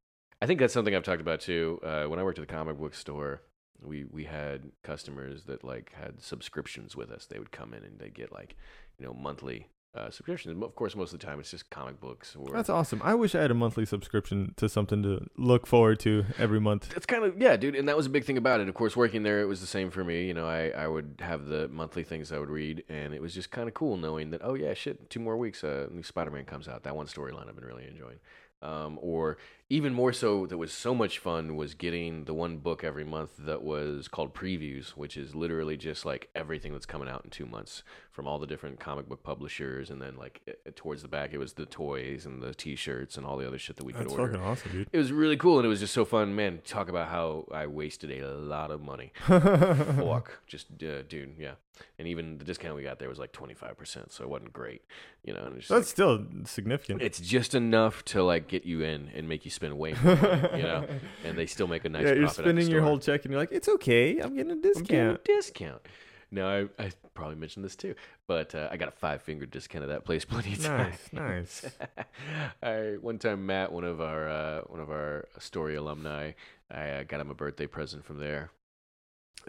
I 0.42 0.46
think 0.46 0.60
that's 0.60 0.72
something 0.72 0.94
I've 0.94 1.02
talked 1.02 1.20
about 1.20 1.40
too. 1.40 1.80
Uh, 1.82 2.04
when 2.04 2.18
I 2.18 2.22
worked 2.22 2.38
at 2.38 2.46
the 2.46 2.52
comic 2.52 2.78
book 2.78 2.94
store, 2.94 3.42
we 3.82 4.04
we 4.04 4.24
had 4.24 4.70
customers 4.82 5.44
that 5.44 5.64
like 5.64 5.92
had 5.92 6.20
subscriptions 6.22 6.96
with 6.96 7.10
us. 7.10 7.26
They 7.26 7.38
would 7.38 7.52
come 7.52 7.74
in 7.74 7.84
and 7.84 7.98
they 7.98 8.10
get 8.10 8.32
like 8.32 8.56
you 8.98 9.06
know 9.06 9.12
monthly 9.12 9.68
uh, 9.94 10.10
subscriptions. 10.10 10.62
Of 10.62 10.74
course, 10.76 10.94
most 10.94 11.12
of 11.12 11.18
the 11.18 11.26
time 11.26 11.40
it's 11.40 11.50
just 11.50 11.68
comic 11.70 12.00
books 12.00 12.36
or 12.36 12.54
That's 12.54 12.68
awesome. 12.68 13.00
I 13.02 13.14
wish 13.14 13.34
I 13.34 13.42
had 13.42 13.50
a 13.50 13.54
monthly 13.54 13.84
subscription 13.84 14.54
to 14.56 14.68
something 14.68 15.02
to 15.02 15.26
look 15.36 15.66
forward 15.66 15.98
to 16.00 16.24
every 16.38 16.60
month. 16.60 16.92
It's 16.96 17.06
kind 17.06 17.24
of 17.24 17.40
yeah, 17.40 17.56
dude, 17.56 17.74
and 17.74 17.88
that 17.88 17.96
was 17.96 18.06
a 18.06 18.10
big 18.10 18.24
thing 18.24 18.36
about 18.36 18.60
it. 18.60 18.68
Of 18.68 18.74
course, 18.74 18.96
working 18.96 19.22
there, 19.22 19.40
it 19.40 19.46
was 19.46 19.60
the 19.60 19.66
same 19.66 19.90
for 19.90 20.04
me. 20.04 20.26
You 20.26 20.34
know, 20.34 20.46
I 20.46 20.68
I 20.70 20.86
would 20.86 21.16
have 21.20 21.46
the 21.46 21.68
monthly 21.68 22.04
things 22.04 22.30
I 22.30 22.38
would 22.38 22.50
read, 22.50 22.84
and 22.88 23.12
it 23.14 23.20
was 23.20 23.34
just 23.34 23.50
kind 23.50 23.68
of 23.68 23.74
cool 23.74 23.96
knowing 23.96 24.30
that 24.30 24.42
oh 24.44 24.54
yeah, 24.54 24.74
shit, 24.74 25.10
two 25.10 25.20
more 25.20 25.36
weeks, 25.36 25.64
uh, 25.64 25.88
new 25.90 26.02
Spider-Man 26.02 26.44
comes 26.44 26.68
out. 26.68 26.84
That 26.84 26.94
one 26.94 27.06
storyline 27.06 27.48
I've 27.48 27.56
been 27.56 27.64
really 27.64 27.86
enjoying. 27.86 28.18
Um, 28.62 28.98
or 29.00 29.38
even 29.70 29.94
more 29.94 30.12
so, 30.12 30.46
that 30.46 30.58
was 30.58 30.72
so 30.72 30.94
much 30.94 31.18
fun 31.20 31.54
was 31.56 31.74
getting 31.74 32.24
the 32.24 32.34
one 32.34 32.58
book 32.58 32.82
every 32.84 33.04
month 33.04 33.30
that 33.38 33.62
was 33.62 34.08
called 34.08 34.34
previews, 34.34 34.88
which 34.90 35.16
is 35.16 35.34
literally 35.34 35.76
just 35.76 36.04
like 36.04 36.28
everything 36.34 36.72
that's 36.72 36.86
coming 36.86 37.08
out 37.08 37.22
in 37.24 37.30
two 37.30 37.46
months 37.46 37.82
from 38.10 38.26
all 38.26 38.38
the 38.40 38.46
different 38.48 38.80
comic 38.80 39.08
book 39.08 39.22
publishers, 39.22 39.88
and 39.88 40.02
then 40.02 40.16
like 40.16 40.40
eh, 40.48 40.70
towards 40.74 41.02
the 41.02 41.08
back, 41.08 41.32
it 41.32 41.38
was 41.38 41.52
the 41.52 41.64
toys 41.66 42.26
and 42.26 42.42
the 42.42 42.52
T-shirts 42.52 43.16
and 43.16 43.24
all 43.24 43.36
the 43.36 43.46
other 43.46 43.58
shit 43.58 43.76
that 43.76 43.84
we 43.84 43.92
could 43.92 44.08
order. 44.08 44.32
fucking 44.32 44.44
awesome, 44.44 44.72
dude. 44.72 44.88
it 44.92 44.98
was 44.98 45.12
really 45.12 45.36
cool 45.36 45.58
and 45.58 45.64
it 45.64 45.68
was 45.68 45.80
just 45.80 45.94
so 45.94 46.04
fun. 46.04 46.34
Man 46.34 46.60
talk 46.66 46.88
about 46.88 47.08
how 47.08 47.46
i 47.52 47.66
wasted 47.66 48.10
a 48.10 48.26
lot 48.34 48.70
of 48.70 48.82
money. 48.82 49.12
Fuck. 49.26 50.40
Just 50.46 50.66
uh, 50.82 51.02
dude 51.08 51.34
yeah. 51.38 51.52
And 51.98 52.06
even 52.08 52.36
the 52.36 52.44
discount 52.44 52.76
we 52.76 52.82
got 52.82 52.98
there 52.98 53.08
was 53.08 53.18
like 53.18 53.32
25% 53.32 54.12
so 54.12 54.24
it 54.24 54.28
wasn't 54.28 54.52
great 54.52 54.82
you 55.24 55.32
know 55.32 55.50
That's 55.54 55.70
like- 55.70 55.84
still 55.84 56.26
significant. 56.44 57.00
it's 57.00 57.20
just 57.20 57.54
enough 57.54 58.04
to 58.06 58.22
like 58.22 58.48
get 58.48 58.66
you 58.66 58.82
in 58.82 59.10
and 59.14 59.28
make 59.28 59.44
you 59.46 59.50
spend 59.60 59.78
way 59.78 59.94
more 60.02 60.16
money, 60.16 60.48
you 60.56 60.62
know 60.62 60.86
and 61.24 61.36
they 61.38 61.46
still 61.46 61.66
make 61.66 61.84
a 61.84 61.88
nice 61.88 62.04
yeah, 62.06 62.14
you're 62.14 62.22
profit 62.24 62.38
at 62.38 62.44
the 62.44 62.48
spending 62.50 62.68
your 62.70 62.82
whole 62.82 62.98
check 62.98 63.24
and 63.24 63.32
you're 63.32 63.40
like, 63.40 63.52
it's 63.52 63.68
okay. 63.68 64.18
I'm 64.18 64.34
getting 64.34 64.50
a 64.52 64.54
I'm 64.54 64.60
getting 64.60 64.80
a 64.80 65.18
discount. 65.18 65.24
discount 65.24 65.82
no 66.30 66.68
I, 66.78 66.84
I 66.84 66.90
probably 67.14 67.34
mentioned 67.36 67.64
this 67.64 67.74
too 67.76 67.94
but 68.28 68.54
uh, 68.54 68.68
i 68.70 68.76
got 68.76 68.88
a 68.88 68.92
five 68.92 69.20
finger 69.20 69.46
discount 69.46 69.82
at 69.82 69.88
that 69.88 70.04
place 70.04 70.24
plenty 70.34 70.52
of 70.54 70.62
times 70.64 70.96
Nice, 71.12 71.64
nice. 71.64 71.70
I 72.62 72.96
one 73.00 73.18
time 73.18 73.44
Matt, 73.46 73.72
one 73.72 73.84
of 73.84 74.00
our 74.00 74.28
uh, 74.28 74.60
one 74.68 74.80
of 74.80 74.90
our 74.90 75.26
story 75.38 75.74
alumni, 75.76 76.32
I 76.70 76.88
uh, 76.90 77.02
got 77.02 77.20
him 77.20 77.30
a 77.30 77.34
birthday 77.34 77.66
present 77.66 78.04
from 78.04 78.18
there, 78.18 78.50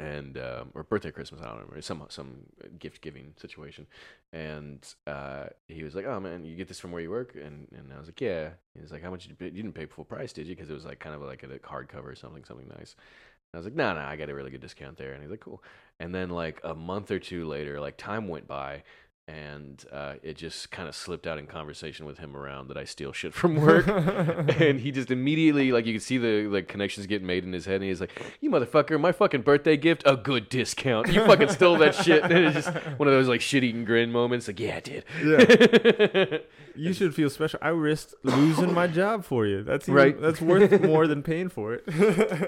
and 0.02 0.38
um, 0.38 0.72
or 0.74 0.84
birthday 0.84 1.12
Christmas, 1.12 1.42
I 1.42 1.46
don't 1.46 1.60
remember 1.60 1.82
some 1.82 2.04
some 2.10 2.44
gift 2.80 3.02
giving 3.02 3.34
situation, 3.38 3.86
and 4.34 4.84
uh, 5.06 5.46
he 5.68 5.84
was 5.84 5.94
like, 5.94 6.06
"Oh 6.06 6.20
man, 6.20 6.44
you 6.44 6.56
get 6.56 6.68
this 6.68 6.80
from 6.80 6.92
where 6.92 7.02
you 7.02 7.12
work?" 7.12 7.36
And 7.36 7.68
and 7.78 7.94
I 7.94 8.00
was 8.00 8.08
like, 8.08 8.20
"Yeah." 8.20 8.50
He 8.74 8.82
was 8.82 8.92
like, 8.92 9.04
"How 9.04 9.12
much 9.12 9.24
did 9.24 9.30
you 9.30 9.36
pay? 9.36 9.46
You 9.46 9.62
didn't 9.62 9.74
pay 9.74 9.86
full 9.86 10.06
price, 10.06 10.34
did 10.34 10.48
you?" 10.48 10.56
Because 10.56 10.70
it 10.72 10.74
was 10.74 10.86
like 10.86 11.00
kind 11.00 11.16
of 11.16 11.22
like 11.22 11.44
a 11.44 11.48
hardcover 11.60 12.12
or 12.12 12.16
something, 12.16 12.44
something 12.44 12.68
nice. 12.68 12.96
And 13.54 13.56
I 13.56 13.58
was 13.58 13.66
like, 13.66 13.76
"No, 13.76 13.94
no, 13.94 14.00
I 14.02 14.16
got 14.16 14.30
a 14.30 14.36
really 14.36 14.52
good 14.52 14.62
discount 14.62 14.98
there." 14.98 15.14
And 15.14 15.22
he's 15.22 15.30
like, 15.32 15.42
"Cool." 15.42 15.64
And 16.00 16.16
then 16.16 16.30
like 16.30 16.60
a 16.64 16.74
month 16.74 17.12
or 17.12 17.20
two 17.20 17.48
later, 17.48 17.80
like 17.80 17.98
time 17.98 18.28
went 18.28 18.48
by, 18.48 18.84
and 19.28 19.86
uh, 19.92 20.16
it 20.24 20.36
just 20.36 20.72
kind 20.72 20.90
of 20.90 20.96
slipped 20.96 21.26
out 21.28 21.38
in 21.38 21.48
conversation 21.48 22.06
with 22.06 22.18
him 22.18 22.36
around 22.36 22.68
that 22.68 22.78
I 22.78 22.84
steal 22.84 23.14
shit 23.14 23.34
from 23.34 23.56
work. 23.56 23.88
and 23.88 24.80
he 24.80 24.92
just 24.92 25.12
immediately, 25.12 25.72
like, 25.72 25.86
you 25.86 25.94
could 25.94 26.02
see 26.02 26.18
the 26.18 26.48
like 26.48 26.68
connections 26.68 27.08
getting 27.08 27.28
made 27.28 27.44
in 27.44 27.54
his 27.54 27.66
head, 27.66 27.76
and 27.76 27.86
he's 27.86 28.02
like, 28.02 28.12
"You 28.42 28.50
motherfucker, 28.50 29.00
my 29.00 29.12
fucking 29.12 29.42
birthday 29.42 29.78
gift, 29.78 30.04
a 30.06 30.18
good 30.18 30.50
discount. 30.50 31.08
You 31.12 31.26
fucking 31.26 31.50
stole 31.50 31.78
that 31.78 31.96
shit." 31.96 32.24
And 32.32 32.46
it's 32.46 32.66
just 32.66 32.70
one 32.98 33.08
of 33.08 33.14
those 33.14 33.28
like 33.28 33.42
shit 33.42 33.64
eating 33.64 33.84
grin 33.84 34.12
moments. 34.12 34.48
Like, 34.48 34.60
yeah, 34.60 34.78
I 34.78 34.80
did. 34.80 35.06
Yeah. 35.24 36.38
You 36.74 36.94
should 36.94 37.14
feel 37.14 37.30
special. 37.30 37.60
I 37.62 37.68
risked 37.68 38.16
losing 38.24 38.74
my 38.74 38.88
job 38.88 39.26
for 39.26 39.46
you. 39.46 39.62
That's 39.62 39.90
even, 39.90 39.94
Right. 39.94 40.22
That's 40.22 40.40
worth 40.40 40.82
more 40.82 41.06
than 41.06 41.22
paying 41.22 41.50
for 41.50 41.74
it. 41.74 41.84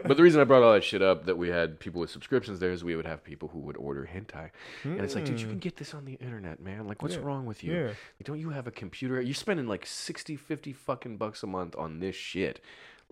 but 0.08 0.16
the 0.16 0.24
reason 0.24 0.40
I 0.40 0.46
brought 0.46 0.64
all 0.64 0.72
that 0.72 0.84
shit 0.84 1.02
up 1.02 1.26
that 1.26 1.38
we 1.38 1.50
had 1.50 1.78
people 1.78 2.00
with 2.00 2.10
subscriptions 2.10 2.60
there 2.60 2.72
is 2.72 2.86
we 2.86 2.96
would 2.96 3.06
have 3.06 3.22
people 3.24 3.50
who 3.50 3.60
would 3.60 3.76
order 3.76 4.10
hentai, 4.12 4.52
and 4.84 5.02
it's 5.02 5.16
like, 5.16 5.26
dude, 5.26 5.42
you 5.42 5.48
can 5.48 5.60
get 5.60 5.76
this 5.76 5.94
on 5.94 6.06
the 6.06 6.14
internet, 6.14 6.62
man. 6.64 6.88
Like, 6.88 7.02
what's. 7.02 7.16
Yeah. 7.16 7.22
wrong 7.22 7.46
with 7.46 7.64
you? 7.64 7.74
Yeah. 7.74 7.88
Like, 7.88 8.24
don't 8.24 8.40
you 8.40 8.50
have 8.50 8.68
a 8.68 8.72
computer? 8.72 9.22
You're 9.22 9.34
spending 9.34 9.68
like 9.68 9.86
60, 9.86 10.36
50 10.36 10.74
fucking 10.74 11.18
bucks 11.18 11.44
a 11.44 11.48
month 11.48 11.76
on 11.78 12.00
this 12.00 12.16
shit, 12.16 12.62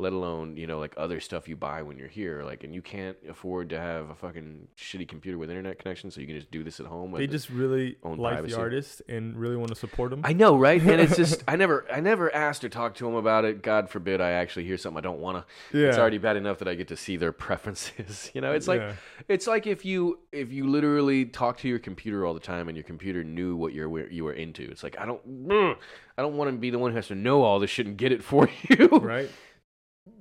let 0.02 0.14
alone, 0.14 0.58
you 0.58 0.68
know, 0.68 0.80
like 0.80 0.94
other 0.98 1.20
stuff 1.20 1.48
you 1.48 1.56
buy 1.56 1.82
when 1.84 1.98
you're 1.98 2.08
here. 2.08 2.44
Like, 2.44 2.64
and 2.64 2.74
you 2.74 2.82
can't 2.82 3.16
afford 3.30 3.70
to 3.70 3.80
have 3.80 4.10
a 4.10 4.16
fucking 4.16 4.68
shitty 4.78 5.08
computer 5.08 5.38
with 5.38 5.50
internet 5.50 5.80
connection, 5.80 6.10
so 6.12 6.20
you 6.20 6.28
can 6.28 6.36
just 6.36 6.52
do 6.52 6.64
this 6.64 6.80
at 6.80 6.88
home. 6.88 7.12
They 7.14 7.28
just 7.28 7.50
really 7.50 7.98
own 8.04 8.18
like 8.18 8.34
privacy. 8.34 8.56
the 8.56 8.60
artist 8.60 9.02
and 9.08 9.38
really 9.38 9.56
want 9.56 9.70
to 9.70 9.76
support 9.76 10.10
them. 10.10 10.22
I 10.24 10.34
know, 10.34 10.58
right? 10.58 10.82
And 10.82 11.00
it's 11.00 11.16
just, 11.16 11.44
I 11.48 11.56
never, 11.56 11.86
I 11.92 12.00
never 12.00 12.34
asked 12.36 12.64
or 12.64 12.70
talked 12.70 12.98
to 12.98 13.06
them 13.06 13.16
about 13.16 13.46
it. 13.46 13.62
God 13.62 13.90
forbid 13.90 14.20
I 14.22 14.32
actually 14.32 14.66
hear 14.66 14.78
something 14.78 14.98
I 14.98 15.02
don't 15.02 15.20
want 15.20 15.46
to. 15.72 15.78
yeah. 15.78 15.88
It's 15.90 15.98
already 15.98 16.18
bad 16.18 16.36
enough 16.36 16.58
that 16.60 16.68
I 16.68 16.76
get 16.76 16.88
to 16.90 16.98
see 16.98 17.16
their 17.18 17.32
preferences. 17.46 18.32
you 18.34 18.42
know, 18.42 18.52
it's 18.54 18.68
like, 18.68 18.82
Yeah. 18.82 18.94
it's 19.28 19.48
like 19.48 19.68
if 19.68 19.86
you 19.86 20.20
if 20.32 20.52
you 20.52 20.68
literally 20.68 21.26
talk 21.26 21.58
to 21.60 21.68
your 21.68 21.80
computer 21.80 22.26
all 22.26 22.34
the 22.34 22.40
time 22.40 22.68
and 22.70 22.76
your 22.76 22.84
computer 22.84 23.24
knew 23.24 23.56
what 23.56 23.74
you're 23.74 24.10
you 24.10 24.24
were 24.24 24.34
into. 24.34 24.64
It's 24.64 24.82
like 24.84 24.98
I 25.00 25.06
don't 25.06 25.48
mm, 25.48 25.76
I 26.18 26.22
don't 26.22 26.38
want 26.38 26.50
to 26.52 26.58
be 26.58 26.70
the 26.70 26.80
one 26.80 26.92
who 26.92 26.96
has 26.96 27.08
to 27.08 27.16
know 27.16 27.44
all 27.44 27.60
this 27.60 27.70
shit 27.70 27.86
and 27.86 27.98
get 27.98 28.12
it 28.12 28.24
for 28.24 28.50
you. 28.70 28.88
right. 28.88 29.30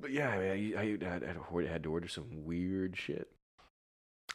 But 0.00 0.12
yeah, 0.12 0.28
I, 0.28 0.38
mean, 0.38 0.76
I, 0.76 0.80
I, 0.80 1.64
I 1.64 1.66
had, 1.66 1.82
to 1.84 1.90
order 1.90 2.08
some 2.08 2.44
weird 2.44 2.96
shit. 2.96 3.28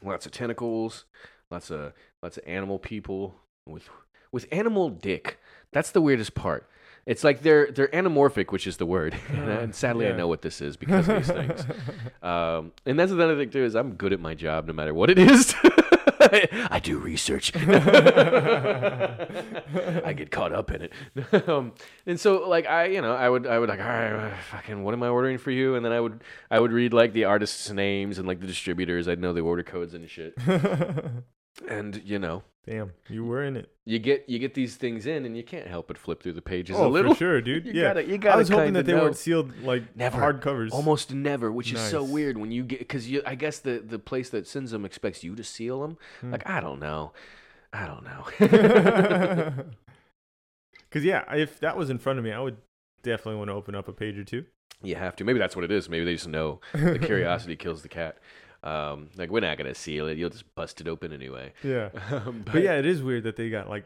Lots 0.04 0.26
of 0.26 0.32
tentacles, 0.32 1.06
lots 1.50 1.70
of 1.70 1.94
lots 2.22 2.38
of 2.38 2.44
animal 2.46 2.80
people 2.80 3.36
with 3.66 3.90
with 4.32 4.46
animal 4.52 4.90
dick. 4.90 5.40
That's 5.72 5.92
the 5.92 6.02
weirdest 6.02 6.36
part. 6.36 6.70
It's 7.06 7.24
like 7.24 7.44
they're 7.44 7.72
they're 7.72 7.88
anamorphic, 7.90 8.52
which 8.52 8.68
is 8.68 8.78
the 8.78 8.86
word, 8.86 9.16
and, 9.30 9.50
and 9.50 9.76
sadly 9.76 10.08
I 10.08 10.12
know 10.12 10.28
what 10.28 10.42
this 10.42 10.60
is 10.60 10.76
because 10.76 11.08
of 11.08 11.18
these 11.18 11.28
things. 11.28 11.64
Um, 12.24 12.72
and 12.88 12.98
that's 12.98 13.12
another 13.12 13.38
thing 13.38 13.52
too 13.52 13.64
is 13.64 13.76
I'm 13.76 13.94
good 13.94 14.12
at 14.12 14.20
my 14.20 14.34
job 14.34 14.66
no 14.66 14.74
matter 14.74 14.96
what 14.96 15.12
it 15.12 15.20
is. 15.20 15.54
I 16.72 16.80
do 16.82 16.98
research. 16.98 17.52
I 17.56 17.60
get 20.16 20.32
caught 20.32 20.54
up 20.54 20.72
in 20.72 20.84
it. 20.84 20.94
um, 21.50 21.74
and 22.06 22.20
so 22.20 22.48
like 22.48 22.66
I, 22.66 22.86
you 22.86 23.02
know, 23.02 23.14
I 23.14 23.30
would 23.30 23.46
I 23.48 23.60
would 23.60 23.70
like, 23.70 23.80
all 23.80 23.86
right, 23.86 24.34
fucking 24.52 24.84
what 24.84 24.94
am 24.94 25.04
I 25.04 25.08
ordering 25.10 25.38
for 25.38 25.52
you? 25.52 25.76
And 25.76 25.86
then 25.86 25.92
I 25.92 26.00
would 26.00 26.24
I 26.50 26.60
would 26.60 26.72
read 26.72 26.94
like 26.94 27.14
the 27.14 27.26
artists' 27.26 27.70
names 27.70 28.18
and 28.18 28.28
like 28.28 28.40
the 28.40 28.48
distributors. 28.48 29.08
I'd 29.08 29.20
know 29.20 29.34
the 29.34 29.42
order 29.42 29.64
codes 29.64 29.94
and 29.94 30.10
shit. 30.10 30.36
And 31.70 32.02
you 32.04 32.20
know, 32.20 32.44
Damn, 32.68 32.94
you 33.10 33.24
were 33.24 33.44
in 33.44 33.56
it. 33.58 33.70
you 33.86 34.00
get 34.00 34.26
you 34.28 34.40
get 34.40 34.56
these 34.56 34.76
things 34.76 35.06
in 35.06 35.24
and 35.26 35.38
you 35.38 35.44
can't 35.44 35.68
help 35.68 35.88
but 35.88 35.98
flip 36.00 36.24
through 36.24 36.34
the 36.34 36.42
pages 36.42 36.76
oh, 36.80 36.88
a 36.88 36.90
little. 36.90 37.14
for 37.14 37.20
sure, 37.20 37.42
dude. 37.50 37.66
You 37.68 37.74
yeah, 37.74 37.82
gotta- 37.90 38.08
you 38.08 38.18
gotta 38.18 38.36
I 38.36 38.38
was 38.38 38.50
hoping 38.50 38.74
that 38.74 38.86
they 38.88 38.94
know. 38.94 39.04
weren't 39.04 39.18
sealed 39.18 39.56
like 39.62 39.96
Never. 39.96 40.20
hardcovers. 40.20 40.72
Almost 40.72 41.14
never, 41.14 41.52
which 41.52 41.72
is 41.72 41.80
so 41.80 42.04
weird 42.04 42.38
when 42.40 42.52
you 42.52 42.64
get 42.64 42.80
because 42.80 43.08
you. 43.10 43.22
I 43.26 43.36
guess 43.36 43.60
the 43.60 43.78
the 43.80 44.00
place 44.00 44.30
that 44.32 44.48
sends 44.48 44.72
them 44.72 44.84
expects 44.84 45.24
you 45.24 45.36
to 45.36 45.44
seal 45.44 45.82
them. 45.82 45.98
Hmm. 46.22 46.32
Like 46.32 46.50
I 46.50 46.60
don't 46.60 46.80
know, 46.80 47.14
I 47.72 47.86
don't 47.86 48.04
know. 48.04 49.54
Because 50.90 51.04
yeah, 51.04 51.24
if 51.36 51.60
that 51.60 51.76
was 51.78 51.90
in 51.90 51.98
front 51.98 52.20
of 52.20 52.26
me, 52.26 52.32
I 52.32 52.40
would 52.40 52.56
definitely 53.04 53.36
want 53.36 53.50
to 53.50 53.54
open 53.54 53.76
up 53.76 53.88
a 53.90 53.92
page 53.94 54.18
or 54.18 54.24
two. 54.24 54.46
you 54.82 54.96
have 54.96 55.16
to. 55.18 55.24
Maybe 55.26 55.40
that's 55.40 55.54
what 55.56 55.66
it 55.66 55.72
is. 55.72 55.90
Maybe 55.90 56.06
they 56.06 56.14
just 56.14 56.28
know 56.30 56.62
the 56.74 57.00
curiosity 57.00 57.56
kills 57.58 57.82
the 57.82 57.90
cat. 57.90 58.18
Um, 58.66 59.10
like 59.16 59.30
we're 59.30 59.40
not 59.42 59.58
gonna 59.58 59.76
seal 59.76 60.08
it. 60.08 60.18
You'll 60.18 60.32
just 60.32 60.54
bust 60.56 60.82
it 60.82 60.88
open 60.88 61.14
anyway. 61.14 61.54
Yeah, 61.64 61.90
Um, 62.12 62.44
but 62.52 62.64
yeah, 62.64 62.74
it 62.80 62.86
is 62.86 63.02
weird 63.04 63.24
that 63.24 63.36
they 63.36 63.50
got 63.50 63.70
like 63.70 63.86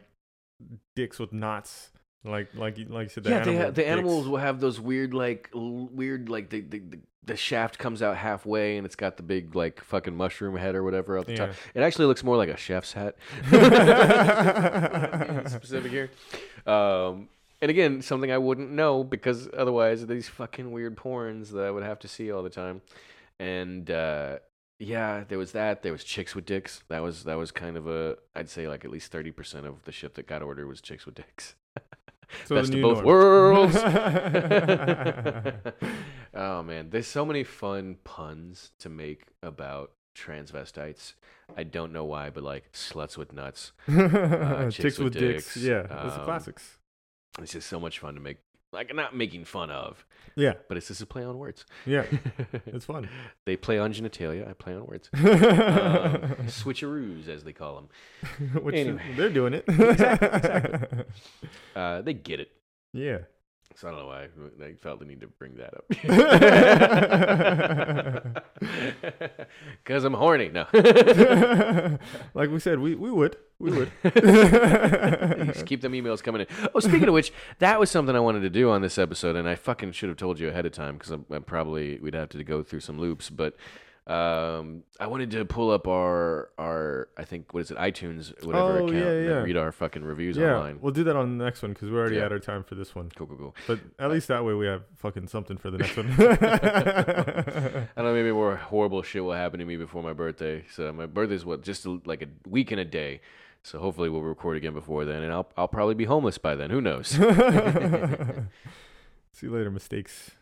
dicks 0.96 1.18
with 1.18 1.32
knots, 1.32 1.90
like 2.24 2.54
like 2.54 2.78
like 2.88 3.04
you 3.04 3.08
said. 3.10 3.24
The 3.24 3.30
yeah, 3.30 3.40
animal 3.40 3.62
ha- 3.62 3.70
the 3.70 3.86
animals 3.86 4.26
will 4.26 4.38
have 4.38 4.58
those 4.60 4.80
weird 4.80 5.12
like 5.12 5.50
l- 5.54 5.88
weird 5.92 6.28
like 6.30 6.48
the, 6.50 6.62
the 6.62 6.78
the 6.78 6.98
the 7.22 7.36
shaft 7.36 7.78
comes 7.78 8.00
out 8.02 8.16
halfway 8.16 8.78
and 8.78 8.86
it's 8.86 8.96
got 8.96 9.18
the 9.18 9.22
big 9.22 9.54
like 9.54 9.84
fucking 9.84 10.16
mushroom 10.16 10.56
head 10.56 10.74
or 10.74 10.82
whatever 10.82 11.18
up 11.18 11.26
the 11.26 11.36
top. 11.36 11.50
It 11.74 11.82
actually 11.82 12.06
looks 12.06 12.24
more 12.24 12.36
like 12.38 12.48
a 12.48 12.56
chef's 12.56 12.94
hat. 12.94 13.16
Specific 15.50 15.90
here. 15.92 16.10
Um, 16.66 17.28
and 17.60 17.70
again, 17.70 18.00
something 18.02 18.32
I 18.32 18.38
wouldn't 18.38 18.70
know 18.70 19.04
because 19.04 19.48
otherwise 19.56 20.06
these 20.06 20.28
fucking 20.28 20.72
weird 20.72 20.96
porns 20.96 21.50
that 21.50 21.64
I 21.64 21.70
would 21.70 21.82
have 21.82 21.98
to 22.00 22.08
see 22.08 22.32
all 22.32 22.42
the 22.42 22.50
time. 22.50 22.80
And 23.38 23.90
uh, 23.90 24.38
yeah, 24.80 25.22
there 25.28 25.38
was 25.38 25.52
that. 25.52 25.82
There 25.82 25.92
was 25.92 26.02
chicks 26.02 26.34
with 26.34 26.46
dicks. 26.46 26.82
That 26.88 27.02
was 27.02 27.22
that 27.24 27.36
was 27.38 27.52
kind 27.52 27.76
of 27.76 27.86
a 27.86 28.16
I'd 28.34 28.48
say 28.48 28.66
like 28.66 28.84
at 28.84 28.90
least 28.90 29.12
thirty 29.12 29.30
percent 29.30 29.66
of 29.66 29.84
the 29.84 29.92
shit 29.92 30.14
that 30.14 30.26
got 30.26 30.42
ordered 30.42 30.66
was 30.66 30.80
chicks 30.80 31.06
with 31.06 31.14
dicks. 31.14 31.54
So 32.46 32.54
the 32.54 32.60
Best 32.60 32.74
of 32.74 32.80
both 32.80 33.02
norm. 33.02 33.06
worlds. 33.06 33.74
oh 36.34 36.62
man, 36.62 36.90
there's 36.90 37.08
so 37.08 37.26
many 37.26 37.42
fun 37.42 37.96
puns 38.04 38.70
to 38.78 38.88
make 38.88 39.24
about 39.42 39.90
transvestites. 40.16 41.14
I 41.56 41.64
don't 41.64 41.92
know 41.92 42.04
why, 42.04 42.30
but 42.30 42.44
like 42.44 42.70
sluts 42.72 43.16
with 43.16 43.32
nuts. 43.32 43.72
Chicks, 43.88 44.76
chicks 44.76 44.98
with 44.98 45.06
with 45.06 45.12
dicks. 45.14 45.54
dicks, 45.54 45.56
Yeah, 45.56 45.80
um, 45.90 46.24
classics. 46.24 46.78
It's 47.40 47.50
just 47.52 47.68
so 47.68 47.80
much 47.80 47.98
fun 47.98 48.14
to 48.14 48.20
make. 48.20 48.38
Like 48.72 48.94
not 48.94 49.16
making 49.16 49.46
fun 49.46 49.70
of, 49.70 50.04
Yeah, 50.36 50.52
but 50.68 50.76
it's 50.76 50.86
just 50.88 51.02
a 51.02 51.06
play 51.06 51.24
on 51.24 51.36
words. 51.38 51.64
yeah, 51.86 52.04
it's 52.66 52.84
fun. 52.84 53.08
they 53.44 53.56
play 53.56 53.78
on 53.80 53.92
genitalia. 53.92 54.48
I 54.48 54.52
play 54.52 54.74
on 54.74 54.86
words. 54.86 55.10
Um, 55.20 56.46
switcheroos, 56.46 57.26
as 57.28 57.42
they 57.44 57.52
call 57.52 57.74
them. 57.76 57.88
Which 58.62 58.76
anyway. 58.76 59.02
they're 59.16 59.28
doing 59.30 59.54
it. 59.54 59.64
Exactly, 59.68 60.28
exactly. 60.28 61.04
Uh, 61.74 62.02
they 62.02 62.14
get 62.14 62.38
it. 62.40 62.50
Yeah. 62.92 63.18
So 63.76 63.88
I 63.88 63.90
don't 63.92 64.00
know 64.00 64.06
why 64.06 64.28
I 64.64 64.74
felt 64.74 64.98
the 64.98 65.06
need 65.06 65.20
to 65.20 65.28
bring 65.28 65.54
that 65.56 65.74
up. 65.74 65.84
Because 69.82 70.04
I'm 70.04 70.14
horny. 70.14 70.48
No. 70.48 70.66
like 72.34 72.50
we 72.50 72.60
said, 72.60 72.78
we, 72.78 72.94
we 72.94 73.10
would. 73.10 73.36
We 73.58 73.72
would. 73.72 73.90
Just 74.04 75.66
keep 75.66 75.80
them 75.80 75.92
emails 75.92 76.22
coming 76.22 76.42
in. 76.42 76.46
Oh, 76.74 76.80
speaking 76.80 77.08
of 77.08 77.14
which, 77.14 77.32
that 77.58 77.80
was 77.80 77.90
something 77.90 78.14
I 78.14 78.20
wanted 78.20 78.40
to 78.40 78.50
do 78.50 78.70
on 78.70 78.82
this 78.82 78.98
episode, 78.98 79.36
and 79.36 79.48
I 79.48 79.54
fucking 79.54 79.92
should 79.92 80.08
have 80.08 80.18
told 80.18 80.38
you 80.38 80.48
ahead 80.48 80.66
of 80.66 80.72
time 80.72 80.96
because 80.96 81.10
I'm, 81.10 81.26
I'm 81.30 81.42
probably 81.42 81.98
we'd 81.98 82.14
have 82.14 82.28
to 82.30 82.44
go 82.44 82.62
through 82.62 82.80
some 82.80 82.98
loops. 82.98 83.30
But 83.30 83.56
um, 84.10 84.82
I 84.98 85.06
wanted 85.06 85.30
to 85.32 85.44
pull 85.44 85.70
up 85.70 85.86
our 85.86 86.50
our 86.58 87.08
I 87.16 87.24
think 87.24 87.54
what 87.54 87.60
is 87.60 87.70
it 87.70 87.76
iTunes 87.78 88.32
whatever 88.44 88.80
Oh, 88.80 88.88
account 88.88 88.92
yeah, 88.94 89.36
and 89.36 89.44
read 89.44 89.56
our 89.56 89.70
fucking 89.72 90.02
reviews 90.02 90.36
yeah, 90.36 90.56
online. 90.56 90.78
we'll 90.80 90.92
do 90.92 91.04
that 91.04 91.14
on 91.16 91.38
the 91.38 91.44
next 91.44 91.62
one 91.62 91.72
because 91.72 91.90
we're 91.90 92.00
already 92.00 92.16
Yeah. 92.16 92.24
at 92.26 92.32
our 92.32 92.38
time 92.40 92.64
for 92.64 92.74
this 92.74 92.94
one. 92.94 93.10
Cool, 93.14 93.26
cool, 93.28 93.36
cool. 93.36 93.54
But 93.66 93.78
at 93.98 94.10
least 94.10 94.28
that 94.28 94.44
way 94.44 94.54
we 94.54 94.66
have 94.66 94.82
fucking 94.96 95.28
something 95.28 95.56
for 95.58 95.70
the 95.70 95.78
next 95.78 95.96
one. 95.96 96.10
I 96.18 97.86
don't 97.96 98.04
know, 98.04 98.12
maybe 98.14 98.32
more 98.32 98.56
horrible 98.56 99.02
shit 99.02 99.22
will 99.24 99.32
happen 99.32 99.58
to 99.60 99.64
me 99.64 99.76
before 99.76 100.02
my 100.02 100.12
birthday. 100.12 100.64
So 100.72 100.92
my 100.92 101.06
birthday's 101.06 101.44
what 101.44 101.62
just 101.62 101.86
like 101.86 102.22
a 102.22 102.28
week 102.48 102.70
and 102.72 102.80
a 102.80 102.84
day. 102.84 103.20
So 103.62 103.78
hopefully 103.78 104.08
we'll 104.08 104.22
record 104.22 104.56
again 104.56 104.72
before 104.72 105.04
then, 105.04 105.22
and 105.22 105.32
I'll 105.32 105.48
I'll 105.56 105.68
probably 105.68 105.94
be 105.94 106.06
homeless 106.06 106.38
by 106.38 106.56
then. 106.56 106.70
Who 106.70 106.80
knows? 106.80 107.08
See 109.32 109.46
you 109.46 109.52
later, 109.52 109.70
mistakes. 109.70 110.32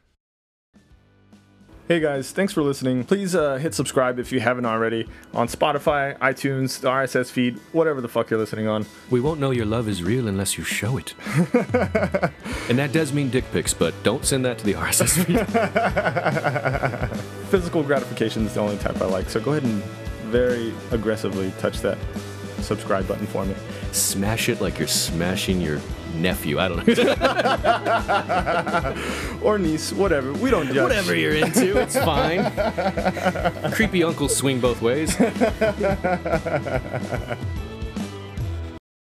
Hey 1.89 2.01
guys, 2.01 2.33
thanks 2.33 2.53
for 2.53 2.63
listening. 2.63 3.03
Please 3.03 3.35
uh, 3.35 3.57
hit 3.57 3.73
subscribe 3.73 4.19
if 4.19 4.31
you 4.31 4.41
haven't 4.41 4.67
already 4.67 5.09
on 5.33 5.49
Spotify, 5.49 6.19
iTunes, 6.19 6.81
the 6.81 6.89
RSS 6.89 7.31
feed, 7.31 7.57
whatever 7.73 8.03
the 8.03 8.09
fuck 8.09 8.29
you're 8.29 8.39
listening 8.39 8.69
on. 8.69 8.85
We 9.09 9.23
won't 9.23 9.41
know 9.41 9.53
your 9.53 9.65
love 9.65 9.89
is 9.89 10.03
real 10.03 10.29
unless 10.29 10.59
you 10.59 10.65
show 10.65 10.99
it. 10.99 11.15
and 12.69 12.79
that 12.79 12.91
does 12.93 13.15
mean 13.15 13.31
dick 13.31 13.51
pics, 13.53 13.73
but 13.73 13.95
don't 14.03 14.23
send 14.23 14.45
that 14.45 14.59
to 14.59 14.67
the 14.67 14.75
RSS 14.75 15.25
feed. 15.25 15.41
Physical 17.49 17.83
gratification 17.83 18.45
is 18.45 18.53
the 18.53 18.61
only 18.61 18.77
type 18.77 19.01
I 19.01 19.07
like, 19.07 19.31
so 19.31 19.41
go 19.41 19.53
ahead 19.53 19.65
and 19.65 19.83
very 20.31 20.75
aggressively 20.91 21.55
touch 21.59 21.81
that 21.81 21.97
subscribe 22.61 23.09
button 23.09 23.27
for 23.27 23.47
me. 23.47 23.55
Smash 23.93 24.51
it 24.51 24.61
like 24.61 24.79
you're 24.79 24.89
smashing 24.89 25.59
your 25.59 25.81
nephew. 26.15 26.59
I 26.59 26.69
don't 26.69 26.87
know. 26.87 26.95
Or 29.49 29.59
niece, 29.59 29.93
whatever. 29.93 30.33
We 30.33 30.51
don't 30.51 30.67
judge. 30.67 30.83
Whatever 30.83 31.15
you're 31.15 31.35
into, 31.35 31.79
it's 31.79 31.97
fine. 31.97 32.51
Creepy 33.73 34.03
uncles 34.03 34.37
swing 34.37 34.61
both 34.61 34.83
ways. 34.83 35.17